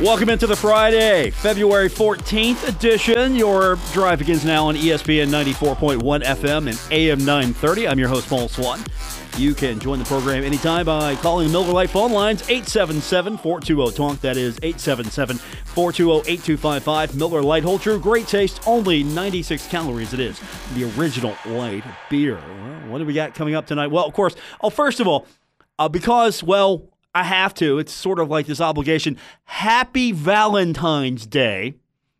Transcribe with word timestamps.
Welcome 0.00 0.28
into 0.28 0.46
the 0.46 0.54
Friday, 0.54 1.30
February 1.30 1.90
14th 1.90 2.68
edition. 2.68 3.34
Your 3.34 3.74
drive 3.92 4.20
begins 4.20 4.44
now 4.44 4.68
on 4.68 4.76
ESPN 4.76 5.26
94.1 5.26 6.22
FM 6.22 6.68
and 6.68 6.92
AM 6.92 7.18
930. 7.24 7.88
I'm 7.88 7.98
your 7.98 8.06
host, 8.06 8.28
Paul 8.28 8.48
Swann. 8.48 8.80
You 9.36 9.56
can 9.56 9.80
join 9.80 9.98
the 9.98 10.04
program 10.04 10.44
anytime 10.44 10.86
by 10.86 11.16
calling 11.16 11.48
the 11.48 11.52
Miller 11.52 11.72
Lite 11.72 11.90
phone 11.90 12.12
lines 12.12 12.42
877 12.42 13.38
420 13.38 13.96
TONK. 13.96 14.20
That 14.20 14.36
is 14.36 14.56
877 14.62 15.38
420 15.38 16.30
8255. 16.30 17.16
Miller 17.16 17.42
Lite 17.42 17.64
Hold 17.64 17.82
True. 17.82 17.98
Great 17.98 18.28
taste, 18.28 18.60
only 18.68 19.02
96 19.02 19.66
calories. 19.66 20.14
It 20.14 20.20
is 20.20 20.40
the 20.74 20.92
original 20.96 21.36
light 21.44 21.82
beer. 22.08 22.36
Well, 22.36 22.92
what 22.92 22.98
do 22.98 23.04
we 23.04 23.14
got 23.14 23.34
coming 23.34 23.56
up 23.56 23.66
tonight? 23.66 23.88
Well, 23.88 24.06
of 24.06 24.14
course, 24.14 24.36
oh, 24.60 24.70
first 24.70 25.00
of 25.00 25.08
all, 25.08 25.26
uh, 25.76 25.88
because, 25.88 26.44
well, 26.44 26.88
I 27.18 27.24
have 27.24 27.52
to. 27.54 27.78
It's 27.78 27.92
sort 27.92 28.20
of 28.20 28.30
like 28.30 28.46
this 28.46 28.60
obligation. 28.60 29.16
Happy 29.42 30.12
Valentine's 30.12 31.26
Day. 31.26 31.74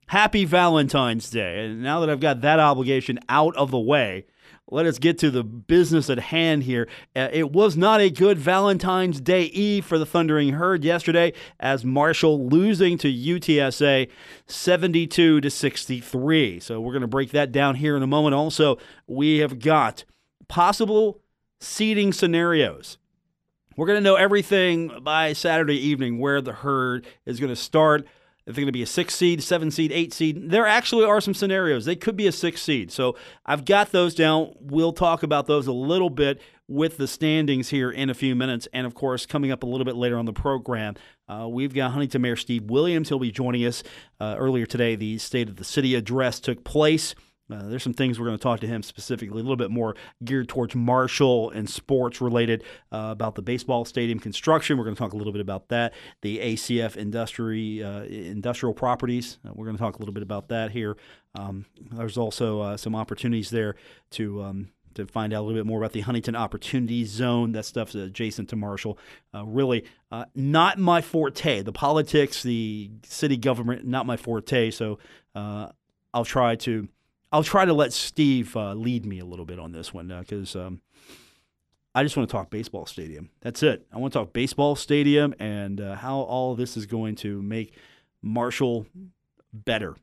Happy 0.09 0.45
Valentine's 0.45 1.31
Day. 1.31 1.67
And 1.67 1.85
now 1.85 2.01
that 2.01 2.11
I've 2.11 2.19
got 2.19 2.41
that 2.41 2.59
obligation 2.59 3.21
out 3.29 3.55
of 3.57 3.71
the 3.71 3.79
way, 3.79 4.27
let 4.69 4.87
us 4.87 4.99
get 4.99 5.17
to 5.19 5.31
the 5.31 5.45
business 5.45 6.11
at 6.11 6.19
hand 6.19 6.65
here. 6.65 6.89
Uh, 7.15 7.29
it 7.33 7.53
was 7.53 7.77
not 7.77 8.01
a 8.01 8.11
good 8.11 8.39
Valentine's 8.39 9.21
Day 9.21 9.45
Eve 9.45 9.85
for 9.85 10.01
the 10.01 10.05
Thundering 10.05 10.55
Herd 10.55 10.83
yesterday, 10.83 11.33
as 11.61 11.85
Marshall 11.85 12.49
losing 12.49 12.99
to 12.99 13.09
UTSA 13.09 14.11
72 14.47 15.41
to 15.41 15.49
63. 15.49 16.59
So 16.59 16.81
we're 16.81 16.93
going 16.93 17.03
to 17.03 17.07
break 17.07 17.31
that 17.31 17.53
down 17.53 17.77
here 17.77 17.97
in 17.97 18.03
a 18.03 18.09
moment. 18.09 18.35
Also, 18.35 18.79
we 19.07 19.39
have 19.39 19.61
got 19.61 20.05
possible 20.49 21.21
seeding 21.61 22.13
scenarios. 22.13 22.99
We're 23.79 23.87
going 23.87 23.99
to 23.99 24.03
know 24.03 24.17
everything 24.17 24.91
by 25.03 25.35
Saturday 25.35 25.77
evening 25.77 26.19
where 26.19 26.41
the 26.41 26.53
herd 26.53 27.07
is 27.25 27.39
going 27.39 27.51
to 27.51 27.55
start. 27.55 28.09
If 28.45 28.57
they're 28.57 28.63
going 28.63 28.67
to 28.67 28.73
be 28.73 28.83
a 28.83 28.87
six 28.87 29.15
seed, 29.15 29.41
seven 29.41 29.71
seed, 29.71 29.93
eight 29.93 30.13
seed, 30.13 30.51
there 30.51 30.67
actually 30.67 31.05
are 31.05 31.21
some 31.21 31.33
scenarios. 31.33 31.85
They 31.85 31.95
could 31.95 32.17
be 32.17 32.27
a 32.27 32.33
six 32.33 32.61
seed. 32.61 32.91
So 32.91 33.15
I've 33.47 33.65
got 33.65 33.93
those 33.93 34.17
down. 34.17 34.53
We'll 34.59 34.93
talk 34.93 35.23
about 35.23 35.47
those 35.47 35.69
a 35.69 35.73
little 35.73 36.11
bit 36.11 36.43
with 36.67 36.97
the 36.97 37.07
standings 37.07 37.69
here 37.69 37.89
in 37.89 38.11
a 38.11 38.15
few 38.15 38.35
minutes. 38.35 38.67
And 38.73 38.85
of 38.85 38.97
course, 38.97 39.27
coming 39.27 39.53
up 39.53 39.63
a 39.63 39.67
little 39.67 39.85
bit 39.85 39.95
later 39.95 40.19
on 40.19 40.25
the 40.25 40.33
program, 40.33 40.97
uh, 41.29 41.47
we've 41.49 41.73
got 41.73 41.93
Huntington 41.93 42.21
Mayor 42.21 42.35
Steve 42.35 42.65
Williams. 42.65 43.11
He'll 43.11 43.21
be 43.21 43.31
joining 43.31 43.65
us 43.65 43.85
uh, 44.19 44.35
earlier 44.37 44.67
today. 44.67 44.97
The 44.97 45.19
State 45.19 45.49
of 45.49 45.55
the 45.55 45.63
City 45.63 45.95
address 45.95 46.41
took 46.41 46.65
place. 46.65 47.15
Uh, 47.51 47.67
there's 47.67 47.83
some 47.83 47.95
things 47.95 48.19
we're 48.19 48.27
going 48.27 48.39
to 48.39 48.43
talk 48.43 48.61
to 48.61 48.67
him 48.67 48.83
specifically, 48.83 49.41
a 49.41 49.43
little 49.43 49.57
bit 49.57 49.71
more 49.71 49.97
geared 50.25 50.49
towards 50.49 50.75
Marshall 50.75 51.51
and 51.51 51.69
sports 51.69 52.21
related 52.21 52.63
uh, 52.93 53.09
about 53.11 53.35
the 53.35 53.43
baseball 53.43 53.85
stadium 53.85 54.19
construction. 54.19 54.77
We're 54.77 54.85
going 54.85 54.97
to 54.97 55.01
talk 55.01 55.13
a 55.13 55.17
little 55.17 55.33
bit 55.33 55.41
about 55.41 55.69
that. 55.69 55.95
The 56.23 56.39
ACF 56.39 56.97
industry, 56.97 57.83
uh, 57.83 58.03
industrial 58.05 58.75
properties. 58.75 59.39
Uh, 59.47 59.51
we're 59.55 59.65
going 59.65 59.77
to 59.77 59.83
talk 59.83 59.97
a 59.97 59.99
little 59.99 60.15
bit 60.15 60.23
about 60.23 60.49
that 60.49 60.71
here. 60.71 60.97
Um, 61.35 61.67
there's 61.93 62.19
also 62.19 62.61
uh, 62.61 62.77
some 62.77 62.95
opportunities 62.95 63.51
there 63.51 63.77
to. 64.13 64.43
Um, 64.43 64.69
to 64.95 65.07
find 65.07 65.33
out 65.33 65.43
a 65.43 65.45
little 65.45 65.61
bit 65.61 65.67
more 65.67 65.79
about 65.79 65.93
the 65.93 66.01
Huntington 66.01 66.35
Opportunity 66.35 67.05
Zone. 67.05 67.53
That 67.53 67.65
stuff's 67.65 67.95
adjacent 67.95 68.49
to 68.49 68.57
Marshall. 68.57 68.99
Uh, 69.33 69.45
really, 69.47 69.85
uh, 70.11 70.25
not 70.35 70.77
my 70.79 71.01
forte. 71.01 71.63
The 71.63 71.73
politics, 71.73 72.43
the 72.43 72.91
city 73.05 73.37
government, 73.37 73.87
not 73.87 74.07
my 74.07 74.17
forte. 74.17 74.73
So 74.73 74.99
uh, 75.37 75.69
I'll 76.13 76.25
try 76.25 76.57
to 76.57 76.89
I'll 77.31 77.45
try 77.45 77.65
to 77.65 77.75
let 77.75 77.93
Steve 77.93 78.57
uh, 78.57 78.75
lead 78.75 79.05
me 79.05 79.19
a 79.19 79.25
little 79.25 79.45
bit 79.45 79.59
on 79.59 79.73
this 79.73 79.93
one 79.93 80.09
because 80.09 80.57
um, 80.57 80.81
I 81.95 82.03
just 82.03 82.17
want 82.17 82.29
to 82.29 82.33
talk 82.33 82.51
baseball 82.51 82.87
stadium. 82.87 83.31
That's 83.41 83.63
it. 83.63 83.87
I 83.93 83.99
want 83.99 84.13
to 84.13 84.19
talk 84.21 84.33
baseball 84.33 84.77
stadium 84.77 85.35
and 85.39 85.81
uh, 85.81 85.97
how 85.97 86.21
all 86.21 86.55
this 86.55 86.77
is 86.77 86.87
going 86.87 87.17
to 87.17 87.43
make 87.43 87.75
Marshall 88.23 88.87
better. 89.53 89.97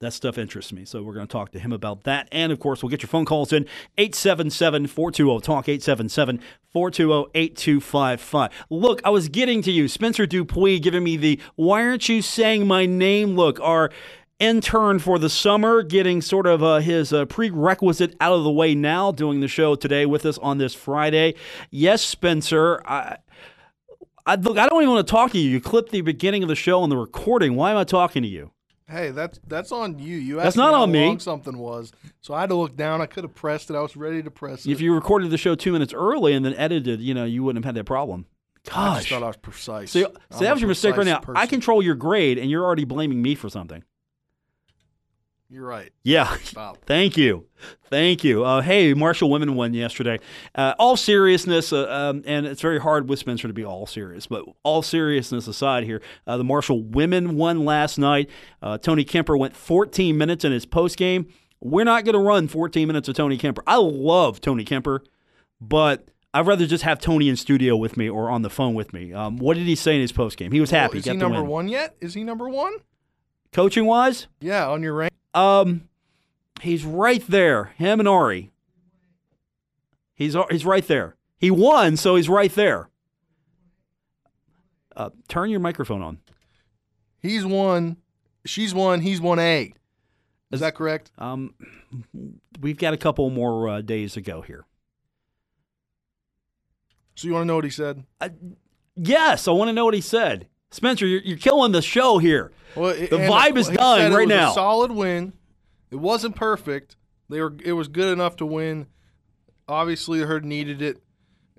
That 0.00 0.12
stuff 0.12 0.36
interests 0.36 0.72
me. 0.72 0.84
So 0.84 1.00
we're 1.04 1.14
going 1.14 1.28
to 1.28 1.32
talk 1.32 1.52
to 1.52 1.60
him 1.60 1.72
about 1.72 2.02
that. 2.04 2.26
And 2.32 2.50
of 2.50 2.58
course, 2.58 2.82
we'll 2.82 2.90
get 2.90 3.02
your 3.02 3.08
phone 3.08 3.24
calls 3.24 3.52
in 3.52 3.66
877 3.98 4.88
420 4.88 5.40
TALK, 5.40 5.68
877 5.68 6.40
420 6.72 7.30
8255. 7.32 8.66
Look, 8.68 9.00
I 9.04 9.10
was 9.10 9.28
getting 9.28 9.62
to 9.62 9.70
you. 9.70 9.86
Spencer 9.86 10.26
Dupuis 10.26 10.80
giving 10.80 11.04
me 11.04 11.16
the 11.16 11.38
why 11.54 11.84
aren't 11.84 12.08
you 12.08 12.20
saying 12.20 12.66
my 12.66 12.84
name 12.84 13.36
look. 13.36 13.60
Our 13.60 13.92
intern 14.42 14.98
for 14.98 15.18
the 15.20 15.30
summer, 15.30 15.82
getting 15.82 16.20
sort 16.20 16.46
of 16.46 16.62
uh, 16.62 16.78
his 16.78 17.12
uh, 17.12 17.24
prerequisite 17.26 18.16
out 18.20 18.32
of 18.32 18.42
the 18.42 18.50
way 18.50 18.74
now, 18.74 19.12
doing 19.12 19.40
the 19.40 19.48
show 19.48 19.76
today 19.76 20.04
with 20.04 20.26
us 20.26 20.36
on 20.38 20.58
this 20.58 20.74
Friday. 20.74 21.34
Yes, 21.70 22.02
Spencer. 22.02 22.82
I, 22.84 23.18
I, 24.26 24.34
look, 24.34 24.58
I 24.58 24.66
don't 24.68 24.82
even 24.82 24.94
want 24.94 25.06
to 25.06 25.10
talk 25.10 25.30
to 25.32 25.38
you. 25.38 25.48
You 25.48 25.60
clipped 25.60 25.92
the 25.92 26.00
beginning 26.00 26.42
of 26.42 26.48
the 26.48 26.56
show 26.56 26.80
on 26.82 26.90
the 26.90 26.96
recording. 26.96 27.54
Why 27.54 27.70
am 27.70 27.76
I 27.76 27.84
talking 27.84 28.22
to 28.22 28.28
you? 28.28 28.50
Hey, 28.88 29.10
that's 29.10 29.40
that's 29.46 29.72
on 29.72 29.98
you. 30.00 30.18
You 30.18 30.38
asked 30.38 30.44
That's 30.44 30.56
not 30.56 30.74
on 30.74 30.90
me. 30.92 31.16
something 31.18 31.56
was, 31.56 31.92
so 32.20 32.34
I 32.34 32.40
had 32.40 32.50
to 32.50 32.56
look 32.56 32.76
down. 32.76 33.00
I 33.00 33.06
could 33.06 33.24
have 33.24 33.34
pressed 33.34 33.70
it. 33.70 33.76
I 33.76 33.80
was 33.80 33.96
ready 33.96 34.22
to 34.22 34.30
press 34.30 34.66
it. 34.66 34.72
If 34.72 34.82
you 34.82 34.92
recorded 34.92 35.30
the 35.30 35.38
show 35.38 35.54
two 35.54 35.72
minutes 35.72 35.94
early 35.94 36.34
and 36.34 36.44
then 36.44 36.54
edited, 36.56 37.00
you 37.00 37.14
know, 37.14 37.24
you 37.24 37.42
wouldn't 37.42 37.64
have 37.64 37.74
had 37.74 37.80
that 37.80 37.86
problem. 37.86 38.26
I 38.66 38.70
Gosh. 38.70 39.08
thought 39.08 39.22
I 39.22 39.28
was 39.28 39.36
precise. 39.36 39.92
So, 39.92 40.12
so 40.30 40.40
that 40.40 40.52
was 40.52 40.60
your 40.60 40.68
mistake 40.68 40.96
right 40.96 41.06
now. 41.06 41.22
I 41.34 41.46
control 41.46 41.80
your 41.82 41.94
grade, 41.94 42.38
and 42.38 42.50
you're 42.50 42.64
already 42.64 42.84
blaming 42.84 43.22
me 43.22 43.34
for 43.34 43.48
something. 43.48 43.82
You're 45.52 45.66
right. 45.66 45.92
Yeah. 46.02 46.34
Stop. 46.44 46.78
Thank 46.86 47.18
you. 47.18 47.44
Thank 47.90 48.24
you. 48.24 48.42
Uh, 48.42 48.62
hey, 48.62 48.94
Marshall 48.94 49.30
women 49.30 49.54
won 49.54 49.74
yesterday. 49.74 50.18
Uh, 50.54 50.72
all 50.78 50.96
seriousness, 50.96 51.74
uh, 51.74 51.86
um, 51.90 52.22
and 52.24 52.46
it's 52.46 52.62
very 52.62 52.80
hard 52.80 53.06
with 53.06 53.18
Spencer 53.18 53.48
to 53.48 53.52
be 53.52 53.62
all 53.62 53.84
serious, 53.84 54.26
but 54.26 54.46
all 54.62 54.80
seriousness 54.80 55.46
aside 55.46 55.84
here, 55.84 56.00
uh, 56.26 56.38
the 56.38 56.44
Marshall 56.44 56.82
women 56.82 57.36
won 57.36 57.66
last 57.66 57.98
night. 57.98 58.30
Uh, 58.62 58.78
Tony 58.78 59.04
Kemper 59.04 59.36
went 59.36 59.54
14 59.54 60.16
minutes 60.16 60.42
in 60.42 60.52
his 60.52 60.64
post 60.64 60.96
game. 60.96 61.26
We're 61.60 61.84
not 61.84 62.06
going 62.06 62.14
to 62.14 62.18
run 62.18 62.48
14 62.48 62.86
minutes 62.86 63.08
of 63.08 63.16
Tony 63.16 63.36
Kemper. 63.36 63.62
I 63.66 63.76
love 63.76 64.40
Tony 64.40 64.64
Kemper, 64.64 65.04
but 65.60 66.08
I'd 66.32 66.46
rather 66.46 66.66
just 66.66 66.84
have 66.84 66.98
Tony 66.98 67.28
in 67.28 67.36
studio 67.36 67.76
with 67.76 67.98
me 67.98 68.08
or 68.08 68.30
on 68.30 68.40
the 68.40 68.48
phone 68.48 68.72
with 68.72 68.94
me. 68.94 69.12
Um, 69.12 69.36
what 69.36 69.58
did 69.58 69.66
he 69.66 69.74
say 69.74 69.96
in 69.96 70.00
his 70.00 70.12
post 70.12 70.38
game? 70.38 70.50
He 70.50 70.60
was 70.60 70.70
happy. 70.70 70.94
Well, 70.94 70.98
is 71.00 71.04
he 71.04 71.12
number 71.12 71.42
win. 71.42 71.50
one 71.50 71.68
yet? 71.68 71.94
Is 72.00 72.14
he 72.14 72.24
number 72.24 72.48
one? 72.48 72.72
Coaching 73.52 73.84
wise, 73.84 74.28
Yeah, 74.40 74.66
on 74.66 74.82
your 74.82 74.94
rank. 74.94 75.12
Um, 75.34 75.88
he's 76.60 76.84
right 76.84 77.24
there. 77.26 77.66
Him 77.76 78.00
and 78.00 78.08
Ari. 78.08 78.52
He's 80.14 80.36
he's 80.50 80.64
right 80.64 80.86
there. 80.86 81.16
He 81.38 81.50
won, 81.50 81.96
so 81.96 82.16
he's 82.16 82.28
right 82.28 82.54
there. 82.54 82.88
Uh, 84.94 85.10
turn 85.28 85.50
your 85.50 85.60
microphone 85.60 86.02
on. 86.02 86.18
He's 87.20 87.44
one. 87.44 87.96
She's 88.44 88.74
one. 88.74 89.00
He's 89.00 89.20
one 89.20 89.38
A. 89.38 89.72
Is 90.50 90.60
that 90.60 90.74
correct? 90.74 91.10
Um, 91.18 91.54
we've 92.60 92.76
got 92.76 92.92
a 92.92 92.98
couple 92.98 93.30
more 93.30 93.68
uh, 93.68 93.80
days 93.80 94.12
to 94.14 94.20
go 94.20 94.42
here. 94.42 94.66
So 97.14 97.26
you 97.26 97.34
want 97.34 97.44
to 97.44 97.46
know 97.46 97.56
what 97.56 97.64
he 97.64 97.70
said? 97.70 98.04
Yes, 98.96 99.48
I 99.48 99.52
want 99.52 99.68
to 99.68 99.72
know 99.72 99.86
what 99.86 99.94
he 99.94 100.00
said. 100.00 100.46
Spencer, 100.72 101.06
you're, 101.06 101.20
you're 101.20 101.38
killing 101.38 101.70
the 101.72 101.82
show 101.82 102.18
here. 102.18 102.50
Well, 102.74 102.94
The 102.94 103.06
vibe 103.18 103.56
is 103.56 103.68
dying 103.68 104.12
it 104.12 104.16
right 104.16 104.26
was 104.26 104.34
now. 104.34 104.50
A 104.50 104.54
solid 104.54 104.90
win. 104.90 105.34
It 105.90 105.96
wasn't 105.96 106.34
perfect. 106.34 106.96
They 107.28 107.40
were. 107.40 107.54
It 107.64 107.74
was 107.74 107.88
good 107.88 108.12
enough 108.12 108.36
to 108.36 108.46
win. 108.46 108.86
Obviously, 109.68 110.18
the 110.18 110.26
herd 110.26 110.44
needed 110.44 110.82
it. 110.82 111.02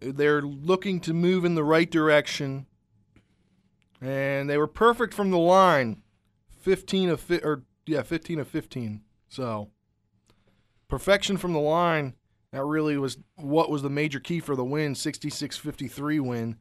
They're 0.02 0.42
looking 0.42 1.00
to 1.02 1.14
move 1.14 1.46
in 1.46 1.56
the 1.56 1.64
right 1.64 1.90
direction, 1.90 2.66
and 4.02 4.50
they 4.50 4.58
were 4.58 4.68
perfect 4.68 5.14
from 5.14 5.32
the 5.32 5.38
line. 5.38 6.02
Fifteen 6.60 7.10
of 7.10 7.20
fi- 7.22 7.42
or 7.44 7.64
yeah, 7.86 8.02
fifteen 8.02 8.40
of 8.40 8.48
fifteen. 8.48 9.02
So 9.30 9.70
perfection 10.88 11.38
from 11.38 11.54
the 11.54 11.60
line. 11.60 12.16
That 12.52 12.64
really 12.66 12.98
was 12.98 13.18
what 13.36 13.70
was 13.70 13.82
the 13.82 13.90
major 13.90 14.20
key 14.20 14.40
for 14.40 14.56
the 14.56 14.64
win. 14.64 14.94
66-53 14.94 16.20
win, 16.22 16.58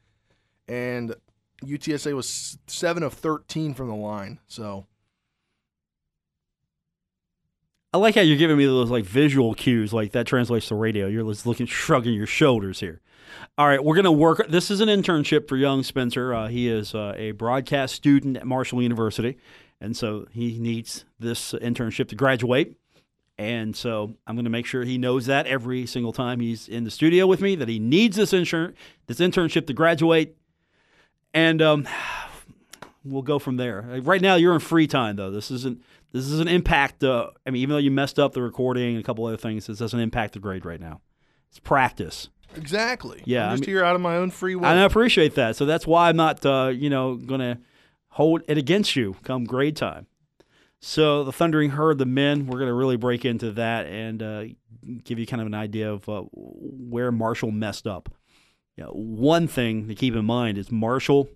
and 0.66 1.14
UTSA 1.62 2.14
was 2.14 2.58
seven 2.66 3.02
of 3.02 3.12
thirteen 3.12 3.74
from 3.74 3.88
the 3.88 3.94
line. 3.94 4.38
So. 4.46 4.86
I 7.94 7.98
like 7.98 8.14
how 8.14 8.22
you're 8.22 8.38
giving 8.38 8.56
me 8.56 8.64
those 8.64 8.88
like 8.88 9.04
visual 9.04 9.52
cues, 9.52 9.92
like 9.92 10.12
that 10.12 10.26
translates 10.26 10.68
to 10.68 10.74
radio. 10.74 11.08
You're 11.08 11.30
just 11.30 11.46
looking, 11.46 11.66
shrugging 11.66 12.14
your 12.14 12.26
shoulders 12.26 12.80
here. 12.80 13.02
All 13.58 13.66
right, 13.66 13.84
we're 13.84 13.94
to 14.04 14.12
work. 14.12 14.46
This 14.48 14.70
is 14.70 14.80
an 14.80 14.88
internship 14.88 15.46
for 15.46 15.58
young 15.58 15.82
Spencer. 15.82 16.32
Uh, 16.32 16.48
he 16.48 16.68
is 16.68 16.94
uh, 16.94 17.12
a 17.16 17.32
broadcast 17.32 17.94
student 17.94 18.38
at 18.38 18.46
Marshall 18.46 18.80
University, 18.80 19.36
and 19.78 19.94
so 19.94 20.26
he 20.30 20.58
needs 20.58 21.04
this 21.18 21.52
internship 21.52 22.08
to 22.08 22.14
graduate. 22.14 22.76
And 23.36 23.74
so 23.74 24.14
I'm 24.26 24.36
to 24.42 24.50
make 24.50 24.66
sure 24.66 24.84
he 24.84 24.98
knows 24.98 25.26
that 25.26 25.46
every 25.46 25.84
single 25.84 26.12
time 26.12 26.40
he's 26.40 26.68
in 26.68 26.84
the 26.84 26.90
studio 26.90 27.26
with 27.26 27.40
me 27.40 27.56
that 27.56 27.68
he 27.68 27.78
needs 27.78 28.16
this 28.16 28.32
insur- 28.32 28.74
this 29.06 29.18
internship 29.18 29.66
to 29.66 29.72
graduate. 29.74 30.36
And 31.34 31.62
um, 31.62 31.88
we'll 33.04 33.22
go 33.22 33.38
from 33.38 33.56
there. 33.56 33.82
Right 34.02 34.20
now, 34.20 34.36
you're 34.36 34.54
in 34.54 34.60
free 34.60 34.86
time 34.86 35.16
though. 35.16 35.30
This 35.30 35.50
isn't 35.50 35.82
this 36.12 36.26
is 36.26 36.40
an 36.40 36.48
impact. 36.48 37.02
Uh, 37.02 37.30
I 37.46 37.50
mean, 37.50 37.62
even 37.62 37.72
though 37.74 37.78
you 37.78 37.90
messed 37.90 38.18
up 38.18 38.32
the 38.32 38.42
recording 38.42 38.96
and 38.96 39.00
a 39.00 39.02
couple 39.02 39.24
other 39.26 39.36
things, 39.36 39.66
this 39.66 39.78
doesn't 39.78 39.98
impact 39.98 40.34
the 40.34 40.40
grade 40.40 40.64
right 40.64 40.80
now. 40.80 41.00
It's 41.48 41.58
practice. 41.58 42.28
Exactly. 42.54 43.22
Yeah, 43.24 43.46
I'm 43.46 43.48
I 43.48 43.52
just 43.54 43.60
mean- 43.62 43.70
here 43.76 43.84
out 43.84 43.94
of 43.94 44.02
my 44.02 44.16
own 44.16 44.30
free 44.30 44.54
will. 44.54 44.66
And 44.66 44.78
I 44.78 44.84
appreciate 44.84 45.34
that. 45.36 45.56
So 45.56 45.64
that's 45.64 45.86
why 45.86 46.10
I'm 46.10 46.16
not, 46.16 46.44
uh, 46.44 46.70
you 46.74 46.90
know, 46.90 47.16
going 47.16 47.40
to 47.40 47.58
hold 48.08 48.42
it 48.46 48.58
against 48.58 48.94
you 48.94 49.16
come 49.24 49.44
grade 49.44 49.76
time. 49.76 50.06
So 50.80 51.24
the 51.24 51.32
Thundering 51.32 51.70
Herd, 51.70 51.98
the 51.98 52.06
men, 52.06 52.46
we're 52.46 52.58
going 52.58 52.68
to 52.68 52.74
really 52.74 52.96
break 52.96 53.24
into 53.24 53.52
that 53.52 53.86
and 53.86 54.22
uh, 54.22 54.44
give 55.04 55.18
you 55.18 55.26
kind 55.26 55.40
of 55.40 55.46
an 55.46 55.54
idea 55.54 55.90
of 55.92 56.06
uh, 56.08 56.22
where 56.32 57.12
Marshall 57.12 57.52
messed 57.52 57.86
up. 57.86 58.10
You 58.76 58.84
know, 58.84 58.90
one 58.90 59.48
thing 59.48 59.88
to 59.88 59.94
keep 59.94 60.14
in 60.14 60.24
mind 60.24 60.58
is 60.58 60.70
Marshall 60.70 61.28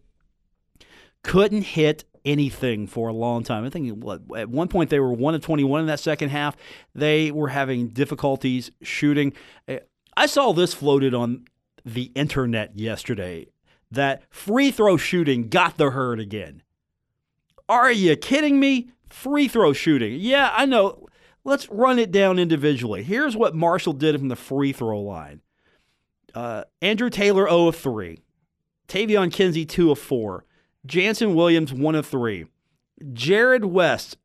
couldn't 1.23 1.63
hit 1.63 2.05
anything 2.25 2.87
for 2.87 3.09
a 3.09 3.13
long 3.13 3.45
time. 3.45 3.65
I 3.65 3.71
think 3.71 4.05
at 4.37 4.49
one 4.49 4.69
point 4.69 4.91
they 4.91 5.01
were 5.01 5.13
1 5.13 5.35
of 5.35 5.41
21 5.41 5.81
in 5.81 5.87
that 5.87 6.01
second 6.01 6.31
half. 6.31 6.57
They 6.95 7.31
were 7.31 7.49
having 7.49 7.89
difficulties 7.89 8.71
shooting. 8.83 9.33
Uh, 9.69 9.79
I 10.17 10.27
saw 10.27 10.53
this 10.53 10.75
floated 10.75 11.15
on 11.15 11.45
the 11.85 12.11
internet 12.15 12.77
yesterday 12.79 13.47
that 13.91 14.23
free 14.31 14.71
throw 14.71 14.97
shooting 14.97 15.49
got 15.49 15.77
the 15.77 15.91
herd 15.91 16.19
again. 16.19 16.63
Are 17.69 17.93
you 17.93 18.17
kidding 18.17 18.59
me? 18.59 18.91
Free 19.09 19.47
throw 19.47 19.73
shooting. 19.73 20.19
Yeah, 20.21 20.53
I 20.55 20.67
know. 20.67 21.07
Let's 21.45 21.69
run 21.69 21.99
it 21.99 22.11
down 22.11 22.41
individually. 22.41 23.05
Here's 23.05 23.37
what 23.37 23.55
Marshall 23.55 23.93
did 23.93 24.19
from 24.19 24.29
the 24.29 24.37
free 24.37 24.73
throw 24.73 25.01
line 25.01 25.43
uh, 26.37 26.65
Andrew 26.83 27.11
Taylor, 27.11 27.49
0 27.49 27.69
of 27.69 27.77
3. 27.77 28.21
Taevion 28.89 29.33
Kinsey, 29.33 29.65
2 29.65 29.91
of 29.91 29.99
4. 29.99 30.45
Jannson 30.85 31.35
Williams, 31.35 31.73
1 31.73 31.95
of 31.95 32.07
3. 32.07 32.47
Jarrod 33.03 33.65
West, 33.65 34.17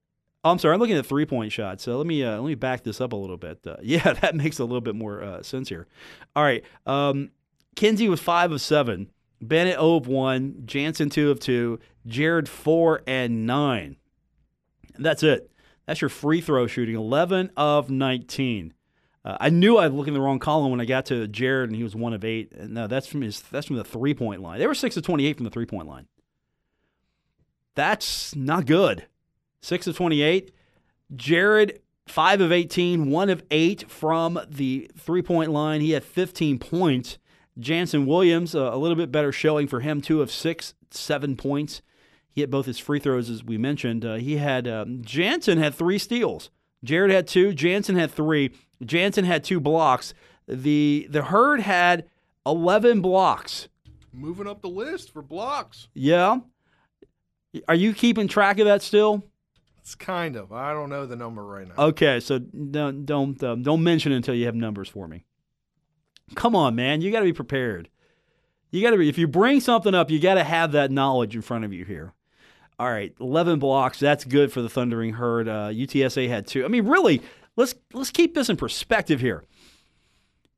oh, 0.44 0.52
I'm 0.52 0.60
sorry, 0.60 0.74
I'm 0.74 0.80
looking 0.80 0.98
at 0.98 1.06
three 1.06 1.26
point 1.26 1.52
shots. 1.52 1.84
So 1.84 1.98
let 1.98 2.08
me 2.08 2.24
uh, 2.24 2.40
let 2.40 2.48
me 2.48 2.56
back 2.56 2.84
this 2.84 3.02
up 3.02 3.12
a 3.12 3.18
little 3.18 3.38
bit. 3.38 3.60
Uh, 3.66 3.76
yeah, 3.82 4.14
that 4.14 4.36
makes 4.36 4.60
a 4.60 4.64
little 4.64 4.82
bit 4.82 4.96
more 4.96 5.22
uh, 5.22 5.44
sense 5.44 5.70
here. 5.70 5.88
All 6.36 6.44
right, 6.44 6.64
um, 6.86 7.32
Kinsey 7.76 8.08
was 8.08 8.20
five 8.20 8.52
of 8.52 8.62
seven. 8.62 9.10
Bennett 9.42 9.76
0 9.76 9.96
of 9.96 10.08
1. 10.08 10.64
Jannson 10.66 11.10
2 11.10 11.32
of 11.32 11.40
2. 11.40 11.80
Jarrod 12.08 12.48
4 12.48 13.02
and 13.08 13.48
9. 13.48 13.98
And 14.96 15.06
that's 15.06 15.24
it. 15.24 15.52
That's 15.88 16.00
your 16.00 16.10
free 16.10 16.42
throw 16.42 16.68
shooting 16.68 16.96
11 16.96 17.50
of 17.58 17.90
19. 17.90 18.74
Uh, 19.24 19.38
I 19.40 19.50
knew 19.50 19.78
I'd 19.78 19.92
look 19.92 20.08
in 20.08 20.14
the 20.14 20.22
wrong 20.22 20.40
column 20.40 20.72
when 20.72 20.82
I 20.82 20.86
got 20.86 21.06
to 21.08 21.28
Jarrod 21.28 21.66
and 21.66 21.76
he 21.76 21.84
was 21.84 21.96
1 21.96 22.14
of 22.14 22.24
8. 22.24 22.70
No, 22.70 22.88
that's 22.88 23.08
from 23.08 23.22
his 23.22 23.42
that's 23.42 23.68
from 23.68 23.76
the 23.76 23.84
three 23.84 24.14
point 24.14 24.42
line. 24.42 24.60
They 24.60 24.68
were 24.68 24.74
6 24.74 24.98
of 24.98 25.04
28 25.04 25.38
from 25.38 25.44
the 25.44 25.52
three 25.52 25.66
point 25.66 25.88
line. 25.88 26.08
That's 27.76 28.36
not 28.36 28.66
good. 28.66 29.06
6 29.62 29.88
of 29.88 29.96
28. 29.96 30.52
Jarrod 31.16 31.78
5 32.08 32.42
of 32.42 32.52
18, 32.52 33.10
1 33.10 33.30
of 33.30 33.44
8 33.52 33.90
from 33.90 34.40
the 34.50 34.90
three 34.98 35.22
point 35.22 35.52
line. 35.52 35.82
He 35.82 35.92
had 35.92 36.04
15 36.04 36.60
points. 36.60 37.18
Jannson 37.60 38.06
Williams, 38.06 38.56
uh, 38.56 38.72
a 38.74 38.78
little 38.78 38.96
bit 38.96 39.12
better 39.12 39.32
showing 39.32 39.68
for 39.68 39.82
him, 39.82 40.02
two 40.02 40.22
of 40.22 40.32
six, 40.32 40.74
seven 40.90 41.36
points. 41.36 41.82
He 42.30 42.42
hit 42.42 42.50
both 42.50 42.66
his 42.66 42.80
free 42.80 43.00
throws, 43.00 43.30
as 43.30 43.44
we 43.44 43.58
mentioned. 43.58 44.06
Uh, 44.06 44.16
he 44.16 44.38
had 44.38 44.68
um, 44.68 45.02
Jannson 45.04 45.58
had 45.58 45.76
three 45.76 45.98
steals. 45.98 46.50
Jarrod 46.86 47.12
had 47.12 47.28
two. 47.28 47.54
Jannson 47.54 47.96
had 47.96 48.12
three. 48.12 48.52
Jannson 48.84 49.26
had 49.26 49.44
two 49.44 49.60
blocks. 49.60 50.14
The 50.48 51.08
the 51.10 51.24
herd 51.24 51.62
had 51.62 52.06
eleven 52.46 53.02
blocks. 53.02 53.68
Moving 54.14 54.48
up 54.48 54.62
the 54.62 54.70
list 54.70 55.12
for 55.12 55.22
blocks. 55.22 55.88
Yeah. 55.94 56.40
Are 57.68 57.76
you 57.76 57.94
keeping 57.94 58.28
track 58.28 58.60
of 58.60 58.66
that 58.66 58.82
still? 58.82 59.24
It's 59.80 59.96
kind 59.96 60.36
of. 60.36 60.52
I 60.52 60.74
don't 60.74 60.90
know 60.90 61.06
the 61.06 61.16
number 61.16 61.46
right 61.46 61.68
now. 61.68 61.86
Okay, 61.86 62.20
so 62.20 62.40
don't 62.40 63.06
don't 63.06 63.42
um, 63.44 63.64
don't 63.64 63.84
mention 63.84 64.12
it 64.12 64.18
until 64.18 64.36
you 64.36 64.46
have 64.46 64.56
numbers 64.56 64.90
for 64.90 65.08
me. 65.08 65.26
Come 66.36 66.56
on, 66.56 66.76
man. 66.76 67.02
You 67.02 67.12
got 67.12 67.20
to 67.20 67.26
be 67.26 67.34
prepared. 67.34 67.90
You 68.72 68.82
got 68.82 68.92
to 68.92 68.98
be, 68.98 69.10
if 69.10 69.18
you 69.18 69.28
bring 69.28 69.60
something 69.60 69.94
up, 69.94 70.10
you 70.10 70.20
got 70.20 70.36
to 70.36 70.44
have 70.44 70.72
that 70.72 70.92
knowledge 70.92 71.36
in 71.36 71.42
front 71.42 71.66
of 71.66 71.74
you 71.74 71.84
here. 71.84 72.14
All 72.82 72.90
right, 72.90 73.14
11 73.20 73.60
blocks. 73.60 74.00
That's 74.00 74.26
good 74.26 74.52
for 74.52 74.64
the 74.64 74.68
Thundering 74.68 75.14
Herd. 75.14 75.48
Uh, 75.48 75.70
UTSA 75.70 76.28
had 76.28 76.48
two. 76.48 76.66
I 76.66 76.68
mean, 76.68 76.88
really, 76.88 77.22
let's 77.56 77.76
let's 77.94 78.10
keep 78.10 78.34
this 78.34 78.50
in 78.50 78.58
perspective 78.58 79.22
here. 79.22 79.44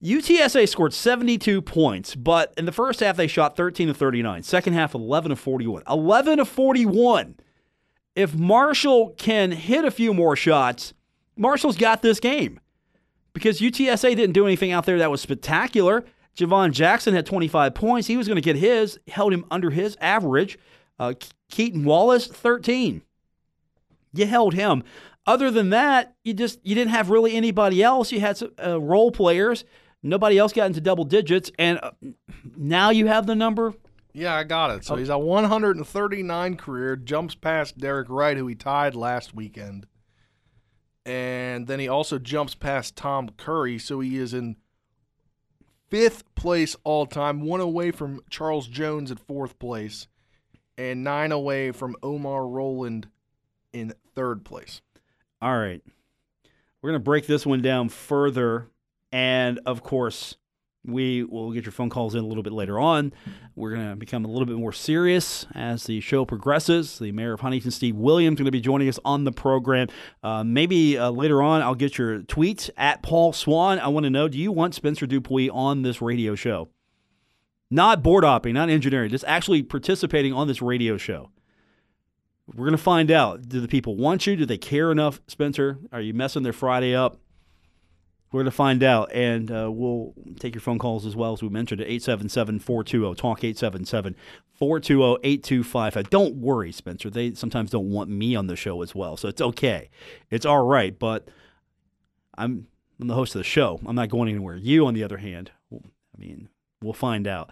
UTSA 0.01 0.69
scored 0.69 0.93
72 0.93 1.61
points, 1.61 2.15
but 2.15 2.53
in 2.55 2.63
the 2.63 2.71
first 2.71 3.01
half 3.01 3.17
they 3.17 3.27
shot 3.27 3.57
13 3.57 3.89
to 3.89 3.93
39. 3.93 4.41
Second 4.43 4.71
half 4.71 4.93
11 4.93 5.31
to 5.31 5.35
41. 5.35 5.83
11 5.85 6.37
to 6.37 6.45
41. 6.45 7.35
If 8.15 8.33
Marshall 8.33 9.09
can 9.17 9.51
hit 9.51 9.83
a 9.83 9.91
few 9.91 10.13
more 10.13 10.37
shots, 10.37 10.93
Marshall's 11.35 11.75
got 11.75 12.01
this 12.01 12.21
game 12.21 12.61
because 13.33 13.59
UTSA 13.59 14.15
didn't 14.15 14.31
do 14.31 14.45
anything 14.45 14.71
out 14.71 14.85
there 14.85 14.99
that 14.99 15.11
was 15.11 15.19
spectacular. 15.19 16.05
Jhivvan 16.37 16.71
Jackson 16.71 17.13
had 17.13 17.25
25 17.25 17.75
points. 17.75 18.07
He 18.07 18.15
was 18.15 18.29
going 18.29 18.37
to 18.37 18.41
get 18.41 18.55
his, 18.55 18.97
held 19.09 19.33
him 19.33 19.43
under 19.51 19.71
his 19.71 19.97
average. 19.99 20.57
Uh, 20.99 21.13
Keaton 21.49 21.83
Wallace, 21.83 22.27
13. 22.27 23.01
You 24.13 24.25
held 24.25 24.53
him. 24.53 24.83
Other 25.25 25.49
than 25.49 25.69
that, 25.69 26.15
you 26.23 26.33
just 26.33 26.59
you 26.63 26.75
didn't 26.75 26.91
have 26.91 27.09
really 27.09 27.35
anybody 27.35 27.81
else. 27.81 28.11
You 28.11 28.19
had 28.19 28.37
some, 28.37 28.51
uh, 28.63 28.79
role 28.79 29.11
players. 29.11 29.63
Nobody 30.03 30.37
else 30.37 30.51
got 30.51 30.67
into 30.67 30.81
double 30.81 31.05
digits, 31.05 31.49
and 31.57 31.79
uh, 31.81 31.91
now 32.57 32.89
you 32.89 33.07
have 33.07 33.25
the 33.25 33.35
number. 33.35 33.73
Yeah, 34.11 34.35
I 34.35 34.43
got 34.43 34.71
it. 34.71 34.83
So 34.83 34.97
he's 34.97 35.09
a 35.09 35.17
139 35.17 36.57
career, 36.57 36.95
jumps 36.97 37.35
past 37.35 37.77
Derek 37.77 38.09
Wright, 38.09 38.37
who 38.37 38.45
he 38.47 38.53
tied 38.53 38.95
last 38.95 39.33
weekend 39.33 39.87
and 41.05 41.67
then 41.67 41.79
he 41.79 41.87
also 41.87 42.17
jumps 42.17 42.55
past 42.55 42.95
Tom 42.95 43.29
Curry, 43.37 43.77
so 43.77 43.99
he 43.99 44.17
is 44.17 44.33
in 44.33 44.55
fifth 45.89 46.23
place 46.35 46.75
all 46.83 47.05
time, 47.05 47.41
one 47.41 47.59
away 47.59 47.91
from 47.91 48.21
Charles 48.29 48.67
Jones 48.67 49.11
at 49.11 49.19
fourth 49.19 49.59
place, 49.59 50.07
and 50.77 51.03
nine 51.03 51.31
away 51.31 51.71
from 51.71 51.95
Omar 52.03 52.47
Rowland 52.47 53.07
in 53.71 53.93
third 54.15 54.43
place. 54.45 54.81
All 55.41 55.57
right. 55.57 55.81
We're 56.81 56.91
going 56.91 56.99
to 56.99 57.03
break 57.03 57.27
this 57.27 57.45
one 57.45 57.61
down 57.61 57.89
further. 57.89 58.67
And 59.11 59.59
of 59.65 59.83
course, 59.83 60.35
we 60.85 61.23
will 61.23 61.51
get 61.51 61.65
your 61.65 61.71
phone 61.71 61.89
calls 61.89 62.13
in 62.15 62.23
a 62.23 62.27
little 62.27 62.43
bit 62.43 62.51
later 62.51 62.79
on. 62.79 63.13
We're 63.55 63.75
going 63.75 63.89
to 63.89 63.95
become 63.95 64.25
a 64.25 64.27
little 64.27 64.45
bit 64.45 64.57
more 64.57 64.73
serious 64.73 65.45
as 65.53 65.85
the 65.85 66.01
show 66.01 66.25
progresses. 66.25 66.99
The 66.99 67.11
mayor 67.11 67.33
of 67.33 67.39
Huntington, 67.39 67.71
Steve 67.71 67.95
Williams, 67.95 68.35
is 68.35 68.39
going 68.39 68.45
to 68.45 68.51
be 68.51 68.59
joining 68.59 68.89
us 68.89 68.99
on 69.05 69.23
the 69.23 69.31
program. 69.31 69.87
Uh, 70.23 70.43
maybe 70.43 70.97
uh, 70.97 71.09
later 71.09 71.41
on, 71.41 71.61
I'll 71.61 71.75
get 71.75 71.97
your 71.97 72.19
tweets 72.21 72.69
at 72.75 73.01
Paul 73.01 73.31
Swann. 73.33 73.79
I 73.79 73.87
want 73.87 74.05
to 74.05 74.09
know: 74.09 74.27
Do 74.27 74.37
you 74.37 74.51
want 74.51 74.75
Spencer 74.75 75.05
Dupuis 75.05 75.49
on 75.53 75.83
this 75.83 76.01
radio 76.01 76.35
show? 76.35 76.69
Not 77.73 78.03
board 78.03 78.23
hopping, 78.23 78.53
not 78.53 78.69
engineering, 78.69 79.09
just 79.09 79.25
actually 79.25 79.63
participating 79.63 80.31
on 80.31 80.47
this 80.47 80.61
radio 80.61 80.95
show. 80.95 81.31
We're 82.45 82.65
going 82.65 82.73
to 82.73 82.77
find 82.77 83.09
out. 83.09 83.49
Do 83.49 83.59
the 83.59 83.67
people 83.67 83.97
want 83.97 84.27
you? 84.27 84.35
Do 84.35 84.45
they 84.45 84.59
care 84.59 84.91
enough, 84.91 85.19
Spencer? 85.27 85.79
Are 85.91 85.99
you 85.99 86.13
messing 86.13 86.43
their 86.43 86.53
Friday 86.53 86.93
up? 86.93 87.17
We're 88.31 88.41
going 88.41 88.45
to 88.45 88.51
find 88.51 88.83
out, 88.83 89.11
and 89.11 89.49
uh, 89.49 89.71
we'll 89.71 90.13
take 90.39 90.53
your 90.53 90.61
phone 90.61 90.77
calls 90.77 91.07
as 91.07 91.15
well 91.15 91.33
as 91.33 91.41
we 91.41 91.49
mentioned 91.49 91.81
at 91.81 91.87
877 91.87 92.59
420 92.59 93.15
Talk 93.15 93.43
877 93.43 94.15
420 94.53 95.27
8255. 95.27 96.09
Don't 96.11 96.35
worry, 96.35 96.71
Spencer. 96.71 97.09
They 97.09 97.33
sometimes 97.33 97.71
don't 97.71 97.89
want 97.89 98.07
me 98.07 98.35
on 98.35 98.45
the 98.45 98.55
show 98.55 98.83
as 98.83 98.93
well, 98.93 99.17
so 99.17 99.27
it's 99.27 99.41
okay. 99.41 99.89
It's 100.29 100.45
all 100.45 100.63
right, 100.63 100.97
but 100.99 101.27
I'm, 102.37 102.67
I'm 103.01 103.07
the 103.07 103.15
host 103.15 103.33
of 103.33 103.39
the 103.39 103.43
show. 103.43 103.79
I'm 103.83 103.95
not 103.95 104.09
going 104.09 104.29
anywhere. 104.29 104.57
You, 104.57 104.85
on 104.85 104.93
the 104.93 105.03
other 105.03 105.17
hand, 105.17 105.49
I 105.71 105.79
mean, 106.19 106.49
we'll 106.83 106.93
find 106.93 107.27
out. 107.27 107.49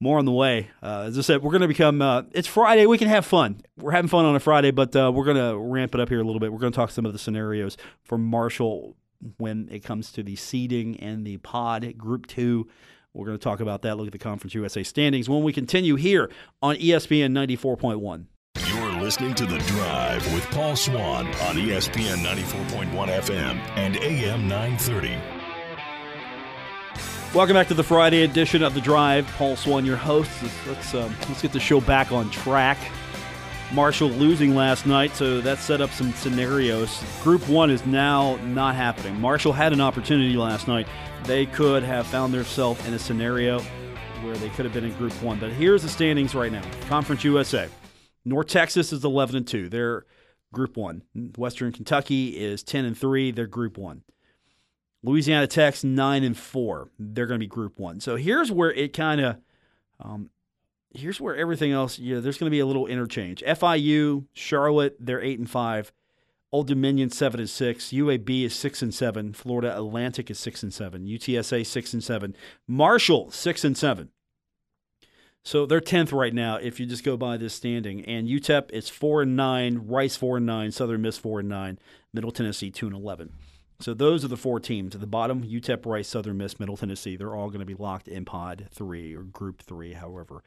More 0.00 0.18
on 0.18 0.26
the 0.26 0.32
way. 0.32 0.70
Uh, 0.80 1.06
as 1.08 1.18
I 1.18 1.22
said, 1.22 1.42
we're 1.42 1.50
going 1.50 1.62
to 1.62 1.68
become. 1.68 2.00
Uh, 2.00 2.22
it's 2.32 2.46
Friday. 2.46 2.86
We 2.86 2.98
can 2.98 3.08
have 3.08 3.26
fun. 3.26 3.62
We're 3.76 3.90
having 3.90 4.08
fun 4.08 4.24
on 4.24 4.36
a 4.36 4.40
Friday, 4.40 4.70
but 4.70 4.94
uh, 4.94 5.10
we're 5.12 5.24
going 5.24 5.36
to 5.36 5.58
ramp 5.58 5.94
it 5.94 6.00
up 6.00 6.08
here 6.08 6.20
a 6.20 6.24
little 6.24 6.38
bit. 6.38 6.52
We're 6.52 6.60
going 6.60 6.72
to 6.72 6.76
talk 6.76 6.90
some 6.90 7.04
of 7.04 7.12
the 7.12 7.18
scenarios 7.18 7.76
for 8.04 8.16
Marshall 8.16 8.94
when 9.38 9.68
it 9.72 9.80
comes 9.80 10.12
to 10.12 10.22
the 10.22 10.36
seeding 10.36 10.98
and 11.00 11.26
the 11.26 11.38
pod 11.38 11.98
group 11.98 12.26
two. 12.26 12.68
We're 13.12 13.26
going 13.26 13.38
to 13.38 13.42
talk 13.42 13.58
about 13.58 13.82
that. 13.82 13.96
Look 13.96 14.06
at 14.06 14.12
the 14.12 14.18
Conference 14.18 14.54
USA 14.54 14.84
standings 14.84 15.28
when 15.28 15.42
we 15.42 15.52
continue 15.52 15.96
here 15.96 16.30
on 16.62 16.76
ESPN 16.76 17.32
94.1. 17.32 18.26
You're 18.68 19.00
listening 19.00 19.34
to 19.36 19.46
The 19.46 19.58
Drive 19.58 20.32
with 20.32 20.44
Paul 20.50 20.76
Swann 20.76 21.26
on 21.26 21.56
ESPN 21.56 22.18
94.1 22.18 22.92
FM 22.92 23.58
and 23.76 23.96
AM 23.96 24.46
930. 24.46 25.37
Welcome 27.34 27.54
back 27.54 27.68
to 27.68 27.74
the 27.74 27.84
Friday 27.84 28.22
edition 28.22 28.62
of 28.62 28.72
The 28.72 28.80
Drive. 28.80 29.26
Paul 29.36 29.54
Swann, 29.54 29.84
your 29.84 29.98
host. 29.98 30.30
Let's, 30.66 30.94
um, 30.94 31.14
let's 31.28 31.42
get 31.42 31.52
the 31.52 31.60
show 31.60 31.78
back 31.78 32.10
on 32.10 32.30
track. 32.30 32.78
Marshall 33.74 34.08
losing 34.08 34.54
last 34.54 34.86
night, 34.86 35.14
so 35.14 35.42
that 35.42 35.58
set 35.58 35.82
up 35.82 35.90
some 35.90 36.10
scenarios. 36.14 37.04
Group 37.22 37.46
one 37.46 37.68
is 37.68 37.84
now 37.84 38.36
not 38.36 38.76
happening. 38.76 39.20
Marshall 39.20 39.52
had 39.52 39.74
an 39.74 39.80
opportunity 39.82 40.36
last 40.38 40.68
night. 40.68 40.88
They 41.24 41.44
could 41.44 41.82
have 41.82 42.06
found 42.06 42.32
themselves 42.32 42.84
in 42.86 42.94
a 42.94 42.98
scenario 42.98 43.60
where 44.22 44.36
they 44.36 44.48
could 44.48 44.64
have 44.64 44.72
been 44.72 44.84
in 44.84 44.94
Group 44.94 45.12
one. 45.22 45.38
But 45.38 45.52
here's 45.52 45.82
the 45.82 45.90
standings 45.90 46.34
right 46.34 46.50
now 46.50 46.64
Conference 46.88 47.24
USA. 47.24 47.68
North 48.24 48.46
Texas 48.46 48.90
is 48.90 49.04
11 49.04 49.36
and 49.36 49.46
2. 49.46 49.68
They're 49.68 50.06
Group 50.50 50.78
one. 50.78 51.02
Western 51.36 51.72
Kentucky 51.72 52.28
is 52.38 52.62
10 52.62 52.86
and 52.86 52.96
3. 52.96 53.32
They're 53.32 53.46
Group 53.46 53.76
one. 53.76 54.02
Louisiana 55.02 55.46
Tech's 55.46 55.84
9 55.84 56.24
and 56.24 56.36
4. 56.36 56.90
They're 56.98 57.26
going 57.26 57.38
to 57.40 57.44
be 57.44 57.48
Group 57.48 57.78
one. 57.78 58.00
So 58.00 58.16
here's 58.16 58.50
where 58.50 58.72
it 58.72 58.92
kind 58.92 59.20
of 59.20 59.36
um, 60.00 60.30
here's 60.92 61.20
where 61.20 61.36
everything 61.36 61.72
else, 61.72 61.98
yeah, 61.98 62.20
there's 62.20 62.38
going 62.38 62.50
to 62.50 62.54
be 62.54 62.60
a 62.60 62.66
little 62.66 62.86
interchange. 62.86 63.42
FIU, 63.42 64.26
Charlotte, 64.32 64.96
they're 65.00 65.22
eight 65.22 65.38
and 65.38 65.50
five. 65.50 65.92
Old 66.50 66.66
Dominion 66.66 67.10
seven 67.10 67.40
and 67.40 67.50
six. 67.50 67.88
UAB 67.88 68.44
is 68.44 68.54
six 68.54 68.80
and 68.80 68.94
seven. 68.94 69.34
Florida 69.34 69.76
Atlantic 69.76 70.30
is 70.30 70.38
six 70.38 70.62
and 70.62 70.72
seven. 70.72 71.04
UTSA 71.06 71.66
six 71.66 71.92
and 71.92 72.02
seven. 72.02 72.34
Marshall 72.66 73.30
six 73.30 73.64
and 73.64 73.76
seven. 73.76 74.08
So 75.44 75.66
they're 75.66 75.80
tenth 75.80 76.12
right 76.12 76.32
now 76.32 76.56
if 76.56 76.80
you 76.80 76.86
just 76.86 77.04
go 77.04 77.16
by 77.18 77.36
this 77.36 77.54
standing. 77.54 78.04
And 78.06 78.28
UTEP 78.28 78.70
is 78.70 78.88
four 78.88 79.22
and 79.22 79.36
nine. 79.36 79.86
Rice 79.86 80.16
four 80.16 80.38
and 80.38 80.46
nine. 80.46 80.72
Southern 80.72 81.02
Miss 81.02 81.18
four 81.18 81.40
and 81.40 81.48
nine. 81.50 81.78
Middle 82.14 82.32
Tennessee 82.32 82.70
two 82.70 82.86
and 82.86 82.96
eleven. 82.96 83.32
So 83.80 83.94
those 83.94 84.24
are 84.24 84.28
the 84.28 84.36
four 84.36 84.58
teams 84.60 84.94
at 84.94 85.00
the 85.00 85.06
bottom: 85.06 85.44
UTEP, 85.44 85.86
Rice, 85.86 86.08
Southern 86.08 86.38
Miss, 86.38 86.58
Middle 86.58 86.76
Tennessee. 86.76 87.16
They're 87.16 87.34
all 87.34 87.48
going 87.48 87.60
to 87.60 87.66
be 87.66 87.74
locked 87.74 88.08
in 88.08 88.24
Pod 88.24 88.66
three 88.70 89.14
or 89.14 89.22
Group 89.22 89.62
three, 89.62 89.92
however. 89.92 90.42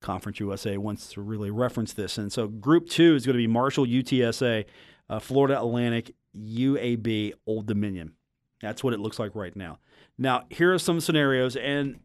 Conference 0.00 0.38
USA 0.38 0.76
wants 0.76 1.08
to 1.08 1.20
really 1.20 1.50
reference 1.50 1.92
this. 1.92 2.18
And 2.18 2.32
so 2.32 2.46
Group 2.46 2.88
two 2.88 3.16
is 3.16 3.26
going 3.26 3.34
to 3.34 3.38
be 3.38 3.48
Marshall, 3.48 3.84
UTSA, 3.84 4.64
uh, 5.10 5.18
Florida 5.18 5.58
Atlantic, 5.58 6.14
UAB, 6.36 7.32
Old 7.46 7.66
Dominion. 7.66 8.12
That's 8.60 8.84
what 8.84 8.94
it 8.94 9.00
looks 9.00 9.18
like 9.18 9.34
right 9.34 9.54
now. 9.54 9.78
Now, 10.16 10.44
here 10.50 10.72
are 10.72 10.78
some 10.78 11.00
scenarios, 11.00 11.56
and 11.56 11.98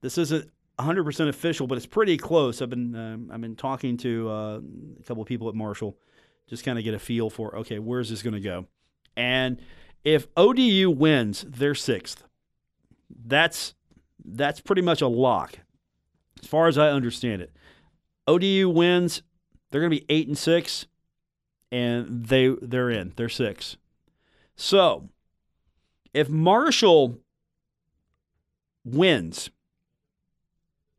this 0.00 0.16
isn't 0.18 0.50
100% 0.78 1.28
official, 1.28 1.66
but 1.66 1.76
it's 1.76 1.86
pretty 1.86 2.16
close. 2.16 2.62
I've 2.62 2.70
been 2.70 2.94
um, 2.94 3.30
I've 3.32 3.40
been 3.40 3.56
talking 3.56 3.96
to 3.98 4.30
uh, 4.30 4.60
a 4.98 5.02
couple 5.04 5.22
of 5.22 5.28
people 5.28 5.48
at 5.48 5.54
Marshall, 5.54 5.96
just 6.48 6.64
kind 6.64 6.78
of 6.78 6.84
get 6.84 6.94
a 6.94 6.98
feel 6.98 7.30
for 7.30 7.56
okay, 7.58 7.78
where's 7.78 8.10
this 8.10 8.22
going 8.22 8.34
to 8.34 8.40
go? 8.40 8.66
And 9.16 9.60
if 10.04 10.26
ODU 10.36 10.90
wins, 10.90 11.44
they're 11.46 11.74
sixth. 11.74 12.24
That's 13.24 13.74
that's 14.24 14.60
pretty 14.60 14.82
much 14.82 15.00
a 15.00 15.08
lock, 15.08 15.58
as 16.42 16.48
far 16.48 16.68
as 16.68 16.78
I 16.78 16.88
understand 16.88 17.42
it. 17.42 17.52
ODU 18.26 18.68
wins, 18.68 19.22
they're 19.70 19.80
going 19.80 19.90
to 19.90 19.96
be 19.98 20.06
eight 20.08 20.28
and 20.28 20.38
six 20.38 20.86
and 21.72 22.26
they 22.26 22.48
they're 22.60 22.90
in. 22.90 23.12
They're 23.16 23.28
six. 23.28 23.76
So 24.56 25.08
if 26.12 26.28
Marshall 26.28 27.18
wins 28.84 29.50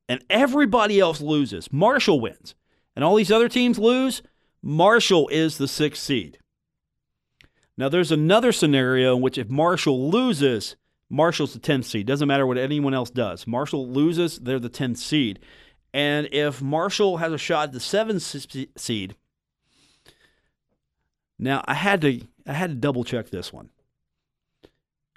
and 0.08 0.24
everybody 0.30 1.00
else 1.00 1.22
loses, 1.22 1.72
Marshall 1.72 2.20
wins, 2.20 2.56
and 2.96 3.04
all 3.04 3.16
these 3.16 3.32
other 3.32 3.50
teams 3.50 3.78
lose, 3.78 4.22
Marshall 4.62 5.28
is 5.30 5.58
the 5.58 5.68
sixth 5.68 6.02
seed. 6.02 6.38
Now 7.82 7.90
there's 7.90 8.12
another 8.12 8.52
scenario 8.52 9.16
in 9.16 9.24
which 9.24 9.40
if 9.40 9.50
Marshall 9.50 10.12
loses, 10.12 10.76
Marshall's 11.10 11.56
the 11.56 11.60
10th 11.60 11.86
seed. 11.86 12.06
Doesn't 12.06 12.28
matter 12.28 12.46
what 12.46 12.60
anyone 12.60 12.94
else 12.94 13.10
does. 13.10 13.48
Marshall 13.48 13.90
loses, 13.90 14.38
they're 14.38 14.60
the 14.60 14.70
10th 14.70 14.98
seed. 14.98 15.40
And 15.92 16.30
if 16.32 16.62
Marshall 16.62 17.18
has 17.18 17.34
a 17.34 17.40
shot 17.40 17.70
at 17.70 17.72
the 17.72 17.80
7th 17.80 18.68
seed, 18.78 19.16
now 21.40 21.64
I 21.66 21.74
had 21.74 22.02
to 22.02 22.22
I 22.46 22.54
had 22.54 22.70
to 22.70 22.76
double 22.76 23.04
check 23.04 23.32
this 23.32 23.52
one. 23.52 23.72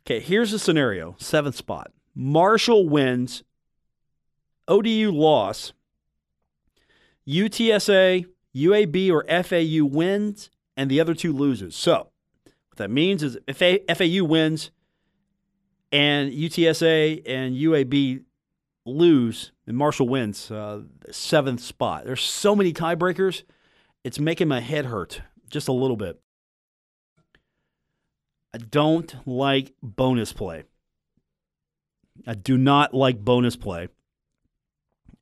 Okay, 0.00 0.21
here's 0.21 0.50
the 0.50 0.59
scenario: 0.59 1.16
seventh 1.18 1.56
spot. 1.56 1.92
Marshall 2.14 2.88
wins. 2.88 3.44
ODU 4.68 5.11
loss. 5.12 5.75
UTSA, 7.28 8.25
UAB, 8.56 9.11
or 9.11 9.42
FAU 9.42 9.85
wins, 9.85 10.49
and 10.78 10.90
the 10.90 10.99
other 10.99 11.12
two 11.12 11.35
loses. 11.35 11.76
So 11.76 12.09
what 12.74 12.78
that 12.78 12.90
means 12.90 13.22
is 13.22 13.38
if 13.46 13.58
FAU 13.58 14.24
wins 14.24 14.72
and 15.92 16.32
UTSA 16.32 17.22
and 17.24 17.54
UAB 17.54 18.24
lose, 18.84 19.52
and 19.64 19.76
Marshall 19.76 20.08
wins, 20.08 20.50
uh, 20.50 20.80
seventh 21.08 21.60
spot. 21.60 22.04
There's 22.04 22.20
so 22.20 22.56
many 22.56 22.72
tiebreakers, 22.72 23.44
it's 24.02 24.18
making 24.18 24.48
my 24.48 24.58
head 24.58 24.86
hurt 24.86 25.22
just 25.48 25.68
a 25.68 25.72
little 25.72 25.96
bit. 25.96 26.20
I 28.52 28.58
don't 28.58 29.14
like 29.24 29.72
bonus 29.80 30.32
play. 30.32 30.64
I 32.26 32.34
do 32.34 32.58
not 32.58 32.92
like 32.92 33.24
bonus 33.24 33.54
play. 33.54 33.86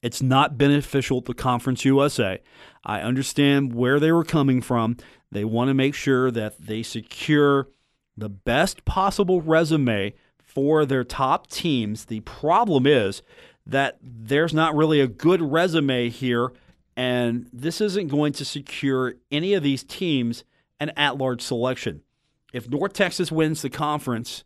It's 0.00 0.22
not 0.22 0.56
beneficial 0.56 1.20
to 1.20 1.34
Conference 1.34 1.84
USA. 1.84 2.40
I 2.82 3.02
understand 3.02 3.74
where 3.74 4.00
they 4.00 4.10
were 4.10 4.24
coming 4.24 4.62
from. 4.62 4.96
They 5.32 5.44
want 5.44 5.68
to 5.68 5.74
make 5.74 5.94
sure 5.94 6.30
that 6.30 6.60
they 6.60 6.82
secure 6.82 7.68
the 8.16 8.28
best 8.28 8.84
possible 8.84 9.40
resume 9.40 10.12
for 10.38 10.84
their 10.84 11.04
top 11.04 11.48
teams. 11.48 12.04
The 12.04 12.20
problem 12.20 12.86
is 12.86 13.22
that 13.66 13.96
there's 14.02 14.52
not 14.52 14.76
really 14.76 15.00
a 15.00 15.06
good 15.06 15.40
resume 15.40 16.10
here 16.10 16.52
and 16.96 17.48
this 17.50 17.80
isn't 17.80 18.08
going 18.08 18.34
to 18.34 18.44
secure 18.44 19.14
any 19.30 19.54
of 19.54 19.62
these 19.62 19.82
teams 19.82 20.44
an 20.78 20.90
at 20.90 21.16
large 21.16 21.40
selection. 21.40 22.02
If 22.52 22.68
North 22.68 22.92
Texas 22.92 23.32
wins 23.32 23.62
the 23.62 23.70
conference, 23.70 24.44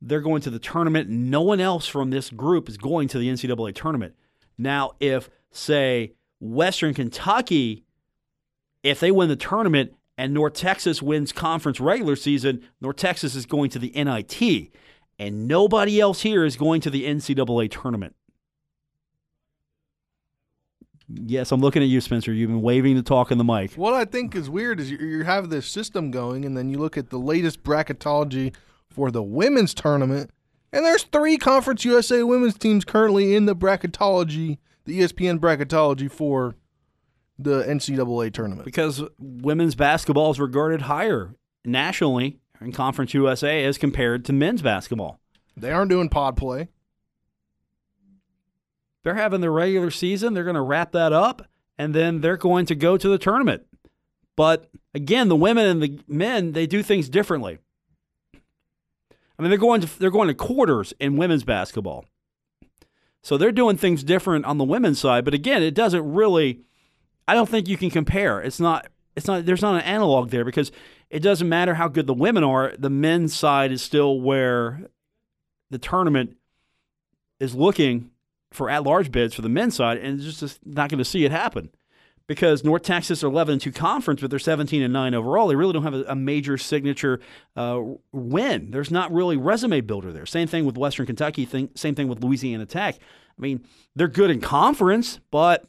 they're 0.00 0.22
going 0.22 0.40
to 0.42 0.50
the 0.50 0.58
tournament. 0.58 1.10
No 1.10 1.42
one 1.42 1.60
else 1.60 1.86
from 1.86 2.08
this 2.08 2.30
group 2.30 2.68
is 2.68 2.78
going 2.78 3.08
to 3.08 3.18
the 3.18 3.28
NCAA 3.28 3.74
tournament. 3.74 4.14
Now, 4.56 4.92
if, 5.00 5.28
say, 5.50 6.12
Western 6.40 6.94
Kentucky, 6.94 7.84
if 8.82 9.00
they 9.00 9.10
win 9.10 9.28
the 9.28 9.36
tournament 9.36 9.94
and 10.16 10.34
North 10.34 10.54
Texas 10.54 11.02
wins 11.02 11.32
conference 11.32 11.80
regular 11.80 12.16
season, 12.16 12.62
North 12.80 12.96
Texas 12.96 13.34
is 13.34 13.46
going 13.46 13.70
to 13.70 13.78
the 13.78 13.90
NIT. 13.90 14.70
And 15.18 15.46
nobody 15.46 16.00
else 16.00 16.22
here 16.22 16.44
is 16.44 16.56
going 16.56 16.80
to 16.82 16.90
the 16.90 17.04
NCAA 17.04 17.70
tournament. 17.70 18.16
Yes, 21.12 21.50
I'm 21.50 21.60
looking 21.60 21.82
at 21.82 21.88
you, 21.88 22.00
Spencer. 22.00 22.32
You've 22.32 22.50
been 22.50 22.62
waving 22.62 22.94
to 22.96 23.02
talk 23.02 23.30
in 23.30 23.38
the 23.38 23.44
mic. 23.44 23.72
What 23.72 23.94
I 23.94 24.04
think 24.04 24.36
is 24.36 24.48
weird 24.48 24.78
is 24.78 24.90
you, 24.90 24.98
you 24.98 25.24
have 25.24 25.50
this 25.50 25.66
system 25.66 26.10
going, 26.10 26.44
and 26.44 26.56
then 26.56 26.70
you 26.70 26.78
look 26.78 26.96
at 26.96 27.10
the 27.10 27.18
latest 27.18 27.64
bracketology 27.64 28.54
for 28.88 29.10
the 29.10 29.22
women's 29.22 29.74
tournament, 29.74 30.30
and 30.72 30.84
there's 30.84 31.02
three 31.02 31.36
Conference 31.36 31.84
USA 31.84 32.22
women's 32.22 32.56
teams 32.56 32.84
currently 32.84 33.34
in 33.34 33.46
the 33.46 33.56
bracketology, 33.56 34.58
the 34.84 35.00
ESPN 35.00 35.40
bracketology 35.40 36.10
for 36.10 36.54
the 37.42 37.64
NCAA 37.64 38.32
tournament. 38.32 38.64
Because 38.64 39.02
women's 39.18 39.74
basketball 39.74 40.30
is 40.30 40.40
regarded 40.40 40.82
higher 40.82 41.34
nationally 41.64 42.38
in 42.60 42.72
Conference 42.72 43.14
USA 43.14 43.64
as 43.64 43.78
compared 43.78 44.24
to 44.26 44.32
men's 44.32 44.62
basketball. 44.62 45.18
They 45.56 45.72
aren't 45.72 45.90
doing 45.90 46.08
pod 46.08 46.36
play. 46.36 46.68
They're 49.02 49.14
having 49.14 49.40
their 49.40 49.52
regular 49.52 49.90
season. 49.90 50.34
They're 50.34 50.44
going 50.44 50.54
to 50.54 50.62
wrap 50.62 50.92
that 50.92 51.12
up, 51.12 51.48
and 51.78 51.94
then 51.94 52.20
they're 52.20 52.36
going 52.36 52.66
to 52.66 52.74
go 52.74 52.96
to 52.96 53.08
the 53.08 53.18
tournament. 53.18 53.66
But 54.36 54.70
again, 54.94 55.28
the 55.28 55.36
women 55.36 55.66
and 55.66 55.82
the 55.82 56.00
men 56.06 56.52
they 56.52 56.66
do 56.66 56.82
things 56.82 57.08
differently. 57.08 57.58
I 58.34 59.42
mean, 59.42 59.50
they're 59.50 59.58
going 59.58 59.80
to 59.80 59.98
they're 59.98 60.10
going 60.10 60.28
to 60.28 60.34
quarters 60.34 60.92
in 61.00 61.16
women's 61.16 61.44
basketball, 61.44 62.04
so 63.22 63.38
they're 63.38 63.52
doing 63.52 63.78
things 63.78 64.04
different 64.04 64.44
on 64.44 64.58
the 64.58 64.64
women's 64.64 64.98
side. 64.98 65.24
But 65.24 65.34
again, 65.34 65.62
it 65.62 65.74
doesn't 65.74 66.12
really. 66.12 66.60
I 67.26 67.34
don't 67.34 67.48
think 67.48 67.68
you 67.68 67.76
can 67.76 67.90
compare. 67.90 68.40
It's 68.40 68.60
not. 68.60 68.88
It's 69.16 69.26
not. 69.26 69.46
There's 69.46 69.62
not 69.62 69.76
an 69.76 69.82
analog 69.82 70.30
there 70.30 70.44
because 70.44 70.72
it 71.10 71.20
doesn't 71.20 71.48
matter 71.48 71.74
how 71.74 71.88
good 71.88 72.06
the 72.06 72.14
women 72.14 72.44
are. 72.44 72.74
The 72.78 72.90
men's 72.90 73.34
side 73.34 73.72
is 73.72 73.82
still 73.82 74.20
where 74.20 74.88
the 75.70 75.78
tournament 75.78 76.36
is 77.38 77.54
looking 77.54 78.10
for 78.52 78.68
at 78.68 78.82
large 78.82 79.12
bids 79.12 79.34
for 79.34 79.42
the 79.42 79.48
men's 79.48 79.76
side, 79.76 79.98
and 79.98 80.20
just, 80.20 80.40
just 80.40 80.58
not 80.66 80.90
going 80.90 80.98
to 80.98 81.04
see 81.04 81.24
it 81.24 81.30
happen 81.30 81.70
because 82.30 82.62
North 82.62 82.82
Texas 82.82 83.24
are 83.24 83.26
11 83.26 83.54
and 83.54 83.60
2 83.60 83.72
conference, 83.72 84.20
but 84.20 84.30
they're 84.30 84.38
17 84.38 84.82
and 84.82 84.92
9 84.92 85.14
overall. 85.14 85.48
They 85.48 85.56
really 85.56 85.72
don't 85.72 85.82
have 85.82 85.94
a, 85.94 86.04
a 86.10 86.14
major 86.14 86.56
signature 86.56 87.18
uh, 87.56 87.80
win. 88.12 88.70
There's 88.70 88.92
not 88.92 89.12
really 89.12 89.36
resume 89.36 89.80
builder 89.80 90.12
there. 90.12 90.26
Same 90.26 90.46
thing 90.46 90.64
with 90.64 90.78
Western 90.78 91.06
Kentucky. 91.06 91.44
Thing, 91.44 91.70
same 91.74 91.96
thing 91.96 92.06
with 92.06 92.22
Louisiana 92.22 92.66
Tech. 92.66 92.94
I 92.96 93.40
mean, 93.40 93.64
they're 93.96 94.06
good 94.06 94.30
in 94.30 94.40
conference, 94.40 95.18
but 95.32 95.68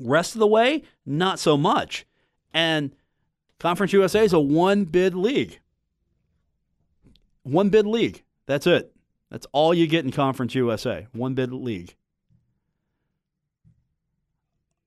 rest 0.00 0.34
of 0.34 0.38
the 0.38 0.46
way, 0.46 0.82
not 1.06 1.38
so 1.38 1.56
much. 1.56 2.06
And 2.52 2.94
Conference 3.58 3.92
USA 3.92 4.24
is 4.24 4.32
a 4.32 4.40
one 4.40 4.84
bid 4.84 5.14
league. 5.14 5.60
One 7.42 7.68
bid 7.68 7.86
league. 7.86 8.22
That's 8.46 8.66
it. 8.66 8.94
That's 9.30 9.46
all 9.52 9.74
you 9.74 9.86
get 9.86 10.04
in 10.04 10.12
Conference 10.12 10.54
USA, 10.54 11.06
one 11.12 11.34
bid 11.34 11.52
league. 11.52 11.94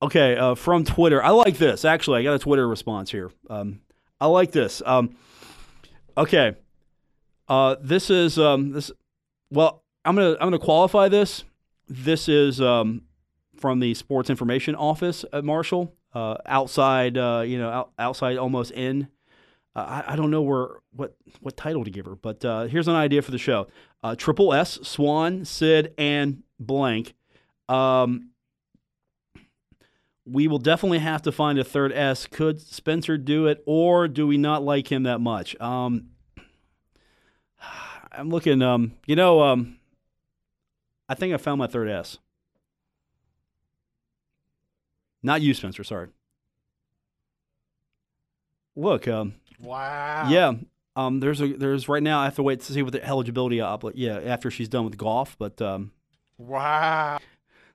Okay, 0.02 0.38
uh, 0.38 0.56
from 0.56 0.84
Twitter. 0.84 1.24
I 1.24 1.32
like 1.32 1.58
this. 1.58 1.84
Actually, 1.84 2.20
I 2.20 2.24
got 2.24 2.36
a 2.36 2.40
Twitter 2.40 2.68
response 2.68 3.12
here. 3.12 3.32
Um, 3.50 3.82
I 4.22 4.28
like 4.28 4.52
this. 4.52 4.82
Um, 4.86 5.18
okay, 6.16 6.56
uh, 7.48 7.76
this 7.82 8.10
is 8.10 8.38
um, 8.38 8.72
this. 8.74 8.92
Well, 9.50 9.84
I'm 10.06 10.16
gonna 10.16 10.34
I'm 10.34 10.48
gonna 10.48 10.60
qualify 10.60 11.10
this. 11.10 11.44
This 11.88 12.30
is 12.30 12.62
um, 12.62 13.02
from 13.60 13.80
the 13.80 13.94
Sports 13.94 14.30
Information 14.30 14.76
Office 14.76 15.26
at 15.34 15.44
Marshall, 15.44 15.94
uh, 16.14 16.36
outside. 16.46 17.18
Uh, 17.18 17.44
you 17.46 17.58
know, 17.58 17.70
out, 17.70 17.92
outside 18.00 18.38
almost 18.38 18.72
in 18.72 19.08
uh, 19.78 20.02
I, 20.08 20.14
I, 20.14 20.16
don't 20.16 20.32
know 20.32 20.42
where 20.42 20.70
what 20.92 21.16
what 21.40 21.56
title 21.56 21.84
to 21.84 21.92
give 21.92 22.08
her, 22.08 22.16
but 22.16 22.44
uh, 22.44 22.64
here's 22.64 22.88
an 22.88 22.96
idea 22.96 23.22
for 23.22 23.30
the 23.30 23.38
show: 23.38 23.68
uh, 24.02 24.16
Triple 24.16 24.52
S, 24.52 24.80
Swann, 24.82 25.46
Sid, 25.46 25.94
and 26.00 26.42
blank 26.60 27.14
Um, 27.70 28.32
we 30.26 30.48
will 30.48 30.58
definitely 30.58 30.98
have 31.00 31.22
to 31.22 31.32
find 31.32 31.60
a 31.60 31.64
third 31.64 31.94
S. 31.94 32.26
Could 32.26 32.60
Spencer 32.60 33.20
do 33.20 33.46
it, 33.46 33.62
or 33.68 34.08
do 34.08 34.26
we 34.26 34.38
not 34.38 34.64
like 34.64 34.92
him 34.92 35.04
that 35.04 35.22
much? 35.22 35.56
Um, 35.62 36.08
I'm 38.12 38.32
looking. 38.32 38.64
Um, 38.64 38.94
you 39.06 39.16
know, 39.16 39.42
um, 39.42 39.78
I 41.08 41.14
think 41.14 41.36
I 41.36 41.38
found 41.38 41.60
my 41.60 41.68
third 41.68 41.88
S. 41.88 42.18
Not 45.28 45.42
you, 45.42 45.54
Spencer. 45.54 45.84
Sorry. 45.84 46.08
Look, 48.78 49.08
um, 49.10 49.36
Wow. 49.60 50.28
yeah. 50.30 50.54
Um, 50.96 51.20
there's 51.20 51.42
a 51.42 51.48
there's 51.54 51.90
right 51.90 52.02
now. 52.02 52.22
I 52.22 52.26
have 52.26 52.36
to 52.36 52.44
wait 52.44 52.62
to 52.62 52.74
see 52.74 52.82
what 52.82 52.94
the 52.94 53.06
eligibility 53.06 53.60
up. 53.62 53.84
Yeah, 53.94 54.20
after 54.20 54.50
she's 54.50 54.70
done 54.70 54.86
with 54.86 54.98
golf, 54.98 55.36
but 55.38 55.62
um, 55.62 55.92
Wow. 56.38 57.20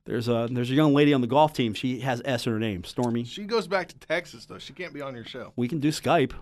there's 0.07 0.29
a 0.29 0.49
there's 0.51 0.71
a 0.71 0.75
young 0.75 0.95
lady 0.95 1.13
on 1.13 1.21
the 1.21 1.27
golf 1.27 1.53
team. 1.53 1.75
She 1.75 2.01
has 2.01 2.23
S 2.25 2.47
in 2.47 2.53
her 2.55 2.59
name, 2.59 2.85
Stormy. 2.85 3.25
She 3.25 3.45
goes 3.45 3.67
back 3.69 3.89
to 3.89 3.99
Texas 3.99 4.47
though. 4.47 4.59
She 4.59 4.73
can't 4.73 4.95
be 4.95 5.03
on 5.03 5.15
your 5.15 5.25
show. 5.25 5.53
We 5.57 5.69
can 5.69 5.79
do 5.79 5.89
Skype. 5.91 6.33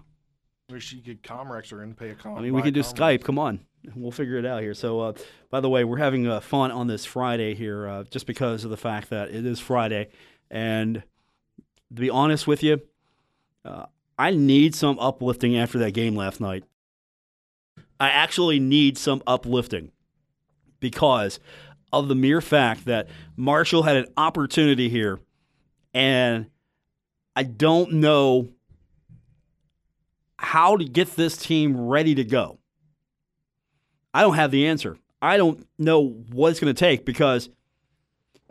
Or 0.70 0.78
she 0.78 1.00
could 1.00 1.22
Comrex 1.24 1.70
her 1.72 1.82
and 1.82 1.96
pay 1.96 2.10
a 2.10 2.14
com. 2.14 2.38
I 2.38 2.42
mean, 2.42 2.54
we 2.54 2.62
can 2.62 2.72
do 2.72 2.80
Comrex. 2.82 2.94
Skype. 3.18 3.24
Come 3.24 3.38
on, 3.40 3.58
we'll 3.96 4.12
figure 4.12 4.36
it 4.38 4.46
out 4.46 4.62
here. 4.62 4.72
So, 4.72 5.00
uh, 5.00 5.12
by 5.50 5.58
the 5.60 5.68
way, 5.68 5.82
we're 5.84 5.96
having 5.98 6.28
uh, 6.28 6.38
fun 6.40 6.70
on 6.70 6.86
this 6.86 7.04
Friday 7.04 7.54
here, 7.54 7.88
uh, 7.88 8.04
just 8.04 8.24
because 8.26 8.62
of 8.64 8.70
the 8.70 8.76
fact 8.76 9.10
that 9.10 9.30
it 9.30 9.44
is 9.44 9.58
Friday, 9.58 10.08
and 10.50 11.02
to 11.94 12.00
be 12.00 12.10
honest 12.10 12.46
with 12.46 12.62
you, 12.62 12.80
uh, 13.64 13.86
I 14.18 14.30
need 14.30 14.74
some 14.74 14.98
uplifting 14.98 15.56
after 15.56 15.78
that 15.80 15.92
game 15.92 16.16
last 16.16 16.40
night. 16.40 16.64
I 17.98 18.08
actually 18.10 18.58
need 18.60 18.96
some 18.96 19.22
uplifting 19.26 19.92
because 20.80 21.38
of 21.92 22.08
the 22.08 22.14
mere 22.14 22.40
fact 22.40 22.86
that 22.86 23.08
Marshall 23.36 23.82
had 23.82 23.96
an 23.96 24.06
opportunity 24.16 24.88
here, 24.88 25.20
and 25.92 26.46
I 27.36 27.42
don't 27.42 27.94
know 27.94 28.48
how 30.38 30.76
to 30.76 30.84
get 30.84 31.16
this 31.16 31.36
team 31.36 31.88
ready 31.88 32.14
to 32.14 32.24
go. 32.24 32.58
I 34.14 34.22
don't 34.22 34.34
have 34.34 34.50
the 34.50 34.66
answer. 34.66 34.96
I 35.20 35.36
don't 35.36 35.66
know 35.78 36.08
what 36.08 36.50
it's 36.50 36.60
going 36.60 36.74
to 36.74 36.78
take 36.78 37.04
because 37.04 37.50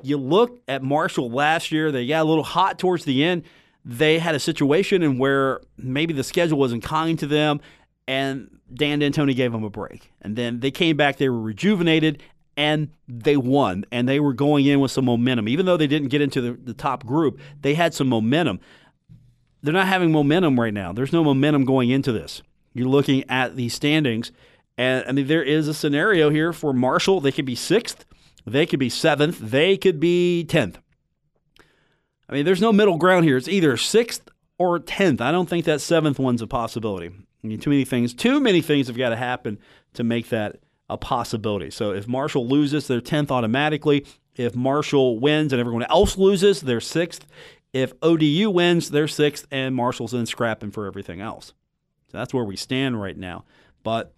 you 0.03 0.17
look 0.17 0.59
at 0.67 0.83
Marshall 0.83 1.29
last 1.31 1.71
year, 1.71 1.91
they 1.91 2.07
got 2.07 2.21
a 2.21 2.29
little 2.29 2.43
hot 2.43 2.79
towards 2.79 3.05
the 3.05 3.23
end. 3.23 3.43
They 3.85 4.19
had 4.19 4.35
a 4.35 4.39
situation 4.39 5.03
in 5.03 5.17
where 5.17 5.61
maybe 5.77 6.13
the 6.13 6.23
schedule 6.23 6.57
wasn't 6.57 6.83
kind 6.83 7.17
to 7.19 7.27
them, 7.27 7.61
and 8.07 8.59
Dan 8.73 8.99
D'Antoni 8.99 9.35
gave 9.35 9.51
them 9.51 9.63
a 9.63 9.69
break. 9.69 10.11
And 10.21 10.35
then 10.35 10.59
they 10.59 10.71
came 10.71 10.97
back, 10.97 11.17
they 11.17 11.29
were 11.29 11.41
rejuvenated, 11.41 12.21
and 12.57 12.89
they 13.07 13.37
won. 13.37 13.85
And 13.91 14.07
they 14.07 14.19
were 14.19 14.33
going 14.33 14.65
in 14.65 14.79
with 14.79 14.91
some 14.91 15.05
momentum. 15.05 15.47
Even 15.47 15.65
though 15.65 15.77
they 15.77 15.87
didn't 15.87 16.09
get 16.09 16.21
into 16.21 16.41
the, 16.41 16.51
the 16.53 16.73
top 16.73 17.05
group, 17.05 17.39
they 17.61 17.73
had 17.73 17.93
some 17.93 18.09
momentum 18.09 18.59
they're 19.61 19.73
not 19.73 19.87
having 19.87 20.11
momentum 20.11 20.59
right 20.59 20.73
now. 20.73 20.93
There's 20.93 21.13
no 21.13 21.23
momentum 21.23 21.65
going 21.65 21.89
into 21.89 22.11
this. 22.11 22.41
You're 22.73 22.87
looking 22.87 23.29
at 23.29 23.55
the 23.55 23.69
standings, 23.69 24.31
and 24.77 25.03
I 25.07 25.11
mean 25.11 25.27
there 25.27 25.43
is 25.43 25.67
a 25.67 25.73
scenario 25.73 26.29
here 26.29 26.53
for 26.53 26.71
Marshall. 26.73 27.19
They 27.19 27.31
could 27.31 27.45
be 27.45 27.55
sixth, 27.55 28.05
they 28.45 28.65
could 28.65 28.79
be 28.79 28.89
seventh, 28.89 29.39
they 29.39 29.77
could 29.77 29.99
be 29.99 30.43
tenth. 30.43 30.79
I 32.27 32.33
mean, 32.33 32.45
there's 32.45 32.61
no 32.61 32.71
middle 32.71 32.97
ground 32.97 33.25
here. 33.25 33.37
It's 33.37 33.47
either 33.47 33.75
sixth 33.77 34.29
or 34.57 34.79
tenth. 34.79 35.21
I 35.21 35.31
don't 35.31 35.49
think 35.49 35.65
that 35.65 35.81
seventh 35.81 36.19
one's 36.19 36.41
a 36.41 36.47
possibility. 36.47 37.07
I 37.07 37.47
mean, 37.47 37.59
too 37.59 37.69
many 37.69 37.85
things. 37.85 38.13
Too 38.13 38.39
many 38.39 38.61
things 38.61 38.87
have 38.87 38.97
got 38.97 39.09
to 39.09 39.15
happen 39.15 39.57
to 39.93 40.03
make 40.03 40.29
that 40.29 40.57
a 40.89 40.97
possibility. 40.97 41.71
So 41.71 41.91
if 41.91 42.07
Marshall 42.07 42.47
loses, 42.47 42.87
they're 42.87 43.01
tenth 43.01 43.31
automatically. 43.31 44.05
If 44.35 44.55
Marshall 44.55 45.19
wins 45.19 45.53
and 45.53 45.59
everyone 45.59 45.83
else 45.83 46.17
loses, 46.17 46.61
they're 46.61 46.81
sixth. 46.81 47.25
If 47.73 47.93
ODU 48.01 48.49
wins, 48.49 48.89
they're 48.89 49.07
sixth, 49.07 49.45
and 49.51 49.75
Marshall's 49.75 50.13
in 50.13 50.25
scrapping 50.25 50.71
for 50.71 50.87
everything 50.87 51.21
else. 51.21 51.53
So 52.11 52.17
that's 52.17 52.33
where 52.33 52.43
we 52.43 52.55
stand 52.55 52.99
right 52.99 53.17
now. 53.17 53.45
But 53.83 54.13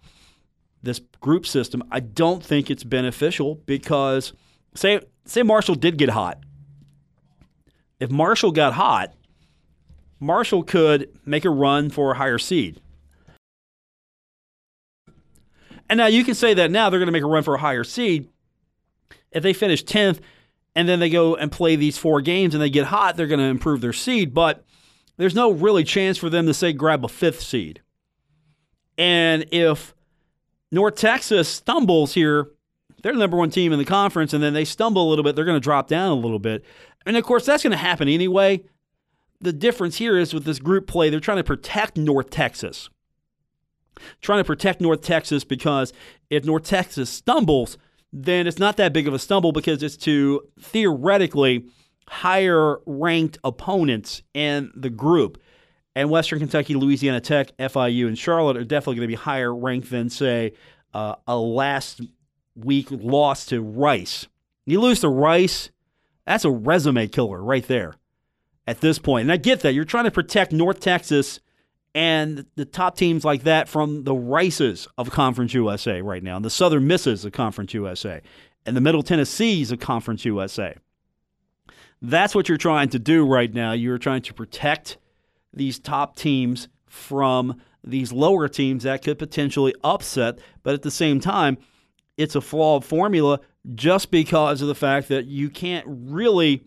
this 0.82 1.00
group 1.20 1.46
system, 1.46 1.82
I 1.90 2.00
don't 2.00 2.44
think 2.44 2.70
it's 2.70 2.84
beneficial 2.84 3.56
because 3.66 4.32
say 4.74 5.00
say 5.24 5.42
Marshall 5.42 5.74
did 5.74 5.98
get 5.98 6.10
hot. 6.10 6.38
If 8.00 8.10
Marshall 8.10 8.52
got 8.52 8.74
hot, 8.74 9.14
Marshall 10.18 10.62
could 10.62 11.08
make 11.24 11.44
a 11.44 11.50
run 11.50 11.90
for 11.90 12.12
a 12.12 12.16
higher 12.16 12.38
seed. 12.38 12.80
And 15.88 15.98
now 15.98 16.06
you 16.06 16.24
can 16.24 16.34
say 16.34 16.54
that 16.54 16.70
now 16.70 16.88
they're 16.88 16.98
going 16.98 17.08
to 17.08 17.12
make 17.12 17.22
a 17.22 17.26
run 17.26 17.42
for 17.42 17.54
a 17.54 17.58
higher 17.58 17.84
seed. 17.84 18.28
If 19.30 19.42
they 19.42 19.52
finish 19.52 19.84
10th 19.84 20.20
and 20.74 20.88
then 20.88 21.00
they 21.00 21.10
go 21.10 21.34
and 21.34 21.52
play 21.52 21.76
these 21.76 21.98
four 21.98 22.20
games 22.20 22.54
and 22.54 22.62
they 22.62 22.70
get 22.70 22.86
hot, 22.86 23.16
they're 23.16 23.26
going 23.26 23.40
to 23.40 23.46
improve 23.46 23.80
their 23.80 23.92
seed. 23.92 24.32
But 24.32 24.64
there's 25.16 25.34
no 25.34 25.50
really 25.50 25.84
chance 25.84 26.18
for 26.18 26.30
them 26.30 26.46
to 26.46 26.54
say 26.54 26.72
grab 26.72 27.04
a 27.04 27.08
fifth 27.08 27.42
seed. 27.42 27.82
And 28.96 29.46
if 29.52 29.94
North 30.72 30.96
Texas 30.96 31.48
stumbles 31.48 32.14
here, 32.14 32.48
they're 33.02 33.12
the 33.12 33.18
number 33.18 33.36
one 33.36 33.50
team 33.50 33.72
in 33.72 33.78
the 33.78 33.84
conference, 33.84 34.32
and 34.32 34.42
then 34.42 34.54
they 34.54 34.64
stumble 34.64 35.06
a 35.06 35.08
little 35.08 35.22
bit, 35.22 35.36
they're 35.36 35.44
going 35.44 35.56
to 35.56 35.60
drop 35.60 35.86
down 35.86 36.10
a 36.10 36.20
little 36.20 36.38
bit. 36.38 36.64
And 37.04 37.16
of 37.16 37.24
course, 37.24 37.44
that's 37.44 37.62
going 37.62 37.72
to 37.72 37.76
happen 37.76 38.08
anyway. 38.08 38.64
The 39.40 39.52
difference 39.52 39.96
here 39.96 40.16
is 40.16 40.32
with 40.32 40.44
this 40.44 40.58
group 40.58 40.86
play, 40.86 41.10
they're 41.10 41.20
trying 41.20 41.36
to 41.36 41.44
protect 41.44 41.96
North 41.96 42.30
Texas. 42.30 42.88
Trying 44.22 44.40
to 44.40 44.44
protect 44.44 44.80
North 44.80 45.02
Texas 45.02 45.44
because 45.44 45.92
if 46.30 46.44
North 46.44 46.64
Texas 46.64 47.10
stumbles, 47.10 47.76
then 48.12 48.46
it's 48.46 48.58
not 48.58 48.76
that 48.78 48.92
big 48.92 49.06
of 49.06 49.14
a 49.14 49.18
stumble 49.18 49.52
because 49.52 49.82
it's 49.82 49.96
to 49.98 50.42
theoretically 50.58 51.66
higher 52.08 52.78
ranked 52.86 53.38
opponents 53.44 54.22
in 54.32 54.70
the 54.74 54.90
group. 54.90 55.41
And 55.94 56.08
Western 56.08 56.38
Kentucky, 56.38 56.74
Louisiana 56.74 57.20
Tech, 57.20 57.56
FIU, 57.58 58.06
and 58.06 58.18
Charlotte 58.18 58.56
are 58.56 58.64
definitely 58.64 58.96
going 58.96 59.08
to 59.08 59.16
be 59.16 59.22
higher 59.22 59.54
ranked 59.54 59.90
than, 59.90 60.08
say, 60.08 60.54
uh, 60.94 61.16
a 61.26 61.36
last 61.36 62.00
week 62.54 62.88
loss 62.90 63.46
to 63.46 63.60
Rice. 63.60 64.26
You 64.64 64.80
lose 64.80 65.00
to 65.00 65.08
Rice, 65.08 65.70
that's 66.26 66.44
a 66.44 66.50
resume 66.50 67.08
killer 67.08 67.42
right 67.42 67.66
there 67.66 67.94
at 68.66 68.80
this 68.80 68.98
point. 68.98 69.22
And 69.22 69.32
I 69.32 69.36
get 69.36 69.60
that. 69.60 69.74
You're 69.74 69.84
trying 69.84 70.04
to 70.04 70.10
protect 70.10 70.52
North 70.52 70.80
Texas 70.80 71.40
and 71.94 72.46
the 72.54 72.64
top 72.64 72.96
teams 72.96 73.24
like 73.24 73.42
that 73.42 73.68
from 73.68 74.04
the 74.04 74.14
Rices 74.14 74.88
of 74.96 75.10
Conference 75.10 75.52
USA 75.52 76.00
right 76.00 76.22
now, 76.22 76.36
and 76.36 76.44
the 76.44 76.50
Southern 76.50 76.86
Misses 76.86 77.24
of 77.24 77.32
Conference 77.32 77.74
USA, 77.74 78.22
and 78.64 78.74
the 78.74 78.80
Middle 78.80 79.02
Tennessees 79.02 79.70
of 79.70 79.78
Conference 79.78 80.24
USA. 80.24 80.74
That's 82.00 82.34
what 82.34 82.48
you're 82.48 82.56
trying 82.56 82.88
to 82.90 82.98
do 82.98 83.26
right 83.26 83.52
now. 83.52 83.72
You're 83.72 83.98
trying 83.98 84.22
to 84.22 84.34
protect 84.34 84.96
these 85.52 85.78
top 85.78 86.16
teams 86.16 86.68
from 86.86 87.60
these 87.84 88.12
lower 88.12 88.48
teams 88.48 88.84
that 88.84 89.02
could 89.02 89.18
potentially 89.18 89.74
upset, 89.82 90.38
but 90.62 90.74
at 90.74 90.82
the 90.82 90.90
same 90.90 91.20
time, 91.20 91.58
it's 92.16 92.34
a 92.34 92.40
flawed 92.40 92.84
formula 92.84 93.40
just 93.74 94.10
because 94.10 94.62
of 94.62 94.68
the 94.68 94.74
fact 94.74 95.08
that 95.08 95.26
you 95.26 95.48
can't 95.48 95.86
really 95.88 96.64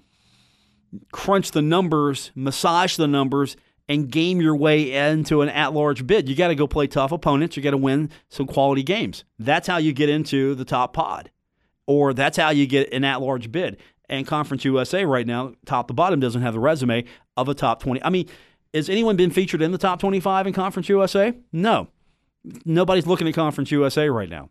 crunch 1.12 1.52
the 1.52 1.62
numbers, 1.62 2.32
massage 2.36 2.96
the 2.96 3.08
numbers, 3.08 3.56
and 3.88 4.10
game 4.10 4.42
your 4.42 4.56
way 4.56 4.92
into 4.92 5.42
an 5.42 5.50
at 5.50 5.74
large 5.74 6.08
bid. 6.08 6.28
You 6.28 6.36
got 6.36 6.48
to 6.48 6.56
go 6.56 6.68
play 6.68 6.88
tough 6.88 7.12
opponents. 7.12 7.56
You 7.56 7.64
got 7.64 7.72
to 7.72 7.78
win 7.78 8.10
some 8.30 8.48
quality 8.48 8.84
games. 8.84 9.24
That's 9.38 9.68
how 9.68 9.78
you 9.78 9.94
get 9.94 10.10
into 10.10 10.56
the 10.56 10.66
top 10.66 10.94
pod, 10.94 11.30
or 11.86 12.14
that's 12.14 12.38
how 12.38 12.50
you 12.50 12.66
get 12.66 12.92
an 12.92 13.04
at 13.04 13.22
large 13.22 13.52
bid. 13.52 13.78
And 14.10 14.26
Conference 14.26 14.66
USA 14.66 15.06
right 15.06 15.26
now, 15.26 15.54
top 15.66 15.88
to 15.88 15.94
bottom, 15.94 16.20
doesn't 16.20 16.42
have 16.42 16.54
the 16.54 16.60
resume 16.60 17.06
of 17.38 17.50
a 17.50 17.54
top 17.54 17.82
20. 17.82 18.04
I 18.04 18.10
mean, 18.10 18.28
has 18.76 18.90
anyone 18.90 19.16
been 19.16 19.32
featured 19.32 19.62
in 19.62 19.72
the 19.72 19.78
top 19.78 20.00
25 20.00 20.48
in 20.48 20.54
Conference 20.54 20.90
USA? 20.90 21.34
No. 21.52 21.88
Nobody's 22.66 23.08
looking 23.08 23.28
at 23.28 23.34
Conference 23.34 23.72
USA 23.72 24.10
right 24.10 24.30
now. 24.30 24.50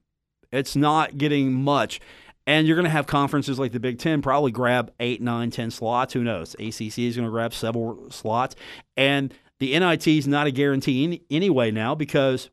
It's 0.50 0.74
not 0.74 1.18
getting 1.18 1.52
much. 1.52 2.00
And 2.46 2.66
you're 2.66 2.76
going 2.76 2.84
to 2.84 2.90
have 2.90 3.06
conferences 3.06 3.58
like 3.58 3.72
the 3.72 3.80
Big 3.80 3.98
Ten 3.98 4.22
probably 4.22 4.50
grab 4.50 4.92
eight, 5.00 5.22
nine, 5.22 5.50
ten 5.50 5.70
slots. 5.70 6.12
Who 6.14 6.22
knows? 6.22 6.54
ACC 6.54 6.98
is 6.98 7.16
going 7.16 7.26
to 7.26 7.30
grab 7.30 7.54
several 7.54 8.10
slots. 8.10 8.56
And 8.96 9.32
the 9.60 9.78
NIT 9.78 10.06
is 10.06 10.26
not 10.26 10.46
a 10.46 10.50
guarantee 10.50 11.04
any, 11.04 11.22
anyway 11.30 11.70
now 11.70 11.94
because 11.94 12.50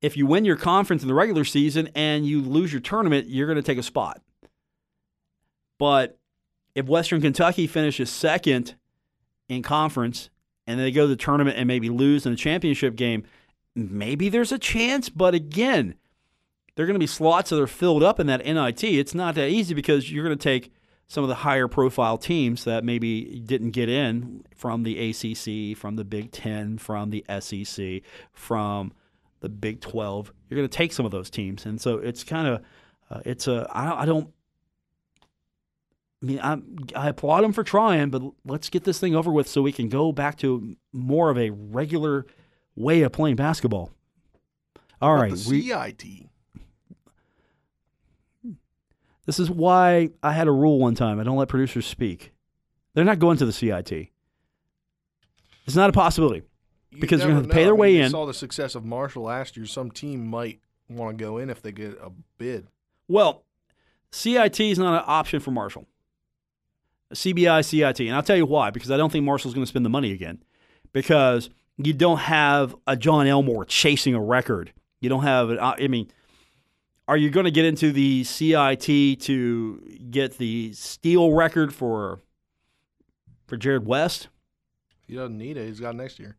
if 0.00 0.16
you 0.16 0.26
win 0.26 0.44
your 0.44 0.56
conference 0.56 1.02
in 1.02 1.08
the 1.08 1.14
regular 1.14 1.44
season 1.44 1.88
and 1.94 2.26
you 2.26 2.40
lose 2.40 2.72
your 2.72 2.80
tournament, 2.80 3.28
you're 3.28 3.46
going 3.46 3.56
to 3.56 3.62
take 3.62 3.78
a 3.78 3.82
spot. 3.82 4.20
But 5.78 6.18
if 6.74 6.86
Western 6.86 7.20
Kentucky 7.20 7.66
finishes 7.66 8.10
second 8.10 8.76
in 9.48 9.62
conference 9.62 10.30
and 10.68 10.78
they 10.78 10.92
go 10.92 11.02
to 11.02 11.08
the 11.08 11.16
tournament 11.16 11.56
and 11.56 11.66
maybe 11.66 11.88
lose 11.88 12.26
in 12.26 12.32
the 12.32 12.36
championship 12.36 12.94
game, 12.94 13.24
maybe 13.74 14.28
there's 14.28 14.52
a 14.52 14.58
chance. 14.58 15.08
But 15.08 15.34
again, 15.34 15.94
there 16.76 16.84
are 16.84 16.86
going 16.86 16.94
to 16.94 17.00
be 17.00 17.06
slots 17.06 17.50
that 17.50 17.60
are 17.60 17.66
filled 17.66 18.02
up 18.02 18.20
in 18.20 18.26
that 18.26 18.44
NIT. 18.44 18.84
It's 18.84 19.14
not 19.14 19.34
that 19.36 19.48
easy 19.48 19.74
because 19.74 20.12
you're 20.12 20.24
going 20.24 20.36
to 20.36 20.42
take 20.42 20.70
some 21.08 21.24
of 21.24 21.28
the 21.28 21.36
higher 21.36 21.68
profile 21.68 22.18
teams 22.18 22.64
that 22.64 22.84
maybe 22.84 23.40
didn't 23.40 23.70
get 23.70 23.88
in 23.88 24.44
from 24.54 24.82
the 24.82 25.08
ACC, 25.08 25.76
from 25.76 25.96
the 25.96 26.04
Big 26.04 26.32
Ten, 26.32 26.76
from 26.76 27.08
the 27.08 27.24
SEC, 27.40 28.02
from 28.34 28.92
the 29.40 29.48
Big 29.48 29.80
12. 29.80 30.32
You're 30.48 30.56
going 30.58 30.68
to 30.68 30.76
take 30.76 30.92
some 30.92 31.06
of 31.06 31.12
those 31.12 31.30
teams. 31.30 31.64
And 31.64 31.80
so 31.80 31.96
it's 31.96 32.24
kind 32.24 32.46
of, 32.46 32.62
uh, 33.10 33.20
it's 33.24 33.48
a, 33.48 33.66
I 33.72 34.04
don't, 34.04 34.30
I 36.22 36.26
mean, 36.26 36.40
I, 36.40 36.58
I 36.96 37.08
applaud 37.08 37.44
him 37.44 37.52
for 37.52 37.62
trying, 37.62 38.10
but 38.10 38.22
let's 38.44 38.70
get 38.70 38.84
this 38.84 38.98
thing 38.98 39.14
over 39.14 39.30
with 39.30 39.48
so 39.48 39.62
we 39.62 39.72
can 39.72 39.88
go 39.88 40.10
back 40.10 40.36
to 40.38 40.76
more 40.92 41.30
of 41.30 41.38
a 41.38 41.50
regular 41.50 42.26
way 42.74 43.02
of 43.02 43.12
playing 43.12 43.36
basketball. 43.36 43.92
All 45.00 45.14
right, 45.14 45.30
right, 45.30 45.46
we- 45.46 45.62
CIT. 45.62 46.04
this 49.26 49.38
is 49.38 49.48
why 49.48 50.10
I 50.22 50.32
had 50.32 50.48
a 50.48 50.52
rule 50.52 50.80
one 50.80 50.96
time: 50.96 51.20
I 51.20 51.22
don't 51.22 51.36
let 51.36 51.48
producers 51.48 51.86
speak. 51.86 52.32
They're 52.94 53.04
not 53.04 53.20
going 53.20 53.36
to 53.38 53.46
the 53.46 53.52
CIT. 53.52 54.08
It's 55.66 55.76
not 55.76 55.90
a 55.90 55.92
possibility. 55.92 56.42
You 56.90 57.00
Because 57.00 57.20
they're 57.20 57.28
gonna 57.28 57.46
pay 57.46 57.62
their 57.62 57.74
I 57.74 57.76
mean, 57.76 57.80
way 57.80 58.00
in. 58.00 58.10
Saw 58.10 58.26
the 58.26 58.34
success 58.34 58.74
of 58.74 58.84
Marshall 58.84 59.24
last 59.24 59.56
year. 59.56 59.66
Some 59.66 59.92
team 59.92 60.26
might 60.26 60.60
want 60.88 61.16
to 61.16 61.24
go 61.24 61.38
in 61.38 61.50
if 61.50 61.62
they 61.62 61.70
get 61.70 61.98
a 62.02 62.10
bid. 62.38 62.66
Well, 63.06 63.44
CIT 64.10 64.58
is 64.58 64.78
not 64.78 64.98
an 64.98 65.04
option 65.06 65.38
for 65.38 65.50
Marshall. 65.52 65.86
CBI, 67.14 67.64
CIT. 67.64 68.00
And 68.00 68.14
I'll 68.14 68.22
tell 68.22 68.36
you 68.36 68.46
why, 68.46 68.70
because 68.70 68.90
I 68.90 68.96
don't 68.96 69.10
think 69.10 69.24
Marshall's 69.24 69.54
going 69.54 69.64
to 69.64 69.68
spend 69.68 69.84
the 69.84 69.90
money 69.90 70.12
again. 70.12 70.42
Because 70.92 71.50
you 71.76 71.92
don't 71.92 72.18
have 72.18 72.74
a 72.86 72.96
Jon 72.96 73.26
Elmore 73.26 73.64
chasing 73.64 74.14
a 74.14 74.20
record. 74.20 74.72
You 75.00 75.08
don't 75.08 75.22
have, 75.22 75.50
an, 75.50 75.58
I 75.60 75.86
mean, 75.88 76.10
are 77.06 77.16
you 77.16 77.30
going 77.30 77.44
to 77.44 77.50
get 77.50 77.64
into 77.64 77.92
the 77.92 78.24
CIT 78.24 79.20
to 79.20 79.80
get 80.10 80.38
the 80.38 80.72
steal 80.74 81.32
record 81.32 81.74
for 81.74 82.20
for 83.46 83.56
Jarrod 83.56 83.84
West? 83.84 84.28
He 85.06 85.14
doesn't 85.14 85.38
need 85.38 85.56
it. 85.56 85.66
He's 85.66 85.80
got 85.80 85.96
next 85.96 86.18
year. 86.18 86.36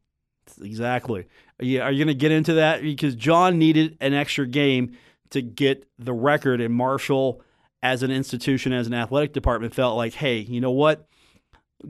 Exactly. 0.62 1.26
You, 1.60 1.82
are 1.82 1.92
you 1.92 2.04
going 2.04 2.16
to 2.16 2.20
get 2.20 2.32
into 2.32 2.54
that? 2.54 2.84
Because 2.84 3.16
Jon 3.16 3.58
needed 3.58 3.98
an 4.00 4.14
extra 4.14 4.46
game 4.46 4.96
to 5.32 5.42
get 5.42 5.88
the 5.98 6.14
record, 6.14 6.62
and 6.62 6.74
Marshall, 6.74 7.42
as 7.82 8.04
an 8.04 8.12
institution, 8.12 8.74
as 8.74 8.88
an 8.88 8.94
athletic 8.94 9.34
department, 9.34 9.74
felt 9.74 9.96
like, 9.96 10.14
hey, 10.14 10.40
you 10.40 10.62
know 10.62 10.72
what? 10.72 11.08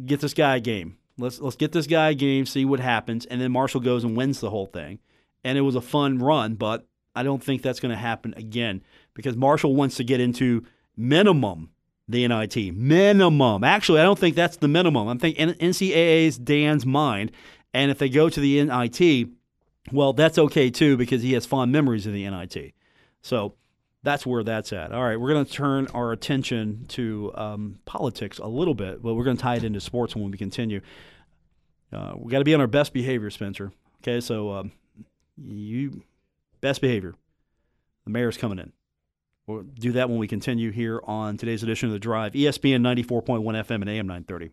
Get 0.06 0.22
this 0.22 0.34
guy 0.34 0.58
a 0.58 0.60
game. 0.60 0.98
Let's 1.18 1.40
let's 1.40 1.56
get 1.56 1.72
this 1.72 1.88
guy 1.88 2.10
a 2.10 2.14
game, 2.14 2.46
see 2.46 2.64
what 2.64 2.80
happens, 2.80 3.26
and 3.26 3.42
then 3.42 3.52
Marshall 3.52 3.82
goes 3.82 4.04
and 4.04 4.16
wins 4.16 4.40
the 4.40 4.50
whole 4.50 4.68
thing. 4.68 5.00
And 5.44 5.58
it 5.58 5.62
was 5.62 5.76
a 5.76 5.82
fun 5.82 6.20
run, 6.20 6.56
but 6.56 6.88
I 7.16 7.24
don't 7.24 7.44
think 7.44 7.62
that's 7.62 7.80
going 7.80 7.92
to 7.92 7.98
happen 7.98 8.34
again 8.38 8.84
because 9.14 9.36
Marshall 9.36 9.76
wants 9.76 9.96
to 9.96 10.04
get 10.04 10.20
into 10.20 10.66
minimum 10.96 11.72
the 12.08 12.28
NIT 12.28 12.76
minimum. 12.76 13.64
Actually, 13.64 14.00
I 14.00 14.04
don't 14.04 14.20
think 14.20 14.36
that's 14.36 14.58
the 14.58 14.68
minimum. 14.68 15.08
I'm 15.08 15.20
thinking 15.20 15.50
NCAA's 15.50 16.38
Dan's 16.38 16.86
mind, 16.86 17.32
and 17.74 17.92
if 17.92 18.00
they 18.00 18.10
go 18.10 18.30
to 18.30 18.40
the 18.40 18.64
NIT, 18.64 19.30
well, 19.92 20.14
that's 20.14 20.38
okay 20.38 20.70
too 20.70 20.98
because 20.98 21.22
he 21.22 21.34
has 21.34 21.46
fond 21.46 21.72
memories 21.72 22.06
of 22.06 22.14
the 22.14 22.30
NIT. 22.30 22.74
So 23.22 23.56
that's 24.04 24.26
where 24.26 24.44
that's 24.44 24.72
at. 24.72 24.92
All 24.92 25.04
right, 25.04 25.20
we're 25.20 25.34
going 25.34 25.46
to 25.46 25.52
turn 25.52 25.88
our 25.94 26.12
attention 26.12 26.86
to 26.90 27.32
um, 27.36 27.80
politics 27.86 28.40
a 28.40 28.48
little 28.48 28.74
bit, 28.74 29.02
but 29.04 29.16
we're 29.16 29.24
going 29.24 29.38
to 29.38 29.44
tie 29.44 29.56
it 29.56 29.64
into 29.64 29.82
sports 29.82 30.16
when 30.16 30.32
we 30.32 30.38
continue. 30.38 30.82
Uh, 31.92 32.14
we 32.18 32.32
got 32.32 32.40
to 32.40 32.46
be 32.46 32.54
on 32.54 32.62
our 32.62 32.68
best 32.68 32.94
behavior, 32.94 33.30
Spencer. 33.30 33.72
Okay, 34.02 34.22
so 34.22 34.52
um, 34.54 34.72
you 35.38 36.04
best 36.62 36.82
behavior. 36.82 37.16
The 38.06 38.12
mayor's 38.12 38.38
coming 38.38 38.60
in. 38.60 38.72
We'll 39.48 39.64
do 39.64 39.94
that 39.94 40.10
when 40.10 40.20
we 40.20 40.28
continue 40.28 40.72
here 40.72 41.02
on 41.04 41.38
today's 41.38 41.64
edition 41.64 41.90
of 41.90 41.94
The 41.94 42.00
Drive, 42.00 42.34
ESPN 42.34 42.82
94.1 42.82 43.42
FM 43.42 43.82
and 43.82 43.90
AM 43.90 44.08
930. 44.08 44.52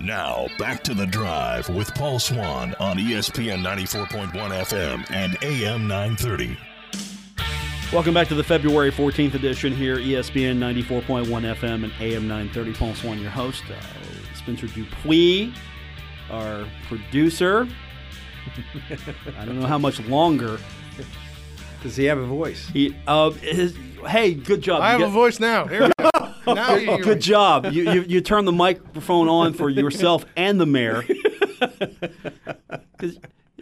Now, 0.00 0.48
back 0.58 0.82
to 0.84 0.94
the 0.94 1.06
drive 1.06 1.68
with 1.68 1.94
Paul 1.94 2.18
Swann 2.18 2.74
on 2.80 2.98
ESPN 2.98 3.62
94.1 3.62 4.32
FM 4.32 5.10
and 5.12 5.36
AM 5.42 5.86
930. 5.86 6.56
Welcome 7.92 8.14
back 8.14 8.26
to 8.28 8.34
the 8.34 8.42
February 8.42 8.90
14th 8.90 9.34
edition 9.34 9.74
here, 9.76 9.98
ESPN 9.98 10.56
94.1 10.56 11.26
FM 11.26 11.84
and 11.84 11.92
AM 12.00 12.26
930. 12.26 12.72
Paul 12.72 12.94
Swann, 12.94 13.18
your 13.20 13.30
host. 13.30 13.64
Uh, 13.68 14.34
Spencer 14.34 14.66
Dupuis, 14.68 15.54
our 16.30 16.66
producer. 16.88 17.68
I 19.38 19.44
don't 19.44 19.60
know 19.60 19.66
how 19.66 19.76
much 19.76 20.00
longer. 20.06 20.58
Does 21.82 21.94
he 21.94 22.04
have 22.06 22.16
a 22.16 22.24
voice? 22.24 22.66
He, 22.68 22.96
uh, 23.06 23.28
his, 23.32 23.76
hey, 24.06 24.32
good 24.32 24.62
job. 24.62 24.80
I 24.80 24.94
You 24.94 25.00
have 25.00 25.10
a 25.10 25.12
voice 25.12 25.38
now. 25.38 25.66
Here 25.66 25.82
we 25.82 25.92
go. 25.98 26.10
now 26.54 26.74
you 26.76 26.96
Good 27.02 27.16
me. 27.18 27.22
job. 27.22 27.66
You, 27.66 27.92
you 27.92 28.02
you 28.08 28.20
turned 28.22 28.48
the 28.48 28.52
microphone 28.52 29.28
on 29.28 29.52
for 29.52 29.68
yourself 29.68 30.24
and 30.34 30.58
the 30.58 30.66
mayor. 30.66 31.04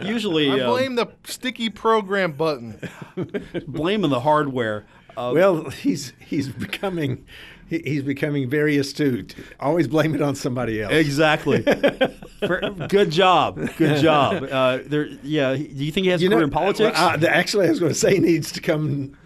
'Cause 0.00 0.08
Usually, 0.08 0.50
I 0.50 0.60
um, 0.64 0.70
blame 0.70 0.94
the 0.96 1.06
sticky 1.24 1.70
program 1.70 2.32
button. 2.32 2.80
blaming 3.68 4.10
the 4.10 4.20
hardware. 4.20 4.86
Uh, 5.16 5.32
Well, 5.34 5.70
he's 5.70 6.12
he's 6.20 6.48
becoming 6.48 7.24
he's 7.68 8.02
becoming 8.02 8.48
very 8.50 8.76
astute. 8.78 9.34
Always 9.60 9.86
blame 9.88 10.14
it 10.14 10.22
on 10.22 10.34
somebody 10.34 10.82
else. 10.82 10.92
Exactly. 10.92 11.62
For- 12.46 12.60
good 12.88 13.10
job. 13.10 13.60
Good 13.76 14.00
job. 14.00 14.44
Uh, 14.50 14.78
there. 14.86 15.06
Yeah. 15.22 15.54
Do 15.56 15.62
you 15.84 15.92
think 15.92 16.04
he 16.04 16.10
has 16.10 16.22
a 16.22 16.28
career 16.28 16.42
in 16.44 16.50
politics? 16.50 16.98
well, 16.98 17.10
uh, 17.10 17.16
the- 17.16 17.34
actually, 17.34 17.66
I 17.66 17.70
was 17.70 17.78
going 17.80 17.92
to 17.92 17.98
say 17.98 18.14
he 18.14 18.20
needs 18.20 18.50
to 18.52 18.60
come 18.60 19.16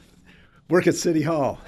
work 0.71 0.87
at 0.87 0.95
City 0.95 1.23
Hall. 1.23 1.59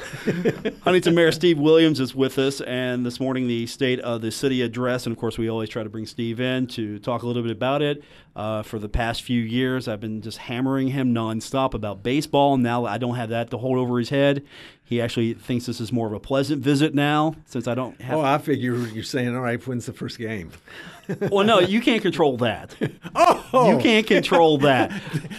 Huntington 0.83 1.15
Mayor 1.15 1.31
Steve 1.33 1.59
Williams 1.59 2.01
is 2.01 2.15
with 2.15 2.39
us, 2.39 2.61
and 2.63 3.05
this 3.05 3.21
morning 3.21 3.47
the 3.47 3.67
state 3.67 4.01
of 4.01 4.23
the 4.23 4.31
city 4.31 4.63
address. 4.63 5.07
And 5.07 5.13
of 5.15 5.19
course, 5.19 5.37
we 5.39 5.49
always 5.51 5.69
try 5.69 5.83
to 5.83 5.89
bring 5.91 6.07
Steve 6.07 6.41
in 6.41 6.67
to 6.69 6.99
talk 6.99 7.23
a 7.23 7.27
little 7.27 7.43
bit 7.43 7.53
about 7.53 7.83
it. 7.83 8.03
Uh, 8.37 8.63
for 8.63 8.79
the 8.79 8.89
past 8.89 9.23
few 9.23 9.41
years, 9.41 9.89
I've 9.89 9.99
been 10.01 10.21
just 10.21 10.37
hammering 10.37 10.89
him 10.89 11.15
nonstop 11.15 11.73
about 11.73 12.03
baseball. 12.03 12.53
And 12.53 12.63
now 12.63 12.85
I 12.85 12.99
don't 12.99 13.15
have 13.15 13.31
that 13.31 13.51
to 13.53 13.57
hold 13.57 13.79
over 13.79 13.99
his 13.99 14.11
head. 14.11 14.45
He 14.85 15.01
actually 15.01 15.33
thinks 15.33 15.65
this 15.65 15.81
is 15.81 15.91
more 15.91 16.07
of 16.07 16.13
a 16.13 16.21
pleasant 16.21 16.63
visit 16.63 16.95
now, 16.95 17.35
since 17.47 17.67
I 17.67 17.75
don't 17.75 17.99
have. 18.03 18.19
Oh, 18.19 18.21
I 18.21 18.37
figure 18.37 18.77
you're 18.77 19.03
saying, 19.05 19.35
all 19.35 19.41
right, 19.41 19.67
when's 19.67 19.87
the 19.87 19.95
first 19.95 20.19
game? 20.19 20.51
well, 21.31 21.47
no, 21.47 21.61
you 21.61 21.81
can't 21.81 22.03
control 22.03 22.37
that. 22.37 22.77
Oh, 23.53 23.71
You 23.71 23.79
can't 23.79 24.07
control 24.07 24.59
that. 24.59 24.91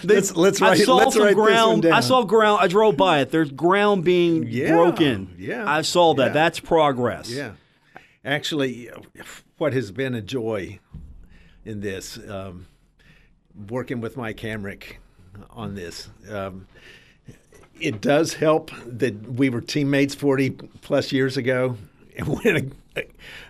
They- 0.03 0.15
Let's- 0.15 0.35
let's 0.35 0.59
I 0.61 0.69
write- 0.69 0.79
saw 0.79 0.95
let's 0.95 1.13
some 1.13 1.21
write 1.23 1.29
this 1.31 1.37
one 1.37 1.45
ground. 1.81 1.85
I 1.85 1.99
saw 1.99 2.23
ground. 2.23 2.59
I 2.63 2.67
drove 2.67 2.97
by 2.97 3.19
it. 3.19 3.29
There's 3.29 3.51
ground 3.51 4.05
being 4.05 4.43
Yeah, 4.47 4.69
broken. 4.71 5.35
yeah, 5.37 5.69
I 5.71 5.83
saw 5.83 6.15
that. 6.15 6.27
yeah. 6.27 6.33
That's 6.33 6.59
progress. 6.59 7.29
Yeah. 7.29 7.51
Actually, 8.25 8.89
what 9.59 9.73
has 9.73 9.91
been 9.91 10.15
a 10.15 10.21
joy 10.21 10.79
in 11.63 11.81
this, 11.81 12.17
um, 12.27 12.65
working 13.69 14.01
with 14.01 14.17
Mike 14.17 14.37
Hamrick 14.37 14.97
on 15.51 15.75
this, 15.75 16.09
um, 16.31 16.67
it 17.79 18.01
does 18.01 18.33
help 18.33 18.71
that 18.85 19.33
we 19.33 19.49
were 19.49 19.61
teammates 19.61 20.15
40 20.15 20.51
plus 20.81 21.11
years 21.11 21.37
ago 21.37 21.77
and 22.17 22.27
went 22.43 22.73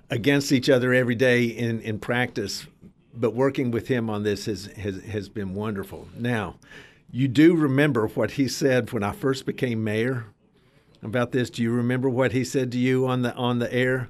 against 0.10 0.52
each 0.52 0.70
other 0.70 0.94
every 0.94 1.16
day 1.16 1.46
in, 1.46 1.80
in 1.82 2.00
practice. 2.00 2.68
But 3.14 3.34
working 3.34 3.72
with 3.72 3.88
him 3.88 4.10
on 4.10 4.24
this 4.24 4.46
has, 4.46 4.66
has, 4.78 5.04
has 5.04 5.30
been 5.30 5.56
wonderful. 5.56 6.08
Now, 6.16 6.56
you 7.12 7.28
do 7.28 7.56
remember 7.56 8.08
what 8.08 8.32
he 8.32 8.48
said 8.48 8.92
when 8.92 9.04
I 9.04 9.12
first 9.12 9.46
became 9.46 9.84
mayor 9.84 10.26
about 11.02 11.32
this. 11.32 11.50
Do 11.50 11.64
you 11.64 11.72
remember 11.72 12.10
what 12.10 12.32
he 12.32 12.44
said 12.44 12.72
to 12.74 12.78
you 12.78 13.08
on 13.08 13.22
the 13.22 13.34
on 13.36 13.60
the 13.60 13.74
air? 13.74 14.10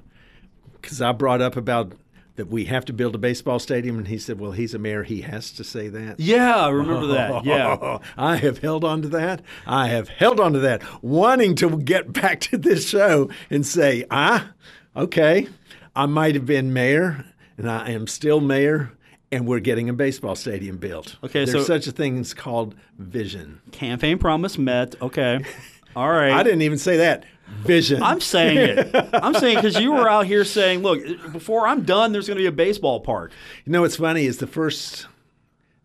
Because 0.80 1.00
I 1.00 1.12
brought 1.12 1.40
up 1.40 1.56
about 1.56 1.92
that 2.38 2.46
we 2.48 2.64
have 2.66 2.84
to 2.86 2.92
build 2.92 3.14
a 3.14 3.18
baseball 3.18 3.58
stadium, 3.58 3.98
and 3.98 4.06
he 4.08 4.16
said, 4.16 4.38
"Well, 4.40 4.52
he's 4.52 4.72
a 4.72 4.78
mayor; 4.78 5.02
he 5.02 5.20
has 5.22 5.50
to 5.52 5.64
say 5.64 5.88
that." 5.88 6.18
Yeah, 6.20 6.54
I 6.56 6.68
remember 6.70 7.06
that. 7.14 7.44
Yeah. 7.44 7.98
I 8.16 8.36
have 8.36 8.58
held 8.58 8.84
on 8.84 9.02
to 9.02 9.08
that. 9.08 9.42
I 9.66 9.88
have 9.88 10.08
held 10.08 10.40
on 10.40 10.52
to 10.54 10.60
that, 10.60 10.82
wanting 11.02 11.54
to 11.56 11.76
get 11.78 12.12
back 12.20 12.40
to 12.42 12.56
this 12.56 12.88
show 12.88 13.28
and 13.50 13.66
say, 13.66 14.04
ah, 14.10 14.52
okay, 14.96 15.48
I 15.94 16.06
might 16.06 16.34
have 16.36 16.46
been 16.46 16.72
mayor, 16.72 17.26
and 17.56 17.68
I 17.70 17.90
am 17.90 18.06
still 18.06 18.40
mayor, 18.40 18.92
and 19.32 19.46
we're 19.46 19.60
getting 19.60 19.88
a 19.88 19.92
baseball 19.92 20.36
stadium 20.36 20.76
built. 20.78 21.16
Okay, 21.24 21.44
there's 21.44 21.50
so- 21.52 21.64
such 21.64 21.86
a 21.88 21.92
thing 21.92 22.18
as 22.20 22.34
called 22.34 22.74
vision. 22.98 23.60
Campaign 23.72 24.18
promise 24.18 24.56
met. 24.58 24.94
Okay. 25.02 25.44
All 25.96 26.08
right. 26.10 26.30
I 26.32 26.42
didn't 26.44 26.62
even 26.62 26.78
say 26.78 26.98
that. 26.98 27.24
Vision. 27.62 28.02
I'm 28.02 28.20
saying 28.20 28.56
it. 28.78 29.10
I'm 29.12 29.34
saying 29.34 29.56
because 29.56 29.78
you 29.78 29.92
were 29.92 30.08
out 30.08 30.26
here 30.26 30.44
saying, 30.44 30.82
look, 30.82 31.02
before 31.32 31.66
I'm 31.66 31.82
done, 31.82 32.12
there's 32.12 32.26
going 32.26 32.36
to 32.36 32.42
be 32.42 32.46
a 32.46 32.52
baseball 32.52 33.00
park. 33.00 33.32
You 33.64 33.72
know 33.72 33.82
what's 33.82 33.96
funny 33.96 34.26
is 34.26 34.38
the 34.38 34.46
first 34.46 35.06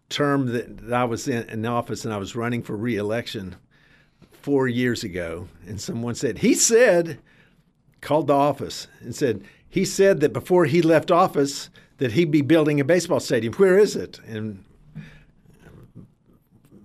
term 0.10 0.48
that, 0.54 0.78
that 0.88 0.94
I 0.94 1.04
was 1.06 1.28
in, 1.28 1.50
in 1.50 1.66
office 1.66 2.06
and 2.06 2.14
I 2.14 2.18
was 2.18 2.36
running 2.36 2.62
for 2.62 2.78
reelection 2.78 3.56
four 4.32 4.68
years 4.68 5.04
ago, 5.04 5.48
and 5.66 5.80
someone 5.80 6.16
said, 6.16 6.40
he 6.40 6.54
said, 6.54 7.20
called 8.02 8.28
the 8.28 8.34
office 8.34 8.88
and 9.00 9.16
said, 9.16 9.44
he 9.70 9.86
said 9.86 10.20
that 10.20 10.34
before 10.34 10.66
he 10.66 10.82
left 10.82 11.10
office 11.10 11.70
that 11.98 12.12
he'd 12.12 12.30
be 12.30 12.42
building 12.42 12.80
a 12.80 12.84
baseball 12.84 13.20
stadium. 13.20 13.54
Where 13.54 13.80
is 13.80 13.96
it? 13.96 14.20
And 14.28 14.64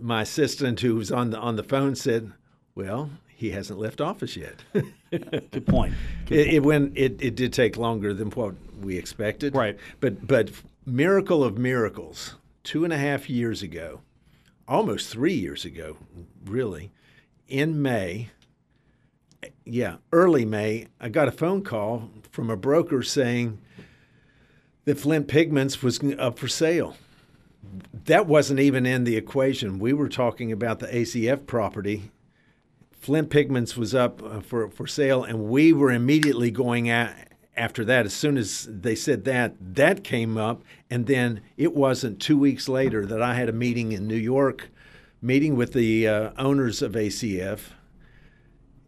my 0.00 0.22
assistant 0.22 0.80
who 0.80 0.94
was 0.94 1.10
on 1.10 1.30
the 1.30 1.38
on 1.38 1.56
the 1.56 1.64
phone 1.64 1.96
said, 1.96 2.32
well, 2.74 3.10
he 3.38 3.52
hasn't 3.52 3.78
left 3.78 4.00
office 4.00 4.36
yet. 4.36 4.64
Good 5.12 5.64
point. 5.64 5.94
It, 6.28 6.54
it 6.54 6.62
went. 6.64 6.98
It, 6.98 7.22
it 7.22 7.36
did 7.36 7.52
take 7.52 7.76
longer 7.76 8.12
than 8.12 8.30
what 8.30 8.56
we 8.80 8.98
expected. 8.98 9.54
Right. 9.54 9.78
But 10.00 10.26
but 10.26 10.50
miracle 10.84 11.44
of 11.44 11.56
miracles. 11.56 12.34
Two 12.64 12.82
and 12.82 12.92
a 12.92 12.98
half 12.98 13.30
years 13.30 13.62
ago, 13.62 14.00
almost 14.66 15.08
three 15.08 15.34
years 15.34 15.64
ago, 15.64 15.96
really, 16.46 16.90
in 17.46 17.80
May, 17.80 18.30
yeah, 19.64 19.98
early 20.12 20.44
May, 20.44 20.88
I 21.00 21.08
got 21.08 21.28
a 21.28 21.32
phone 21.32 21.62
call 21.62 22.10
from 22.32 22.50
a 22.50 22.56
broker 22.56 23.04
saying 23.04 23.60
that 24.84 24.98
Flint 24.98 25.28
Pigments 25.28 25.80
was 25.80 26.00
up 26.18 26.40
for 26.40 26.48
sale. 26.48 26.96
That 28.06 28.26
wasn't 28.26 28.58
even 28.58 28.84
in 28.84 29.04
the 29.04 29.16
equation. 29.16 29.78
We 29.78 29.92
were 29.92 30.08
talking 30.08 30.50
about 30.50 30.80
the 30.80 30.88
ACF 30.88 31.46
property. 31.46 32.10
Flint 32.98 33.30
Pigments 33.30 33.76
was 33.76 33.94
up 33.94 34.22
uh, 34.22 34.40
for, 34.40 34.68
for 34.68 34.86
sale, 34.86 35.24
and 35.24 35.44
we 35.44 35.72
were 35.72 35.90
immediately 35.90 36.50
going 36.50 36.90
at, 36.90 37.32
after 37.56 37.84
that. 37.84 38.06
As 38.06 38.14
soon 38.14 38.36
as 38.36 38.68
they 38.70 38.94
said 38.94 39.24
that, 39.24 39.54
that 39.74 40.04
came 40.04 40.36
up. 40.36 40.62
And 40.90 41.06
then 41.06 41.40
it 41.56 41.74
wasn't 41.74 42.20
two 42.20 42.38
weeks 42.38 42.68
later 42.68 43.04
that 43.06 43.22
I 43.22 43.34
had 43.34 43.48
a 43.48 43.52
meeting 43.52 43.92
in 43.92 44.06
New 44.06 44.16
York, 44.16 44.70
meeting 45.20 45.56
with 45.56 45.72
the 45.72 46.08
uh, 46.08 46.30
owners 46.38 46.82
of 46.82 46.92
ACF. 46.92 47.60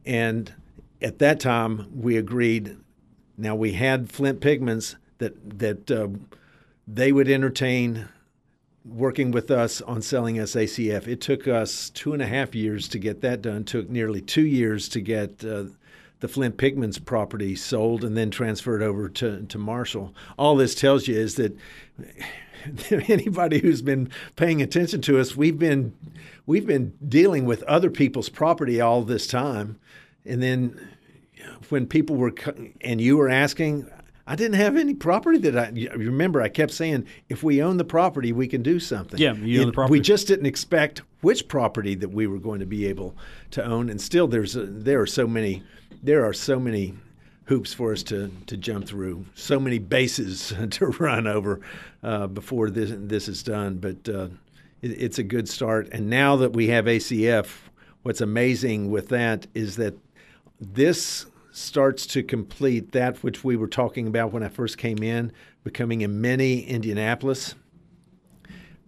And 0.07 0.55
at 1.03 1.19
that 1.19 1.41
time, 1.41 1.89
we 1.95 2.17
agreed. 2.17 2.77
Now 3.37 3.55
we 3.55 3.73
had 3.73 4.11
Flint 4.11 4.41
Pigments 4.41 4.97
that 5.19 5.59
that 5.59 5.91
uh, 5.91 6.09
they 6.87 7.13
would 7.13 7.29
entertain 7.29 8.09
working 8.85 9.31
with 9.31 9.51
us 9.51 9.81
on 9.83 10.03
selling 10.03 10.37
SACF. 10.37 11.07
It 11.07 11.21
took 11.21 11.47
us 11.47 11.91
two 11.91 12.13
and 12.13 12.23
a 12.23 12.27
half 12.27 12.55
years 12.55 12.89
to 12.89 12.99
get 12.99 13.21
that 13.21 13.43
done. 13.43 13.65
Took 13.65 13.91
nearly 13.91 14.21
two 14.21 14.47
years 14.47 14.89
to 14.91 15.01
get 15.01 15.45
uh, 15.45 15.65
the 16.21 16.29
Flint 16.29 16.57
Pigments 16.57 16.99
property 16.99 17.57
sold 17.57 18.05
and 18.05 18.17
then 18.17 18.31
transferred 18.31 18.83
over 18.83 19.09
to, 19.09 19.43
to 19.43 19.59
Marshall. 19.59 20.15
All 20.39 20.57
this 20.57 20.75
tells 20.75 21.09
you 21.09 21.17
is 21.17 21.35
that 21.37 21.57
anybody 22.91 23.59
who's 23.59 23.83
been 23.83 24.11
paying 24.37 24.63
attention 24.63 25.01
to 25.03 25.19
us, 25.19 25.37
we've 25.37 25.59
been 25.59 25.95
we've 26.47 26.67
been 26.67 26.93
dealing 27.07 27.45
with 27.45 27.63
other 27.65 27.91
people's 27.91 28.29
property 28.29 28.81
all 28.81 29.03
this 29.03 29.27
time, 29.27 29.79
and 30.25 30.43
then 30.43 30.89
when 31.69 31.87
people 31.87 32.17
were 32.17 32.35
and 32.83 33.01
you 33.01 33.17
were 33.17 33.29
asking, 33.29 33.91
I 34.31 34.37
didn't 34.37 34.59
have 34.59 34.77
any 34.77 34.95
property 34.95 35.39
that 35.39 35.59
I 35.59 35.71
remember. 35.93 36.41
I 36.41 36.49
kept 36.49 36.71
saying, 36.71 37.05
if 37.29 37.43
we 37.43 37.61
own 37.61 37.79
the 37.79 37.85
property, 37.85 38.33
we 38.33 38.47
can 38.47 38.63
do 38.63 38.79
something. 38.79 39.19
Yeah, 39.19 39.33
you 39.35 39.61
own 39.61 39.67
the 39.67 39.73
property. 39.73 39.91
We 39.91 40.01
just 40.01 40.29
didn't 40.29 40.47
expect 40.47 41.03
which 41.21 41.49
property 41.49 41.97
that 41.97 42.11
we 42.11 42.29
were 42.29 42.39
going 42.39 42.61
to 42.61 42.67
be 42.67 42.87
able 42.87 43.17
to 43.51 43.65
own, 43.65 43.91
and 43.91 44.01
still, 44.01 44.29
there's 44.29 44.55
a, 44.55 44.67
there 44.67 45.01
are 45.01 45.07
so 45.07 45.27
many 45.27 45.65
there 46.01 46.25
are 46.25 46.33
so 46.33 46.61
many 46.61 46.95
hoops 47.47 47.75
for 47.75 47.93
us 47.93 48.05
to 48.05 48.31
to 48.47 48.57
jump 48.57 48.87
through, 48.87 49.27
so 49.35 49.59
many 49.59 49.81
bases 49.81 50.55
to 50.71 50.87
run 50.87 51.27
over 51.27 51.61
uh, 52.05 52.29
before 52.29 52.71
this 52.71 52.93
this 52.97 53.27
is 53.27 53.43
done. 53.43 53.79
But 53.79 54.09
uh, 54.09 54.29
it, 54.81 54.91
it's 54.93 55.19
a 55.19 55.25
good 55.25 55.49
start, 55.49 55.89
and 55.91 56.09
now 56.09 56.37
that 56.37 56.53
we 56.53 56.69
have 56.69 56.85
ACF, 56.85 57.49
what's 58.05 58.21
amazing 58.21 58.93
with 58.93 59.09
that 59.09 59.49
is 59.55 59.75
that 59.75 59.95
this 60.61 61.27
starts 61.53 62.07
to 62.07 62.23
complete 62.23 62.93
that 62.93 63.23
which 63.23 63.45
we 63.45 63.57
were 63.57 63.67
talking 63.67 64.07
about 64.07 64.33
when 64.33 64.43
I 64.43 64.49
first 64.49 64.79
came 64.79 65.03
in, 65.03 65.33
becoming 65.65 66.05
a 66.05 66.09
mini 66.09 66.63
Indianapolis. 66.63 67.55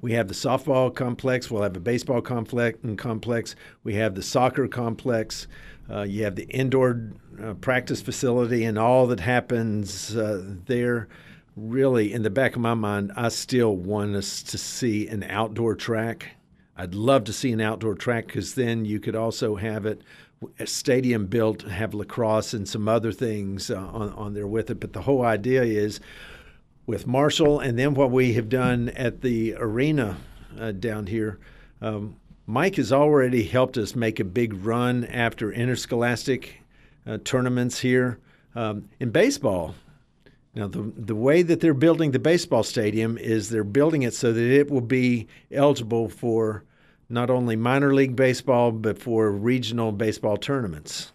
We 0.00 0.12
have 0.12 0.26
the 0.26 0.34
softball 0.34 0.92
complex. 0.94 1.50
We'll 1.50 1.62
have 1.62 1.76
a 1.76 1.80
baseball 1.80 2.20
complex. 2.20 2.78
complex. 2.96 3.54
We 3.84 3.94
have 3.94 4.16
the 4.16 4.22
soccer 4.22 4.66
complex. 4.66 5.46
Uh, 5.88 6.02
you 6.02 6.24
have 6.24 6.34
the 6.34 6.48
indoor 6.48 7.12
uh, 7.42 7.54
practice 7.54 8.02
facility 8.02 8.64
and 8.64 8.78
all 8.78 9.06
that 9.08 9.20
happens 9.20 10.16
uh, 10.16 10.42
there. 10.66 11.08
Really, 11.54 12.12
in 12.12 12.22
the 12.22 12.30
back 12.30 12.56
of 12.56 12.62
my 12.62 12.74
mind, 12.74 13.12
I 13.14 13.28
still 13.28 13.76
want 13.76 14.16
us 14.16 14.42
to 14.44 14.58
see 14.58 15.06
an 15.06 15.22
outdoor 15.22 15.74
track. 15.74 16.30
I'd 16.76 16.94
love 16.94 17.24
to 17.24 17.32
see 17.32 17.52
an 17.52 17.60
outdoor 17.60 17.94
track 17.94 18.26
because 18.26 18.54
then 18.54 18.86
you 18.86 18.98
could 18.98 19.14
also 19.14 19.56
have 19.56 19.84
it 19.84 20.02
a 20.58 20.66
stadium 20.66 21.26
built, 21.26 21.62
have 21.62 21.94
lacrosse 21.94 22.52
and 22.54 22.68
some 22.68 22.88
other 22.88 23.12
things 23.12 23.70
uh, 23.70 23.78
on, 23.78 24.10
on 24.10 24.34
there 24.34 24.46
with 24.46 24.70
it. 24.70 24.80
But 24.80 24.92
the 24.92 25.02
whole 25.02 25.24
idea 25.24 25.62
is 25.62 26.00
with 26.86 27.06
Marshall 27.06 27.60
and 27.60 27.78
then 27.78 27.94
what 27.94 28.10
we 28.10 28.34
have 28.34 28.48
done 28.48 28.88
at 28.90 29.20
the 29.20 29.54
arena 29.56 30.16
uh, 30.58 30.72
down 30.72 31.06
here. 31.06 31.38
Um, 31.80 32.16
Mike 32.46 32.76
has 32.76 32.92
already 32.92 33.44
helped 33.44 33.78
us 33.78 33.94
make 33.94 34.18
a 34.18 34.24
big 34.24 34.52
run 34.64 35.04
after 35.04 35.52
interscholastic 35.52 36.60
uh, 37.06 37.18
tournaments 37.24 37.80
here 37.80 38.18
um, 38.54 38.88
in 39.00 39.10
baseball. 39.10 39.74
Now, 40.54 40.66
the, 40.68 40.92
the 40.96 41.14
way 41.14 41.42
that 41.42 41.60
they're 41.60 41.72
building 41.72 42.10
the 42.10 42.18
baseball 42.18 42.62
stadium 42.62 43.16
is 43.16 43.48
they're 43.48 43.64
building 43.64 44.02
it 44.02 44.12
so 44.12 44.32
that 44.32 44.44
it 44.44 44.70
will 44.70 44.82
be 44.82 45.28
eligible 45.50 46.08
for 46.08 46.64
not 47.12 47.28
only 47.28 47.56
minor 47.56 47.92
league 47.92 48.16
baseball, 48.16 48.72
but 48.72 48.98
for 48.98 49.30
regional 49.30 49.92
baseball 49.92 50.38
tournaments. 50.38 51.12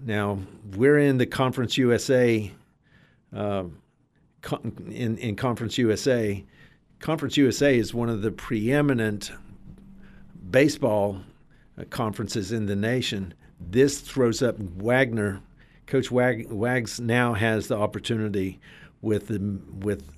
Now, 0.00 0.38
we're 0.76 0.98
in 0.98 1.18
the 1.18 1.26
Conference 1.26 1.76
USA, 1.76 2.52
uh, 3.34 3.64
in, 4.88 5.18
in 5.18 5.34
Conference 5.34 5.76
USA. 5.78 6.44
Conference 7.00 7.36
USA 7.36 7.76
is 7.76 7.92
one 7.92 8.08
of 8.08 8.22
the 8.22 8.30
preeminent 8.30 9.32
baseball 10.50 11.20
uh, 11.76 11.84
conferences 11.90 12.52
in 12.52 12.66
the 12.66 12.76
nation. 12.76 13.34
This 13.60 14.00
throws 14.00 14.42
up 14.42 14.58
Waggoner. 14.58 15.40
Coach 15.86 16.12
Wag, 16.12 16.52
Wags 16.52 17.00
now 17.00 17.34
has 17.34 17.66
the 17.66 17.76
opportunity 17.76 18.60
with 19.02 19.26
the, 19.26 19.60
with 19.84 20.17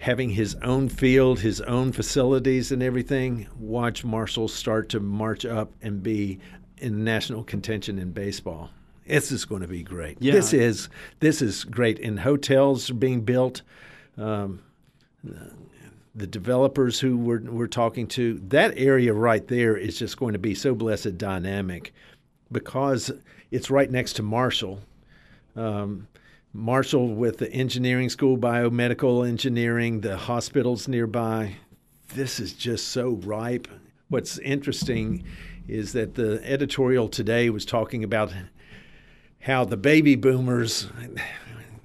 having 0.00 0.30
his 0.30 0.54
own 0.62 0.88
field, 0.88 1.40
his 1.40 1.60
own 1.60 1.92
facilities, 1.92 2.72
and 2.72 2.82
everything. 2.82 3.46
Watch 3.58 4.02
Marshall 4.02 4.48
start 4.48 4.88
to 4.90 5.00
march 5.00 5.44
up 5.44 5.72
and 5.82 6.02
be 6.02 6.38
in 6.78 7.04
national 7.04 7.44
contention 7.44 7.98
in 7.98 8.10
baseball. 8.12 8.70
This 9.06 9.30
is 9.30 9.44
going 9.44 9.60
to 9.60 9.68
be 9.68 9.82
great. 9.82 10.16
Yeah. 10.20 10.32
This 10.32 10.52
is 10.54 10.88
this 11.20 11.42
is 11.42 11.64
great. 11.64 11.98
And 11.98 12.20
hotels 12.20 12.90
are 12.90 12.94
being 12.94 13.20
built. 13.20 13.62
Um, 14.16 14.62
the 16.14 16.26
developers 16.26 16.98
who 16.98 17.16
we're, 17.16 17.40
we're 17.40 17.66
talking 17.66 18.06
to, 18.08 18.40
that 18.48 18.72
area 18.76 19.12
right 19.12 19.46
there 19.46 19.76
is 19.76 19.98
just 19.98 20.16
going 20.16 20.32
to 20.32 20.38
be 20.38 20.54
so 20.54 20.74
blessed 20.74 21.18
dynamic 21.18 21.92
because 22.50 23.10
it's 23.50 23.70
right 23.70 23.90
next 23.90 24.14
to 24.14 24.22
Marshall. 24.22 24.80
Um, 25.56 26.08
Marshall 26.52 27.14
with 27.14 27.38
the 27.38 27.52
engineering 27.52 28.08
school, 28.08 28.36
biomedical 28.36 29.26
engineering, 29.26 30.00
the 30.00 30.16
hospitals 30.16 30.88
nearby. 30.88 31.56
This 32.14 32.40
is 32.40 32.52
just 32.52 32.88
so 32.88 33.10
ripe. 33.24 33.68
What's 34.08 34.38
interesting 34.38 35.24
is 35.68 35.92
that 35.92 36.14
the 36.14 36.40
editorial 36.44 37.08
today 37.08 37.50
was 37.50 37.64
talking 37.64 38.02
about 38.02 38.32
how 39.40 39.64
the 39.64 39.76
baby 39.76 40.16
boomers 40.16 40.88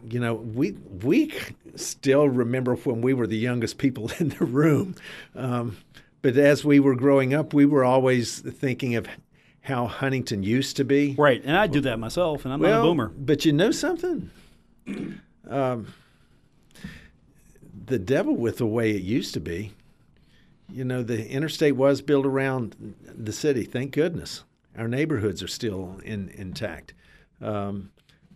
you 0.10 0.20
know, 0.20 0.36
we 0.36 0.72
we 1.04 1.34
still 1.76 2.30
remember 2.30 2.76
when 2.76 3.02
we 3.02 3.14
were 3.14 3.28
the 3.28 3.38
youngest 3.38 3.78
people 3.78 4.12
in 4.20 4.30
the 4.30 4.46
room. 4.46 4.96
Um, 5.36 5.78
but 6.22 6.38
as 6.38 6.66
we 6.66 6.80
were 6.80 6.96
growing 6.96 7.34
up, 7.34 7.54
we 7.54 7.66
were 7.66 7.84
always 7.84 8.40
thinking 8.40 8.96
of 8.96 9.08
how 9.62 9.88
Huntington 9.88 10.44
used 10.44 10.78
to 10.78 10.84
be. 10.86 11.16
Right, 11.18 11.42
and 11.44 11.58
I 11.58 11.68
do 11.68 11.82
that 11.82 12.00
myself, 12.00 12.46
and 12.46 12.54
I'm 12.54 12.60
well, 12.60 12.72
not 12.72 12.80
a 12.80 12.84
boomer. 12.84 13.08
But 13.18 13.46
you 13.46 13.54
know 13.54 13.72
something? 13.72 14.30
Um, 15.50 15.94
the 17.86 18.00
devil 18.00 18.36
with 18.36 18.58
the 18.58 18.66
way 18.66 18.92
it 18.92 19.02
used 19.02 19.34
to 19.36 19.40
be. 19.40 19.74
You 20.70 20.84
know, 20.84 21.04
the 21.04 21.28
interstate 21.30 21.76
was 21.76 22.02
built 22.02 22.26
around 22.26 22.96
the 23.04 23.32
city. 23.32 23.64
Thank 23.64 23.92
goodness. 23.92 24.44
Our 24.78 24.88
neighborhoods 24.88 25.44
are 25.44 25.48
still 25.48 26.00
in, 26.04 26.30
intact. 26.30 26.94
Um, 27.42 27.92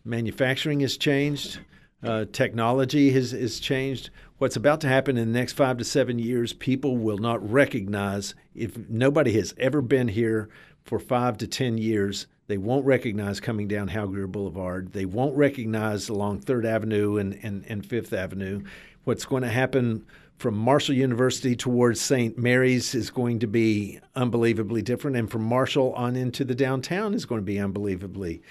manufacturing 0.05 0.81
has 0.81 0.97
changed, 0.97 1.59
uh, 2.03 2.25
technology 2.31 3.11
has, 3.11 3.31
has 3.31 3.59
changed. 3.59 4.09
What's 4.37 4.55
about 4.55 4.79
to 4.81 4.87
happen 4.87 5.17
in 5.17 5.31
the 5.31 5.39
next 5.39 5.53
five 5.53 5.77
to 5.77 5.83
seven 5.83 6.17
years, 6.19 6.53
people 6.53 6.97
will 6.97 7.17
not 7.17 7.47
recognize. 7.49 8.35
If 8.55 8.77
nobody 8.89 9.33
has 9.33 9.53
ever 9.57 9.81
been 9.81 10.07
here 10.07 10.49
for 10.83 10.99
five 10.99 11.37
to 11.39 11.47
10 11.47 11.77
years, 11.77 12.27
they 12.49 12.57
won't 12.57 12.83
recognize 12.83 13.39
coming 13.39 13.67
down 13.67 13.89
Hal 13.89 14.07
Greer 14.07 14.25
Boulevard. 14.25 14.91
They 14.91 15.05
won't 15.05 15.37
recognize 15.37 16.09
along 16.09 16.39
Third 16.39 16.65
Avenue 16.65 17.17
and, 17.17 17.37
and, 17.43 17.63
and 17.69 17.85
Fifth 17.85 18.11
Avenue. 18.11 18.63
What's 19.03 19.23
going 19.23 19.43
to 19.43 19.49
happen 19.49 20.03
from 20.37 20.57
Marshall 20.57 20.95
University 20.95 21.55
towards 21.55 22.01
St. 22.01 22.39
Mary's 22.39 22.95
is 22.95 23.11
going 23.11 23.37
to 23.41 23.47
be 23.47 23.99
unbelievably 24.15 24.81
different, 24.81 25.15
and 25.15 25.29
from 25.29 25.43
Marshall 25.43 25.93
on 25.93 26.15
into 26.15 26.43
the 26.43 26.55
downtown 26.55 27.13
is 27.13 27.23
going 27.23 27.39
to 27.39 27.45
be 27.45 27.59
unbelievably 27.59 28.41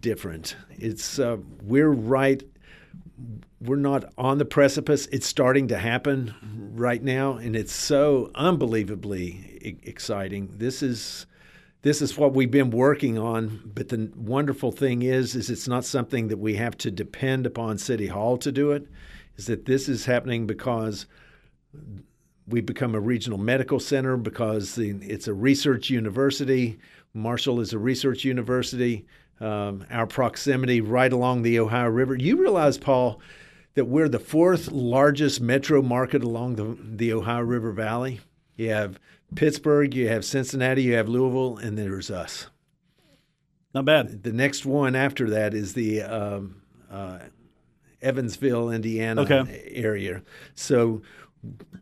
different. 0.00 0.56
It's 0.70 1.18
uh, 1.18 1.36
we're 1.62 1.90
right. 1.90 2.42
We're 3.60 3.76
not 3.76 4.10
on 4.16 4.38
the 4.38 4.46
precipice. 4.46 5.04
It's 5.08 5.26
starting 5.26 5.68
to 5.68 5.76
happen 5.76 6.34
right 6.74 7.02
now, 7.02 7.34
and 7.34 7.54
it's 7.54 7.74
so 7.74 8.30
unbelievably 8.34 9.80
exciting. 9.82 10.54
This 10.56 10.82
is 10.82 11.26
this 11.84 12.02
is 12.02 12.18
what 12.18 12.34
we've 12.34 12.50
been 12.50 12.70
working 12.70 13.16
on. 13.16 13.60
But 13.64 13.88
the 13.88 14.10
wonderful 14.16 14.72
thing 14.72 15.02
is, 15.02 15.36
is 15.36 15.48
it's 15.48 15.68
not 15.68 15.84
something 15.84 16.28
that 16.28 16.38
we 16.38 16.56
have 16.56 16.76
to 16.78 16.90
depend 16.90 17.46
upon 17.46 17.78
City 17.78 18.08
Hall 18.08 18.36
to 18.38 18.50
do 18.50 18.72
it. 18.72 18.88
Is 19.36 19.46
that 19.46 19.64
this 19.64 19.88
is 19.88 20.04
happening 20.04 20.46
because 20.46 21.06
we 22.48 22.60
become 22.60 22.94
a 22.94 23.00
regional 23.00 23.38
medical 23.38 23.78
center 23.78 24.16
because 24.16 24.74
the, 24.74 24.90
it's 25.00 25.28
a 25.28 25.34
research 25.34 25.90
university 25.90 26.78
Marshall 27.14 27.60
is 27.60 27.72
a 27.72 27.78
research 27.78 28.24
university. 28.24 29.06
Um, 29.40 29.86
our 29.90 30.06
proximity 30.06 30.80
right 30.80 31.12
along 31.12 31.42
the 31.42 31.58
Ohio 31.58 31.88
River. 31.88 32.16
You 32.16 32.40
realize, 32.40 32.78
Paul, 32.78 33.20
that 33.74 33.86
we're 33.86 34.08
the 34.08 34.18
fourth 34.18 34.70
largest 34.70 35.40
metro 35.40 35.82
market 35.82 36.22
along 36.22 36.56
the, 36.56 36.76
the 36.80 37.12
Ohio 37.12 37.42
River 37.42 37.72
Valley. 37.72 38.20
You 38.56 38.70
have 38.70 38.98
Pittsburgh, 39.34 39.94
you 39.94 40.08
have 40.08 40.24
Cincinnati, 40.24 40.82
you 40.82 40.94
have 40.94 41.08
Louisville, 41.08 41.58
and 41.58 41.76
there's 41.76 42.10
us. 42.10 42.48
Not 43.74 43.84
bad. 43.84 44.22
The 44.22 44.32
next 44.32 44.64
one 44.64 44.94
after 44.94 45.28
that 45.30 45.52
is 45.54 45.74
the 45.74 46.02
um, 46.02 46.62
uh, 46.90 47.18
Evansville, 48.00 48.70
Indiana 48.70 49.22
Okay. 49.22 49.62
area. 49.72 50.22
So, 50.54 51.02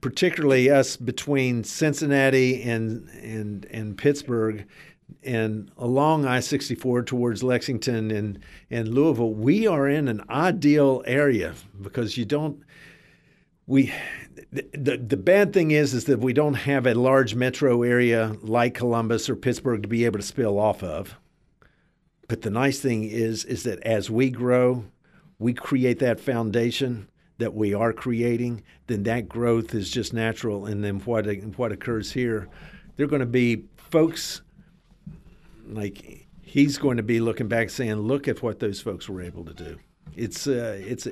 particularly 0.00 0.70
us 0.70 0.96
between 0.96 1.64
Cincinnati 1.64 2.62
and 2.62 3.08
and 3.22 3.66
and 3.66 3.98
Pittsburgh, 3.98 4.64
and 5.22 5.70
along 5.76 6.24
I-64 6.24 7.04
towards 7.04 7.42
Lexington 7.42 8.10
and 8.10 8.38
and 8.70 8.88
Louisville, 8.88 9.34
we 9.34 9.66
are 9.66 9.86
in 9.86 10.08
an 10.08 10.22
ideal 10.30 11.02
area 11.06 11.54
because 11.82 12.16
you 12.16 12.24
don't 12.24 12.62
we 13.66 13.92
the, 14.50 14.96
the, 14.96 15.16
bad 15.16 15.52
thing 15.52 15.70
is 15.70 15.94
is 15.94 16.04
that 16.04 16.18
we 16.18 16.32
don't 16.32 16.54
have 16.54 16.86
a 16.86 16.94
large 16.94 17.34
metro 17.34 17.82
area 17.82 18.36
like 18.42 18.74
Columbus 18.74 19.30
or 19.30 19.36
Pittsburgh 19.36 19.82
to 19.82 19.88
be 19.88 20.04
able 20.04 20.18
to 20.18 20.24
spill 20.24 20.58
off 20.58 20.82
of. 20.82 21.16
But 22.28 22.42
the 22.42 22.50
nice 22.50 22.80
thing 22.80 23.04
is 23.04 23.44
is 23.44 23.62
that 23.64 23.80
as 23.80 24.10
we 24.10 24.30
grow, 24.30 24.84
we 25.38 25.52
create 25.52 25.98
that 26.00 26.20
foundation 26.20 27.08
that 27.38 27.54
we 27.54 27.74
are 27.74 27.92
creating, 27.92 28.62
then 28.86 29.02
that 29.02 29.28
growth 29.28 29.74
is 29.74 29.90
just 29.90 30.12
natural. 30.12 30.66
And 30.66 30.84
then 30.84 31.00
what 31.00 31.26
what 31.56 31.72
occurs 31.72 32.12
here, 32.12 32.48
they're 32.96 33.06
going 33.06 33.20
to 33.20 33.26
be 33.26 33.64
folks 33.76 34.42
like 35.66 36.26
he's 36.40 36.78
going 36.78 36.96
to 36.96 37.02
be 37.02 37.20
looking 37.20 37.48
back 37.48 37.70
saying, 37.70 37.96
"Look 37.96 38.28
at 38.28 38.42
what 38.42 38.58
those 38.60 38.80
folks 38.80 39.08
were 39.08 39.22
able 39.22 39.44
to 39.44 39.54
do." 39.54 39.78
It's 40.14 40.46
uh, 40.46 40.78
it's 40.80 41.06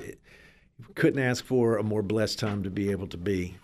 couldn't 0.95 1.21
ask 1.21 1.43
for 1.43 1.77
a 1.77 1.83
more 1.83 2.01
blessed 2.01 2.39
time 2.39 2.63
to 2.63 2.69
be 2.69 2.91
able 2.91 3.07
to 3.07 3.17
be 3.17 3.55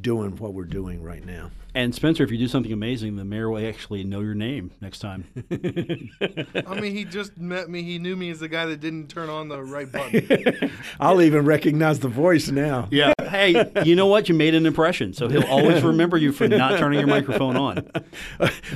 doing 0.00 0.36
what 0.36 0.54
we're 0.54 0.64
doing 0.64 1.02
right 1.02 1.24
now. 1.24 1.50
And 1.74 1.94
Spencer, 1.94 2.22
if 2.22 2.30
you 2.30 2.36
do 2.36 2.48
something 2.48 2.72
amazing, 2.72 3.16
the 3.16 3.24
mayor 3.24 3.48
will 3.48 3.66
actually 3.66 4.04
know 4.04 4.20
your 4.20 4.34
name 4.34 4.72
next 4.82 4.98
time. 4.98 5.24
I 5.50 6.78
mean, 6.78 6.94
he 6.94 7.06
just 7.06 7.38
met 7.38 7.70
me. 7.70 7.82
He 7.82 7.98
knew 7.98 8.14
me 8.14 8.28
as 8.28 8.40
the 8.40 8.48
guy 8.48 8.66
that 8.66 8.80
didn't 8.80 9.08
turn 9.08 9.30
on 9.30 9.48
the 9.48 9.62
right 9.62 9.90
button. 9.90 10.70
I'll 11.00 11.22
even 11.22 11.46
recognize 11.46 12.00
the 12.00 12.08
voice 12.08 12.50
now. 12.50 12.88
Yeah. 12.90 13.14
hey, 13.22 13.70
you 13.84 13.96
know 13.96 14.06
what? 14.06 14.28
You 14.28 14.34
made 14.34 14.54
an 14.54 14.66
impression, 14.66 15.14
so 15.14 15.28
he'll 15.28 15.46
always 15.46 15.82
remember 15.82 16.18
you 16.18 16.32
for 16.32 16.46
not 16.46 16.78
turning 16.78 16.98
your 16.98 17.08
microphone 17.08 17.56
on. 17.56 17.90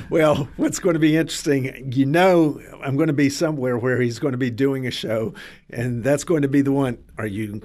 Well, 0.09 0.47
what's 0.55 0.79
going 0.79 0.93
to 0.93 0.99
be 0.99 1.17
interesting, 1.17 1.91
you 1.91 2.05
know, 2.05 2.61
I'm 2.83 2.95
going 2.95 3.07
to 3.07 3.13
be 3.13 3.29
somewhere 3.29 3.77
where 3.77 3.99
he's 4.01 4.19
going 4.19 4.31
to 4.31 4.37
be 4.37 4.49
doing 4.49 4.87
a 4.87 4.91
show, 4.91 5.33
and 5.69 6.03
that's 6.03 6.23
going 6.23 6.43
to 6.43 6.47
be 6.47 6.61
the 6.61 6.71
one. 6.71 6.97
Are 7.17 7.27
you 7.27 7.61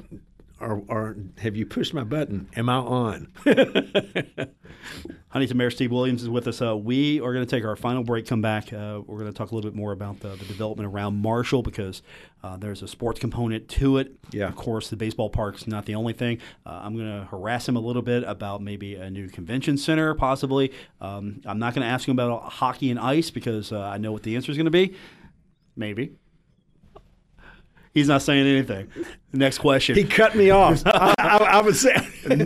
or, 0.62 0.82
or 0.88 1.16
have 1.38 1.56
you 1.56 1.66
pushed 1.66 1.92
my 1.92 2.04
button? 2.04 2.48
Am 2.56 2.68
I 2.68 2.76
on? 2.76 3.32
Huntington 5.28 5.56
Mayor 5.56 5.70
Steve 5.70 5.90
Williams 5.90 6.22
is 6.22 6.28
with 6.28 6.46
us. 6.46 6.62
Uh, 6.62 6.76
we 6.76 7.20
are 7.20 7.32
going 7.32 7.44
to 7.44 7.50
take 7.50 7.64
our 7.64 7.74
final 7.76 8.04
break, 8.04 8.26
come 8.26 8.40
back. 8.40 8.72
Uh, 8.72 9.00
we're 9.06 9.18
going 9.18 9.32
to 9.32 9.36
talk 9.36 9.50
a 9.50 9.54
little 9.54 9.70
bit 9.70 9.76
more 9.76 9.92
about 9.92 10.20
the, 10.20 10.28
the 10.28 10.44
development 10.44 10.86
around 10.86 11.16
Marshall 11.16 11.62
because 11.62 12.02
uh, 12.42 12.56
there's 12.56 12.82
a 12.82 12.88
sports 12.88 13.18
component 13.18 13.68
to 13.70 13.98
it. 13.98 14.12
Yeah. 14.30 14.48
Of 14.48 14.56
course, 14.56 14.88
the 14.90 14.96
baseball 14.96 15.30
park's 15.30 15.66
not 15.66 15.86
the 15.86 15.94
only 15.94 16.12
thing. 16.12 16.38
Uh, 16.64 16.80
I'm 16.82 16.94
going 16.96 17.20
to 17.20 17.26
harass 17.26 17.68
him 17.68 17.76
a 17.76 17.80
little 17.80 18.02
bit 18.02 18.22
about 18.24 18.62
maybe 18.62 18.94
a 18.94 19.10
new 19.10 19.28
convention 19.28 19.76
center, 19.76 20.14
possibly. 20.14 20.72
Um, 21.00 21.40
I'm 21.44 21.58
not 21.58 21.74
going 21.74 21.82
to 21.82 21.92
ask 21.92 22.06
him 22.06 22.12
about 22.18 22.52
hockey 22.52 22.90
and 22.90 23.00
ice 23.00 23.30
because 23.30 23.72
uh, 23.72 23.80
I 23.80 23.98
know 23.98 24.12
what 24.12 24.22
the 24.22 24.36
answer 24.36 24.50
is 24.50 24.56
going 24.56 24.66
to 24.66 24.70
be. 24.70 24.94
Maybe. 25.76 26.16
He's 27.94 28.08
not 28.08 28.22
saying 28.22 28.46
anything. 28.46 28.88
Next 29.34 29.58
question. 29.58 29.96
He 29.96 30.04
cut 30.04 30.34
me 30.34 30.48
off. 30.50 30.82
I, 30.86 31.14
I, 31.18 31.36
I 31.36 31.60
was 31.60 31.80
saying 31.80 32.44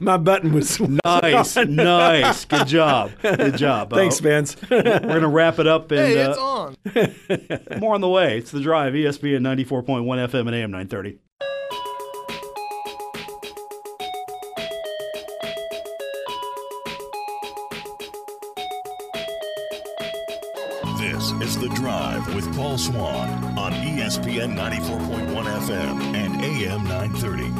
my 0.00 0.16
button 0.18 0.52
was 0.52 0.78
nice, 1.04 1.56
nice. 1.56 2.44
Good 2.44 2.66
job. 2.66 3.10
Good 3.22 3.56
job. 3.56 3.90
Thanks, 3.90 4.20
Uh, 4.20 4.22
Vince. 4.22 4.56
We're 4.70 4.82
going 4.82 5.22
to 5.22 5.28
wrap 5.28 5.58
it 5.58 5.66
up 5.66 5.90
and 5.92 6.00
hey, 6.00 6.18
it's 6.20 6.38
uh, 6.38 6.42
on. 6.42 6.76
more 7.80 7.94
on 7.94 8.00
the 8.02 8.08
way. 8.08 8.36
It's 8.38 8.50
the 8.50 8.60
drive, 8.60 8.92
ESPN 8.92 9.40
94.1 9.40 10.04
FM 10.04 10.40
and 10.46 10.54
AM 10.54 10.70
930. 10.70 11.18
This 21.02 21.32
is 21.42 21.58
The 21.58 21.68
Drive 21.70 22.32
with 22.32 22.54
Paul 22.54 22.78
Swann 22.78 23.28
on 23.58 23.72
ESPN 23.72 24.54
94.1 24.54 25.32
FM 25.34 26.00
and 26.14 26.40
AM 26.44 26.84
930. 26.84 27.50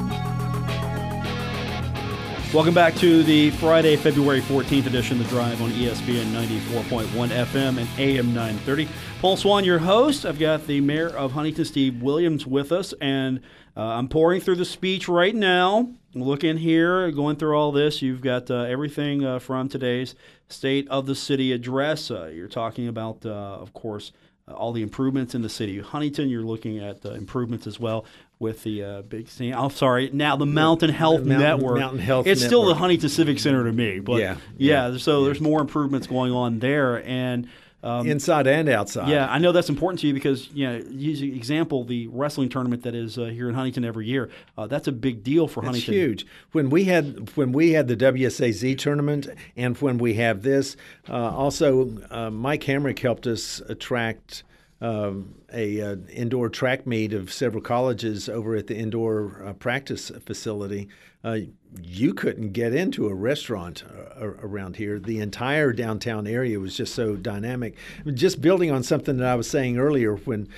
Welcome 2.55 2.73
back 2.73 2.95
to 2.97 3.25
the 3.25 3.51
Friday, 3.51 3.97
February 3.97 4.43
14th 4.43 4.87
edition 4.87 5.21
of 5.21 5.25
The 5.25 5.31
Drive 5.31 5.61
on 5.61 5.71
ESPN 5.73 6.27
94.1 6.27 7.07
FM 7.31 7.79
and 7.79 7.89
AM 7.99 8.27
930. 8.33 8.89
Paul 9.21 9.37
Swann, 9.37 9.65
your 9.65 9.81
host. 9.81 10.25
I've 10.25 10.39
got 10.39 10.69
the 10.69 10.81
mayor 10.81 11.09
of 11.09 11.33
Huntington, 11.33 11.65
Steve 11.65 12.01
Williams, 12.01 12.47
with 12.47 12.71
us, 12.71 12.95
and 13.01 13.41
uh, 13.77 13.81
I'm 13.81 14.07
pouring 14.09 14.41
through 14.41 14.55
the 14.57 14.65
speech 14.65 15.09
right 15.09 15.35
now. 15.35 15.89
Look 16.15 16.45
in 16.45 16.59
here, 16.59 17.11
going 17.11 17.37
through 17.37 17.57
all 17.57 17.73
this. 17.73 18.03
You've 18.03 18.21
got 18.21 18.51
uh, 18.51 18.63
everything 18.65 19.25
uh, 19.25 19.39
from 19.39 19.69
today's 19.69 20.15
State 20.49 20.87
of 20.89 21.07
the 21.07 21.15
City 21.15 21.53
address. 21.53 22.11
Uh, 22.11 22.27
you're 22.27 22.49
talking 22.49 22.87
about, 22.87 23.25
uh, 23.25 23.31
of 23.31 23.73
course, 23.73 24.13
uh, 24.47 24.53
all 24.53 24.73
the 24.73 24.83
improvements 24.83 25.35
in 25.35 25.41
the 25.41 25.49
city 25.49 25.79
of 25.79 25.87
Huntington. 25.87 26.29
You're 26.29 26.43
looking 26.43 26.79
at 26.81 27.07
uh, 27.07 27.13
improvements 27.13 27.67
as 27.67 27.81
well 27.81 28.05
with 28.39 28.63
the 28.63 28.83
uh, 28.85 29.03
Big 29.03 29.29
Sandy. 29.29 29.55
I'm 29.55 29.71
sorry, 29.71 30.11
now 30.13 30.37
the 30.37 30.45
Mountain 30.45 30.91
Health 30.91 31.21
Mountain- 31.23 31.39
Network. 31.39 31.79
Mountain 31.79 32.01
Health 32.01 32.27
It's 32.27 32.45
still 32.45 32.67
the 32.67 32.75
Huntington 32.75 33.09
Civic 33.09 33.39
Center 33.39 33.65
to 33.65 33.73
me, 33.73 34.01
but 34.01 34.21
yeah, 34.21 34.37
Yeah, 34.59 34.97
so 34.99 35.25
there's 35.25 35.41
more 35.41 35.61
improvements 35.63 36.07
going 36.09 36.33
on 36.33 36.59
there, 36.59 37.03
and 37.07 37.49
um, 37.83 38.07
inside 38.07 38.47
and 38.47 38.69
outside. 38.69 39.09
yeah, 39.09 39.31
I 39.31 39.39
know 39.39 39.53
that's 39.53 39.69
important 39.69 40.01
to 40.01 40.07
you 40.07 40.15
because 40.15 40.49
you 40.51 40.67
know, 40.67 40.83
use 40.91 41.21
example 41.23 41.85
the 41.85 42.07
wrestling 42.09 42.49
tournament 42.49 42.83
that 42.85 42.95
is 42.95 43.19
uh, 43.19 43.25
here 43.25 43.49
in 43.49 43.55
Huntington 43.55 43.85
every 43.85 44.07
year. 44.07 44.31
Uh, 44.57 44.67
that's 44.67 44.89
a 44.89 44.93
big 44.93 45.25
deal 45.25 45.49
for 45.49 45.61
It's 45.61 45.67
Huntington. 45.67 45.95
huge. 45.95 46.27
When 46.53 46.71
we 46.71 46.85
had 46.85 47.35
when 47.37 47.53
we 47.53 47.73
had 47.73 47.89
the 47.89 47.97
WSAZ 47.97 48.79
tournament, 48.79 49.29
and 49.57 49.77
when 49.79 49.99
we 49.99 50.15
have 50.15 50.43
this, 50.43 50.77
uh, 51.09 51.13
also 51.13 51.99
uh, 52.11 52.31
Mike 52.31 52.63
Hamrick 52.63 53.01
helped 53.01 53.27
us 53.27 53.61
attract 53.69 54.45
um, 54.81 55.37
a 55.53 55.81
uh, 55.81 55.97
indoor 56.13 56.49
track 56.49 56.87
meet 56.87 57.13
of 57.13 57.33
several 57.33 57.63
colleges 57.63 58.29
over 58.29 58.57
at 58.57 58.67
the 58.67 58.77
indoor 58.77 59.43
uh, 59.47 59.53
practice 59.55 60.11
facility. 60.25 60.89
Uh, 61.25 61.39
you 61.81 62.13
couldn't 62.13 62.53
get 62.53 62.75
into 62.75 63.07
a 63.07 63.15
restaurant 63.15 63.85
around 64.23 64.77
here. 64.77 64.99
The 64.99 65.21
entire 65.21 65.73
downtown 65.73 66.27
area 66.27 66.59
was 66.61 66.77
just 66.77 66.95
so 66.95 67.17
dynamic. 67.17 67.77
Just 68.15 68.41
building 68.41 68.71
on 68.71 68.83
something 68.83 69.17
that 69.19 69.29
I 69.29 69.35
was 69.35 69.49
saying 69.49 69.79
earlier, 69.79 70.15
when 70.17 70.49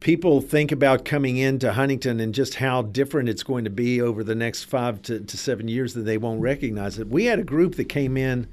people 0.00 0.42
think 0.42 0.70
about 0.70 1.04
coming 1.04 1.38
into 1.38 1.72
Huntington 1.72 2.20
and 2.20 2.34
just 2.34 2.56
how 2.56 2.82
different 2.82 3.28
it's 3.28 3.42
going 3.42 3.64
to 3.64 3.70
be 3.70 4.02
over 4.02 4.22
the 4.22 4.34
next 4.34 4.64
five 4.64 5.00
to, 5.02 5.20
to 5.20 5.36
seven 5.38 5.66
years 5.66 5.94
that 5.94 6.02
they 6.02 6.18
won't 6.18 6.42
recognize 6.42 6.98
it. 6.98 7.08
We 7.08 7.24
had 7.24 7.38
a 7.38 7.44
group 7.44 7.76
that 7.76 7.88
came 7.88 8.16
in 8.16 8.46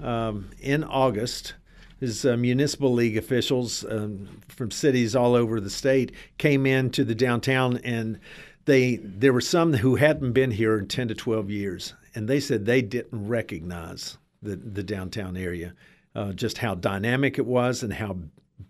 um, 0.00 0.50
in 0.60 0.84
August. 0.84 1.54
His 1.98 2.24
uh, 2.24 2.36
municipal 2.36 2.92
league 2.92 3.16
officials 3.16 3.84
um, 3.84 4.40
from 4.48 4.70
cities 4.70 5.16
all 5.16 5.34
over 5.34 5.60
the 5.60 5.70
state 5.70 6.12
came 6.38 6.66
into 6.66 7.02
the 7.02 7.14
downtown, 7.14 7.78
and 7.78 8.20
they 8.66 8.96
there 8.96 9.32
were 9.32 9.40
some 9.40 9.72
who 9.72 9.96
hadn't 9.96 10.32
been 10.32 10.50
here 10.50 10.78
in 10.78 10.86
ten 10.86 11.08
to 11.08 11.14
twelve 11.14 11.50
years, 11.50 11.94
and 12.14 12.28
they 12.28 12.40
said 12.40 12.64
they 12.64 12.82
didn't 12.82 13.28
recognize 13.28 14.18
the 14.42 14.56
the 14.56 14.82
downtown 14.82 15.36
area, 15.36 15.74
uh, 16.14 16.32
just 16.32 16.58
how 16.58 16.74
dynamic 16.74 17.38
it 17.38 17.46
was 17.46 17.82
and 17.82 17.92
how 17.94 18.16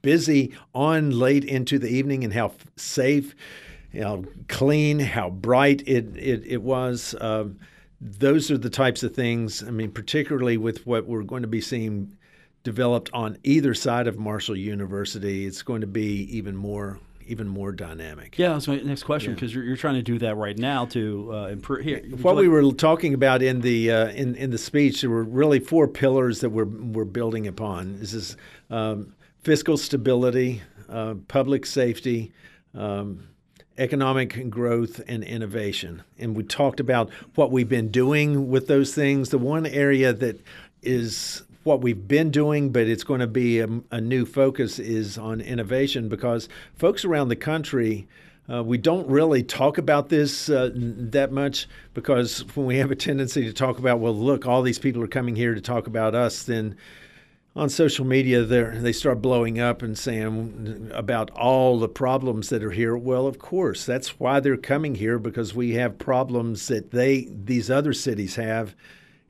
busy 0.03 0.55
on 0.75 1.11
late 1.11 1.45
into 1.45 1.79
the 1.79 1.89
evening 1.89 2.25
and 2.25 2.33
how 2.33 2.47
f- 2.47 2.67
safe, 2.77 3.35
how 3.97 4.25
clean, 4.49 4.99
how 4.99 5.31
bright 5.31 5.83
it 5.87 6.17
it, 6.17 6.45
it 6.47 6.63
was. 6.63 7.15
Um, 7.21 7.59
those 8.01 8.51
are 8.51 8.59
the 8.59 8.71
types 8.71 9.03
of 9.03 9.15
things. 9.15 9.63
I 9.63 9.71
mean, 9.71 9.91
particularly 9.91 10.57
with 10.57 10.87
what 10.87 11.07
we're 11.07 11.23
going 11.23 11.43
to 11.43 11.49
be 11.49 11.61
seeing 11.61 12.17
developed 12.63 13.11
on 13.13 13.39
either 13.45 13.75
side 13.75 14.07
of 14.07 14.19
Marshall 14.19 14.57
University, 14.57 15.47
it's 15.47 15.63
going 15.63 15.81
to 15.83 15.87
be 15.87 16.37
even 16.37 16.57
more 16.57 16.99
even 17.27 17.49
more 17.49 17.73
dynamic. 17.73 18.39
Yeah, 18.39 18.55
that's 18.55 18.69
my 18.69 18.77
next 18.77 19.05
question 19.05 19.35
because 19.35 19.55
you're, 19.55 19.65
you're 19.65 19.77
trying 19.77 19.95
to 19.95 20.03
do 20.03 20.19
that 20.19 20.37
right 20.37 20.57
now 20.57 20.87
to 20.87 21.31
uh, 21.33 21.47
improve. 21.49 21.85
Here, 21.85 22.03
What 22.23 22.37
we 22.37 22.49
were 22.49 22.73
talking 22.73 23.15
about 23.15 23.43
in 23.43 23.61
the 23.61 23.91
uh, 23.91 24.09
in 24.09 24.35
in 24.37 24.51
the 24.51 24.59
speech, 24.59 25.01
there 25.01 25.11
were 25.11 25.25
really 25.25 25.61
four 25.61 25.89
pillars 25.89 26.41
that 26.41 26.51
we're 26.51 26.65
we're 26.65 27.05
building 27.05 27.47
upon. 27.47 27.99
This 27.99 28.13
is 28.13 28.37
um, 28.71 29.15
fiscal 29.43 29.77
stability, 29.77 30.63
uh, 30.89 31.15
public 31.29 31.67
safety, 31.67 32.33
um, 32.75 33.29
economic 33.79 34.51
growth, 34.51 35.01
and 35.07 35.25
innovation. 35.25 36.03
And 36.19 36.37
we 36.37 36.43
talked 36.43 36.81
about 36.81 37.11
what 37.35 37.51
we've 37.51 37.69
been 37.69 37.91
doing 37.91 38.49
with 38.51 38.67
those 38.67 38.95
things. 38.95 39.31
The 39.31 39.39
one 39.39 39.67
area 39.67 40.13
that 40.13 40.41
is 40.83 41.43
what 41.65 41.81
we've 41.81 42.07
been 42.07 42.31
doing, 42.31 42.71
but 42.71 42.87
it's 42.87 43.05
going 43.05 43.21
to 43.21 43.27
be 43.27 43.61
a, 43.61 43.69
a 43.91 44.01
new 44.01 44.25
focus 44.25 44.79
is 44.79 45.19
on 45.19 45.41
innovation 45.41 46.09
because 46.09 46.49
folks 46.75 47.05
around 47.05 47.29
the 47.29 47.37
country. 47.37 48.07
Uh, 48.47 48.63
we 48.63 48.77
don't 48.77 49.09
really 49.09 49.43
talk 49.43 49.79
about 49.79 50.11
this 50.11 50.51
uh, 50.51 50.71
that 50.75 51.33
much 51.33 51.67
because 51.95 52.41
when 52.55 52.67
we 52.67 52.77
have 52.77 52.91
a 52.91 52.95
tendency 52.95 53.43
to 53.43 53.55
talk 53.55 53.79
about, 53.79 54.01
well, 54.01 54.15
look, 54.15 54.47
all 54.47 54.61
these 54.61 54.79
people 54.79 55.03
are 55.03 55.07
coming 55.07 55.35
here 55.35 55.55
to 55.55 55.63
talk 55.63 55.87
about 55.87 56.15
us, 56.15 56.43
then 56.43 56.77
on 57.57 57.69
social 57.69 58.05
media 58.05 58.43
they 58.43 58.93
start 58.93 59.23
blowing 59.23 59.61
up 59.61 59.83
and 59.83 59.97
saying 59.97 60.91
about 60.93 61.31
all 61.31 61.79
the 61.79 61.89
problems 61.89 62.49
that 62.49 62.65
are 62.65 62.73
here 62.73 62.97
well 62.97 63.27
of 63.27 63.39
course 63.39 63.87
that's 63.87 64.19
why 64.19 64.41
they're 64.41 64.57
coming 64.57 64.97
here 64.97 65.19
because 65.19 65.55
we 65.55 65.75
have 65.75 65.97
problems 65.99 66.67
that 66.67 66.91
they 66.91 67.29
these 67.31 67.71
other 67.71 67.93
cities 67.93 68.35
have 68.35 68.75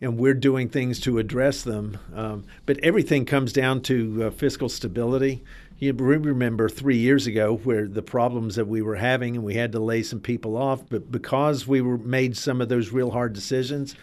and 0.04 0.18
we're 0.18 0.34
doing 0.34 0.68
things 0.68 1.00
to 1.00 1.18
address 1.18 1.62
them 1.62 1.98
um, 2.14 2.44
but 2.66 2.78
everything 2.78 3.24
comes 3.24 3.52
down 3.52 3.80
to 3.80 4.24
uh, 4.24 4.30
fiscal 4.30 4.68
stability 4.68 5.42
you 5.80 5.92
remember 5.92 6.68
three 6.68 6.96
years 6.96 7.26
ago 7.26 7.56
where 7.64 7.88
the 7.88 8.02
problems 8.02 8.54
that 8.54 8.66
we 8.66 8.80
were 8.80 8.96
having 8.96 9.34
and 9.34 9.44
we 9.44 9.54
had 9.54 9.72
to 9.72 9.80
lay 9.80 10.02
some 10.02 10.20
people 10.20 10.56
off 10.56 10.82
but 10.88 11.10
because 11.10 11.66
we 11.66 11.80
were 11.80 11.98
made 11.98 12.36
some 12.36 12.60
of 12.60 12.68
those 12.68 12.92
real 12.92 13.10
hard 13.10 13.32
decisions 13.32 13.96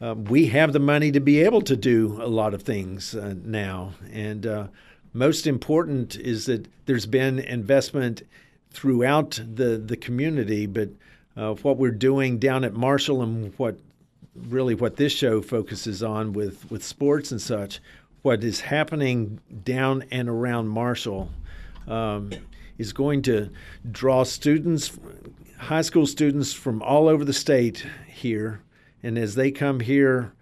uh, 0.00 0.14
we 0.14 0.46
have 0.46 0.72
the 0.72 0.80
money 0.80 1.12
to 1.12 1.20
be 1.20 1.40
able 1.40 1.62
to 1.62 1.76
do 1.76 2.18
a 2.20 2.26
lot 2.26 2.52
of 2.52 2.62
things 2.62 3.14
uh, 3.14 3.34
now. 3.42 3.94
And 4.12 4.46
uh, 4.46 4.66
most 5.12 5.46
important 5.46 6.16
is 6.16 6.46
that 6.46 6.66
there's 6.86 7.06
been 7.06 7.38
investment 7.38 8.22
throughout 8.70 9.40
the, 9.54 9.78
the 9.78 9.96
community, 9.96 10.66
but 10.66 10.90
uh, 11.36 11.54
what 11.54 11.78
we're 11.78 11.90
doing 11.90 12.38
down 12.38 12.64
at 12.64 12.74
Marshall 12.74 13.22
and 13.22 13.54
what 13.56 13.78
really 14.34 14.74
what 14.74 14.96
this 14.96 15.12
show 15.12 15.40
focuses 15.40 16.02
on 16.02 16.32
with, 16.32 16.70
with 16.70 16.84
sports 16.84 17.30
and 17.30 17.40
such, 17.40 17.80
what 18.22 18.42
is 18.42 18.60
happening 18.60 19.40
down 19.64 20.04
and 20.10 20.28
around 20.28 20.68
Marshall 20.68 21.30
um, 21.86 22.30
is 22.78 22.92
going 22.92 23.22
to 23.22 23.50
draw 23.90 24.24
students, 24.24 24.98
high 25.58 25.82
school 25.82 26.06
students 26.06 26.52
from 26.52 26.82
all 26.82 27.08
over 27.08 27.24
the 27.24 27.32
state 27.32 27.86
here 28.08 28.60
and 29.04 29.18
as 29.18 29.34
they 29.34 29.50
come 29.50 29.80
here, 29.80 30.32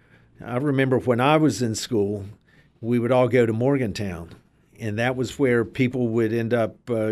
I 0.43 0.55
remember 0.55 0.97
when 0.97 1.19
I 1.19 1.35
was 1.35 1.61
in 1.61 1.75
school, 1.75 2.23
we 2.79 2.97
would 2.97 3.11
all 3.11 3.27
go 3.27 3.45
to 3.45 3.51
Morgantown. 3.51 4.29
And 4.79 4.97
that 4.99 5.17
was 5.17 5.37
where 5.37 5.65
people 5.65 6.07
would 6.07 6.31
end 6.31 6.53
up 6.53 6.89
uh, 6.89 7.11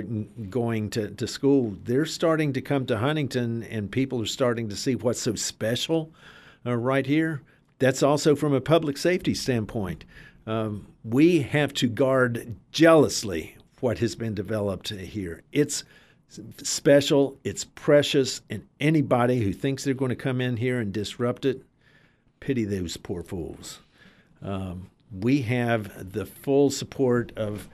going 0.49 0.89
to, 0.91 1.09
to 1.11 1.27
school. 1.27 1.75
They're 1.83 2.05
starting 2.05 2.53
to 2.53 2.61
come 2.61 2.85
to 2.85 2.97
Huntington, 2.97 3.63
and 3.63 3.91
people 3.91 4.21
are 4.21 4.25
starting 4.25 4.69
to 4.69 4.77
see 4.77 4.95
what's 4.95 5.21
so 5.21 5.35
special 5.35 6.13
uh, 6.65 6.75
right 6.75 7.05
here. 7.05 7.41
That's 7.79 8.03
also 8.03 8.35
from 8.35 8.53
a 8.53 8.61
public 8.61 8.97
safety 8.97 9.33
standpoint. 9.33 10.05
Um, 10.45 10.87
we 11.03 11.41
have 11.41 11.73
to 11.75 11.87
guard 11.87 12.55
jealously 12.71 13.57
what 13.79 13.99
has 13.99 14.15
been 14.15 14.35
developed 14.35 14.89
here. 14.89 15.41
It's 15.51 15.83
special, 16.63 17.37
it's 17.43 17.65
precious, 17.65 18.41
and 18.49 18.65
anybody 18.79 19.41
who 19.41 19.51
thinks 19.51 19.83
they're 19.83 19.93
going 19.93 20.09
to 20.09 20.15
come 20.15 20.39
in 20.39 20.57
here 20.57 20.79
and 20.79 20.93
disrupt 20.93 21.45
it, 21.45 21.63
pity 22.39 22.63
those 22.63 22.97
poor 22.97 23.23
fools. 23.23 23.79
Um, 24.41 24.89
we 25.11 25.41
have 25.41 26.13
the 26.13 26.25
full 26.25 26.69
support 26.69 27.31
of 27.35 27.67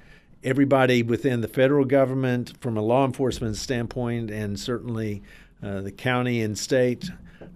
everybody 0.44 1.04
within 1.04 1.42
the 1.42 1.48
federal 1.48 1.86
government 1.86 2.54
from 2.60 2.78
a 2.78 2.82
law 2.82 3.06
enforcement 3.06 3.58
standpoint, 3.58 4.32
and 4.32 4.60
certainly 4.60 5.22
uh, 5.62 5.82
the 5.82 5.92
county 5.92 6.42
and 6.42 6.58
state. 6.58 7.10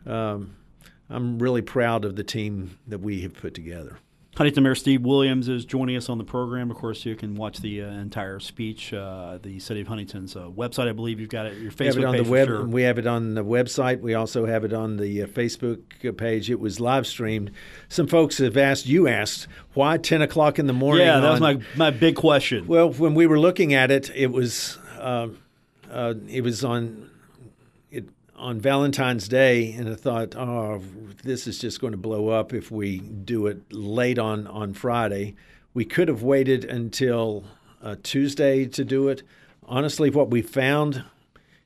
Um, 0.06 0.56
I'm 1.12 1.40
really 1.40 1.62
proud 1.62 2.06
of 2.06 2.16
the 2.16 2.24
team 2.24 2.80
that 2.88 3.00
we 3.00 3.22
have 3.22 3.34
put 3.34 3.54
together. 3.54 3.98
Huntington 4.38 4.64
Mayor 4.64 4.76
Steve 4.76 5.02
Williams 5.02 5.50
is 5.50 5.66
joining 5.66 5.98
us 5.98 6.08
on 6.08 6.18
the 6.18 6.24
program. 6.24 6.72
Of 6.72 6.78
course, 6.78 7.06
you 7.06 7.16
can 7.18 7.36
watch 7.36 7.60
the 7.60 7.82
uh, 7.82 7.88
entire 7.88 8.40
speech. 8.40 8.94
Uh, 8.94 9.38
the 9.44 9.60
City 9.60 9.82
of 9.82 9.88
Huntington's 9.88 10.38
uh, 10.38 10.46
website, 10.46 10.88
I 10.88 10.94
believe 10.94 11.20
you've 11.20 11.30
got 11.30 11.48
it. 11.48 11.58
Your 11.58 11.70
Facebook 11.70 11.80
we 11.80 11.86
have 11.86 11.98
it 11.98 12.06
on 12.06 12.14
page 12.14 12.26
the 12.26 12.32
web. 12.32 12.48
Sure. 12.48 12.66
We 12.66 12.82
have 12.84 12.98
it 12.98 13.08
on 13.08 13.34
the 13.34 13.44
website. 13.44 14.00
We 14.00 14.14
also 14.14 14.46
have 14.46 14.64
it 14.64 14.72
on 14.72 14.96
the 14.96 15.24
uh, 15.24 15.28
Facebook 15.28 16.18
page. 16.18 16.50
It 16.50 16.62
was 16.62 16.80
live 16.80 17.06
streamed. 17.06 17.52
Some 17.90 18.08
folks 18.08 18.38
have 18.38 18.56
asked. 18.56 18.86
You 18.86 19.10
asked 19.10 19.48
why 19.74 19.98
ten 19.98 20.22
o'clock 20.22 20.60
in 20.60 20.66
the 20.66 20.74
morning. 20.74 21.06
Yeah, 21.06 21.20
that 21.20 21.26
on, 21.26 21.32
was 21.34 21.42
my 21.42 21.62
my 21.76 21.92
big 21.92 22.16
question. 22.16 22.68
Well, 22.68 22.94
when 22.94 23.14
we 23.16 23.28
were 23.28 23.40
looking 23.40 23.74
at 23.74 23.92
it, 23.92 24.10
it 24.16 24.32
was 24.32 24.80
uh, 24.98 25.28
uh, 25.92 26.14
it 26.30 26.42
was 26.42 26.64
on 26.64 27.11
on 28.42 28.60
Valentine's 28.60 29.28
Day, 29.28 29.72
and 29.74 29.88
I 29.88 29.94
thought, 29.94 30.36
oh, 30.36 30.82
this 31.24 31.46
is 31.46 31.60
just 31.60 31.80
going 31.80 31.92
to 31.92 31.98
blow 31.98 32.30
up 32.30 32.54
if 32.54 32.72
we 32.72 32.98
do 32.98 33.46
it 33.46 33.72
late 33.72 34.18
on 34.18 34.48
on 34.48 34.74
Friday. 34.74 35.36
We 35.76 35.86
could 35.86 36.08
have 36.08 36.24
waited 36.24 36.66
until 36.66 37.46
uh, 37.84 37.98
Tuesday 38.02 38.66
to 38.66 38.84
do 38.84 39.08
it. 39.08 39.22
Honestly, 39.66 40.10
what 40.10 40.32
we 40.32 40.42
found, 40.42 41.04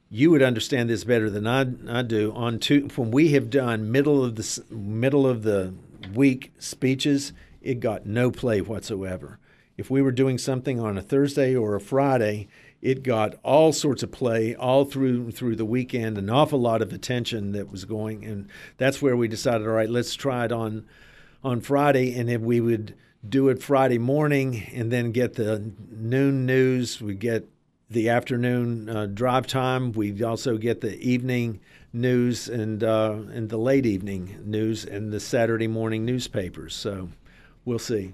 you 0.09 0.29
would 0.31 0.43
understand 0.43 0.89
this 0.89 1.05
better 1.05 1.29
than 1.29 1.47
I, 1.47 1.65
I 1.87 2.01
do. 2.01 2.33
On 2.35 2.59
two, 2.59 2.89
when 2.95 3.09
we 3.09 3.29
have 3.29 3.49
done 3.49 3.91
middle 3.91 4.23
of 4.23 4.35
the 4.35 4.63
middle 4.69 5.25
of 5.25 5.43
the 5.43 5.73
week 6.13 6.51
speeches, 6.59 7.31
it 7.61 7.79
got 7.79 8.05
no 8.05 8.31
play 8.31 8.59
whatsoever. 8.59 9.39
If 9.77 9.89
we 9.89 10.01
were 10.01 10.11
doing 10.11 10.37
something 10.37 10.79
on 10.79 10.97
a 10.97 11.01
Thursday 11.01 11.55
or 11.55 11.75
a 11.75 11.81
Friday, 11.81 12.47
it 12.85 13.01
got 13.01 13.33
all 13.41 13.73
sorts 13.73 14.03
of 14.03 14.11
play 14.11 14.53
all 14.53 14.85
through 14.85 15.31
through 15.31 15.55
the 15.55 15.65
weekend, 15.65 16.19
an 16.19 16.29
awful 16.29 16.61
lot 16.61 16.83
of 16.83 16.93
attention 16.93 17.51
that 17.53 17.71
was 17.71 17.83
going, 17.83 18.23
and 18.23 18.47
that's 18.77 19.01
where 19.01 19.17
we 19.17 19.27
decided, 19.27 19.65
all 19.65 19.73
right, 19.73 19.89
let's 19.89 20.13
try 20.13 20.45
it 20.45 20.51
on 20.51 20.85
on 21.43 21.61
Friday, 21.61 22.17
and 22.17 22.29
then 22.29 22.43
we 22.43 22.61
would 22.61 22.95
do 23.27 23.49
it 23.49 23.61
Friday 23.61 23.97
morning, 23.97 24.67
and 24.71 24.91
then 24.91 25.11
get 25.11 25.33
the 25.33 25.71
noon 25.89 26.45
news. 26.45 27.01
We 27.01 27.15
get 27.15 27.49
the 27.89 28.09
afternoon 28.09 28.87
uh, 28.87 29.07
drive 29.07 29.47
time. 29.47 29.91
We 29.91 30.23
also 30.23 30.57
get 30.57 30.81
the 30.81 30.95
evening 30.99 31.61
news 31.91 32.47
and 32.47 32.83
uh, 32.83 33.17
and 33.33 33.49
the 33.49 33.57
late 33.57 33.87
evening 33.87 34.37
news 34.45 34.85
and 34.85 35.11
the 35.11 35.19
Saturday 35.19 35.67
morning 35.67 36.05
newspapers. 36.05 36.75
So 36.75 37.09
we'll 37.65 37.79
see. 37.79 38.13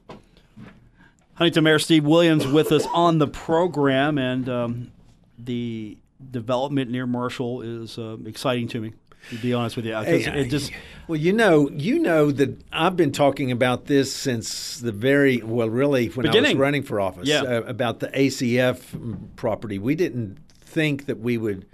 Huntington 1.36 1.64
Mayor 1.64 1.80
Steve 1.80 2.06
Williams 2.06 2.46
with 2.48 2.72
us 2.72 2.86
on 2.94 3.18
the 3.18 3.28
program, 3.28 4.18
and 4.18 4.48
um, 4.50 4.92
the 5.38 5.98
development 6.30 6.92
near 6.92 7.08
Marshall 7.08 7.62
is 7.62 7.98
uh, 7.98 8.18
exciting 8.26 8.68
to 8.70 8.82
me. 8.82 8.94
To 9.30 9.36
be 9.36 9.54
honest 9.54 9.76
with 9.76 9.86
you, 9.86 9.96
hey, 9.98 10.24
it 10.24 10.50
just 10.50 10.72
well, 11.08 11.20
you 11.20 11.32
know, 11.32 11.70
you 11.70 12.00
know 12.00 12.32
that 12.32 12.60
I've 12.74 12.98
been 12.98 13.12
talking 13.12 13.52
about 13.52 13.86
this 13.86 14.12
since 14.12 14.80
the 14.80 14.92
very 14.92 15.38
well, 15.44 15.70
really 15.70 16.08
when 16.08 16.26
Beginning. 16.26 16.46
I 16.46 16.54
was 16.54 16.60
running 16.60 16.82
for 16.82 17.00
office 17.00 17.28
yeah. 17.28 17.42
uh, 17.42 17.62
about 17.62 18.00
the 18.00 18.08
ACF 18.08 19.36
property. 19.36 19.78
We 19.78 19.94
didn't 19.94 20.40
think 20.62 21.06
that 21.06 21.20
we 21.20 21.38
would 21.38 21.68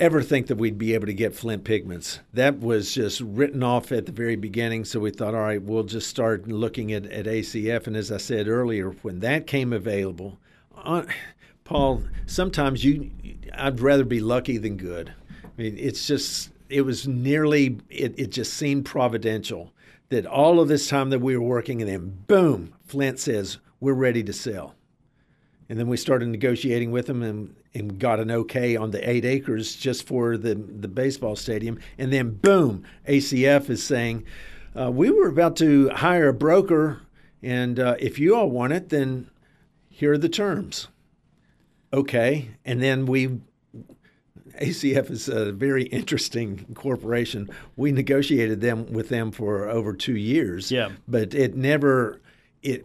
ever 0.00 0.22
think 0.22 0.46
that 0.46 0.56
we'd 0.56 0.78
be 0.78 0.94
able 0.94 1.06
to 1.06 1.14
get 1.14 1.34
flint 1.36 1.62
pigments. 1.62 2.20
That 2.32 2.58
was 2.58 2.94
just 2.94 3.20
written 3.20 3.62
off 3.62 3.92
at 3.92 4.06
the 4.06 4.12
very 4.12 4.34
beginning. 4.34 4.86
So 4.86 4.98
we 4.98 5.10
thought, 5.10 5.34
all 5.34 5.42
right, 5.42 5.62
we'll 5.62 5.84
just 5.84 6.08
start 6.08 6.48
looking 6.48 6.92
at, 6.92 7.04
at 7.06 7.26
ACF. 7.26 7.86
And 7.86 7.96
as 7.96 8.10
I 8.10 8.16
said 8.16 8.48
earlier, 8.48 8.90
when 9.02 9.20
that 9.20 9.46
came 9.46 9.72
available, 9.72 10.38
uh, 10.76 11.02
Paul, 11.64 12.02
sometimes 12.26 12.82
you, 12.84 13.10
I'd 13.54 13.80
rather 13.80 14.04
be 14.04 14.20
lucky 14.20 14.56
than 14.56 14.76
good. 14.76 15.12
I 15.44 15.62
mean, 15.62 15.76
it's 15.78 16.06
just, 16.06 16.50
it 16.70 16.80
was 16.82 17.06
nearly, 17.06 17.78
it, 17.90 18.18
it 18.18 18.30
just 18.30 18.54
seemed 18.54 18.86
providential 18.86 19.72
that 20.08 20.26
all 20.26 20.58
of 20.58 20.68
this 20.68 20.88
time 20.88 21.10
that 21.10 21.20
we 21.20 21.36
were 21.36 21.46
working, 21.46 21.82
and 21.82 21.90
then 21.90 22.18
boom, 22.26 22.74
Flint 22.86 23.20
says, 23.20 23.58
we're 23.78 23.92
ready 23.92 24.24
to 24.24 24.32
sell. 24.32 24.74
And 25.70 25.78
then 25.78 25.86
we 25.86 25.96
started 25.96 26.28
negotiating 26.28 26.90
with 26.90 27.06
them 27.06 27.22
and, 27.22 27.54
and 27.74 27.96
got 27.96 28.18
an 28.18 28.28
okay 28.28 28.74
on 28.74 28.90
the 28.90 29.08
eight 29.08 29.24
acres 29.24 29.76
just 29.76 30.04
for 30.04 30.36
the, 30.36 30.56
the 30.56 30.88
baseball 30.88 31.36
stadium. 31.36 31.78
And 31.96 32.12
then, 32.12 32.30
boom, 32.30 32.82
ACF 33.06 33.70
is 33.70 33.80
saying, 33.80 34.24
uh, 34.76 34.90
we 34.90 35.10
were 35.10 35.28
about 35.28 35.54
to 35.58 35.88
hire 35.90 36.26
a 36.26 36.34
broker, 36.34 37.02
and 37.40 37.78
uh, 37.78 37.94
if 38.00 38.18
you 38.18 38.34
all 38.34 38.50
want 38.50 38.72
it, 38.72 38.88
then 38.88 39.30
here 39.88 40.14
are 40.14 40.18
the 40.18 40.28
terms. 40.28 40.88
Okay. 41.92 42.50
And 42.64 42.82
then 42.82 43.06
we, 43.06 43.38
ACF 44.60 45.08
is 45.08 45.28
a 45.28 45.52
very 45.52 45.84
interesting 45.84 46.66
corporation. 46.74 47.48
We 47.76 47.92
negotiated 47.92 48.60
them 48.60 48.92
with 48.92 49.08
them 49.08 49.30
for 49.30 49.68
over 49.68 49.92
two 49.92 50.16
years. 50.16 50.72
Yeah. 50.72 50.88
But 51.06 51.32
it 51.32 51.54
never, 51.54 52.20
it 52.60 52.84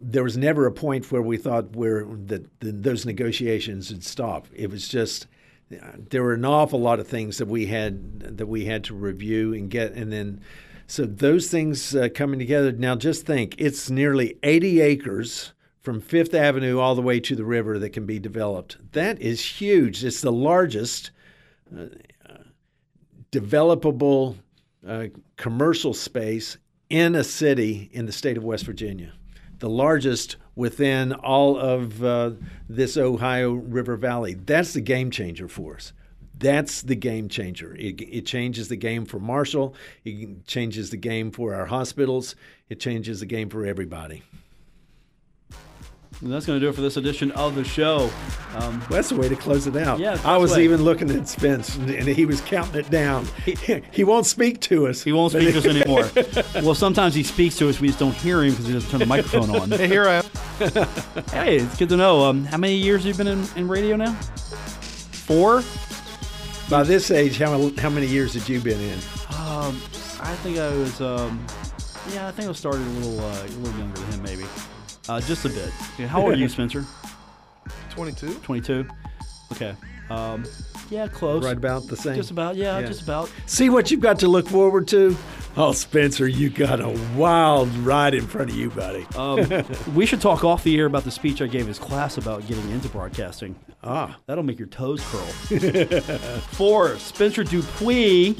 there 0.00 0.24
was 0.24 0.36
never 0.36 0.66
a 0.66 0.72
point 0.72 1.10
where 1.10 1.22
we 1.22 1.36
thought 1.36 1.74
where 1.74 2.06
that 2.26 2.46
those 2.60 3.06
negotiations 3.06 3.90
would 3.90 4.04
stop. 4.04 4.46
It 4.54 4.70
was 4.70 4.88
just 4.88 5.26
there 5.70 6.22
were 6.22 6.34
an 6.34 6.44
awful 6.44 6.80
lot 6.80 7.00
of 7.00 7.06
things 7.06 7.38
that 7.38 7.46
we 7.46 7.66
had 7.66 8.38
that 8.38 8.46
we 8.46 8.64
had 8.64 8.84
to 8.84 8.94
review 8.94 9.54
and 9.54 9.70
get, 9.70 9.92
and 9.92 10.12
then 10.12 10.40
so 10.86 11.06
those 11.06 11.48
things 11.48 11.94
uh, 11.94 12.08
coming 12.12 12.40
together. 12.40 12.72
Now, 12.72 12.96
just 12.96 13.24
think, 13.24 13.54
it's 13.58 13.88
nearly 13.90 14.36
80 14.42 14.80
acres 14.80 15.52
from 15.80 16.00
Fifth 16.00 16.34
Avenue 16.34 16.78
all 16.78 16.94
the 16.94 17.02
way 17.02 17.20
to 17.20 17.36
the 17.36 17.44
river 17.44 17.78
that 17.78 17.90
can 17.90 18.06
be 18.06 18.18
developed. 18.18 18.76
That 18.92 19.20
is 19.20 19.40
huge. 19.40 20.04
It's 20.04 20.20
the 20.20 20.32
largest 20.32 21.12
uh, 21.72 21.86
developable 23.30 24.36
uh, 24.86 25.06
commercial 25.36 25.94
space 25.94 26.58
in 26.88 27.14
a 27.14 27.22
city 27.22 27.88
in 27.92 28.06
the 28.06 28.12
state 28.12 28.36
of 28.36 28.44
West 28.44 28.66
Virginia, 28.66 29.12
the 29.60 29.70
largest 29.70 30.36
within 30.56 31.12
all 31.12 31.56
of 31.58 32.02
uh, 32.04 32.32
this 32.68 32.96
Ohio 32.96 33.52
River 33.52 33.96
Valley. 33.96 34.34
That's 34.34 34.72
the 34.72 34.80
game 34.80 35.10
changer 35.10 35.48
for 35.48 35.76
us. 35.76 35.92
That's 36.36 36.82
the 36.82 36.96
game 36.96 37.28
changer. 37.28 37.74
It, 37.76 38.00
it, 38.00 38.26
changes 38.26 38.68
the 38.68 38.76
game 38.76 39.04
for 39.04 39.20
Marshall. 39.20 39.74
It 40.04 40.46
changes 40.46 40.88
the 40.90 40.96
game 40.96 41.30
for 41.30 41.54
our 41.54 41.66
hospitals. 41.66 42.34
It 42.70 42.80
changes 42.80 43.20
the 43.20 43.26
game 43.26 43.50
for 43.50 43.66
everybody. 43.66 44.22
And 46.22 46.30
that's 46.30 46.44
going 46.44 46.60
to 46.60 46.64
do 46.64 46.68
it 46.68 46.74
for 46.74 46.82
this 46.82 46.98
edition 46.98 47.30
of 47.32 47.54
the 47.54 47.64
show. 47.64 48.10
Um, 48.54 48.80
well, 48.80 48.88
that's 48.90 49.08
the 49.08 49.16
way 49.16 49.28
to 49.30 49.36
close 49.36 49.66
it 49.66 49.74
out. 49.76 49.98
Yeah, 49.98 50.20
I 50.22 50.36
was 50.36 50.52
way. 50.52 50.64
even 50.64 50.82
looking 50.82 51.10
at 51.10 51.26
Spence, 51.26 51.76
and 51.76 52.06
he 52.06 52.26
was 52.26 52.42
counting 52.42 52.80
it 52.80 52.90
down. 52.90 53.26
He, 53.46 53.54
he 53.92 54.04
won't 54.04 54.26
speak 54.26 54.60
to 54.62 54.86
us. 54.86 55.02
He 55.02 55.12
won't 55.12 55.32
speak 55.32 55.52
to 55.54 55.58
us 55.58 55.66
anymore. 56.54 56.62
well, 56.62 56.74
sometimes 56.74 57.14
he 57.14 57.22
speaks 57.22 57.56
to 57.58 57.70
us. 57.70 57.80
We 57.80 57.88
just 57.88 57.98
don't 57.98 58.14
hear 58.14 58.42
him 58.42 58.50
because 58.50 58.66
he 58.66 58.72
doesn't 58.74 58.90
turn 58.90 59.00
the 59.00 59.06
microphone 59.06 59.56
on. 59.56 59.70
Hey, 59.70 59.88
here 59.88 60.06
I 60.06 60.14
am. 60.16 60.24
hey, 61.30 61.56
it's 61.56 61.78
good 61.78 61.88
to 61.88 61.96
know. 61.96 62.24
Um, 62.24 62.44
how 62.44 62.58
many 62.58 62.74
years 62.76 63.04
have 63.04 63.16
you 63.16 63.24
been 63.24 63.38
in, 63.38 63.46
in 63.56 63.66
radio 63.66 63.96
now? 63.96 64.12
Four. 64.12 65.62
By 66.68 66.82
this 66.82 67.10
age, 67.10 67.38
how 67.38 67.70
how 67.78 67.88
many 67.88 68.06
years 68.06 68.34
had 68.34 68.46
you 68.48 68.60
been 68.60 68.80
in? 68.80 68.98
Um, 69.38 69.80
I 70.20 70.36
think 70.42 70.58
I 70.58 70.68
was. 70.76 71.00
Um, 71.00 71.44
yeah, 72.12 72.28
I 72.28 72.30
think 72.30 72.48
I 72.48 72.52
started 72.52 72.82
a 72.82 72.90
little 72.90 73.20
uh, 73.20 73.42
a 73.42 73.48
little 73.58 73.78
younger 73.78 74.00
than 74.00 74.12
him, 74.12 74.22
maybe. 74.22 74.44
Uh, 75.10 75.20
just 75.20 75.44
a 75.44 75.48
bit. 75.48 75.70
How 76.08 76.22
old 76.22 76.34
are 76.34 76.36
you, 76.36 76.48
Spencer? 76.56 76.84
22. 77.90 78.34
22. 78.34 78.86
Okay. 79.52 79.74
Um, 80.08 80.44
yeah, 80.88 81.08
close. 81.08 81.44
Right 81.44 81.56
about 81.56 81.88
the 81.88 81.96
same. 81.96 82.14
Just 82.14 82.30
about. 82.30 82.54
Yeah, 82.54 82.78
Yeah. 82.78 82.86
just 82.86 83.02
about. 83.02 83.28
See 83.46 83.70
what 83.70 83.90
you've 83.90 84.00
got 84.00 84.20
to 84.20 84.28
look 84.28 84.46
forward 84.48 84.86
to? 84.88 85.16
Oh, 85.56 85.72
Spencer, 85.72 86.28
you 86.28 86.48
got 86.48 86.80
a 86.80 86.90
wild 87.16 87.68
ride 87.78 88.14
in 88.14 88.24
front 88.28 88.50
of 88.50 88.56
you, 88.56 88.70
buddy. 88.70 89.04
Um, 89.16 89.64
we 89.96 90.06
should 90.06 90.20
talk 90.20 90.44
off 90.44 90.62
the 90.62 90.78
air 90.78 90.86
about 90.86 91.02
the 91.02 91.10
speech 91.10 91.42
I 91.42 91.48
gave 91.48 91.66
his 91.66 91.78
class 91.80 92.16
about 92.16 92.46
getting 92.46 92.70
into 92.70 92.88
broadcasting. 92.88 93.56
Ah, 93.82 94.16
That'll 94.26 94.44
make 94.44 94.60
your 94.60 94.68
toes 94.68 95.02
curl. 95.10 95.20
For 96.52 96.96
Spencer 96.98 97.42
Dupuis, 97.42 98.36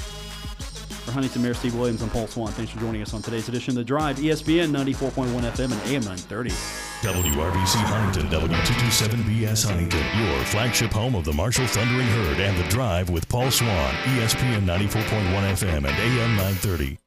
for 1.00 1.12
Huntington 1.12 1.42
Mayor 1.42 1.54
Steve 1.54 1.74
Williams 1.74 2.02
and 2.02 2.10
Paul 2.10 2.26
Swann, 2.26 2.52
thanks 2.52 2.70
for 2.72 2.80
joining 2.80 3.02
us 3.02 3.14
on 3.14 3.22
today's 3.22 3.48
edition 3.48 3.72
of 3.72 3.76
The 3.76 3.84
Drive, 3.84 4.16
ESPN 4.18 4.70
94.1 4.70 5.26
FM 5.28 5.72
and 5.72 5.82
AM 5.88 6.02
930. 6.02 6.50
WRVC 6.50 7.76
Huntington, 7.84 8.30
W227BS 8.30 9.66
Huntington, 9.66 10.04
your 10.20 10.44
flagship 10.44 10.90
home 10.90 11.14
of 11.14 11.24
the 11.24 11.32
Marshall 11.32 11.66
Thundering 11.66 12.06
Herd 12.06 12.40
and 12.40 12.56
the 12.58 12.68
Drive 12.68 13.10
with 13.10 13.28
Paul 13.28 13.50
Swann, 13.50 13.94
ESPN 14.16 14.64
94.1 14.64 15.02
FM 15.02 15.76
and 15.76 15.86
AM 15.86 16.36
930. 16.36 16.98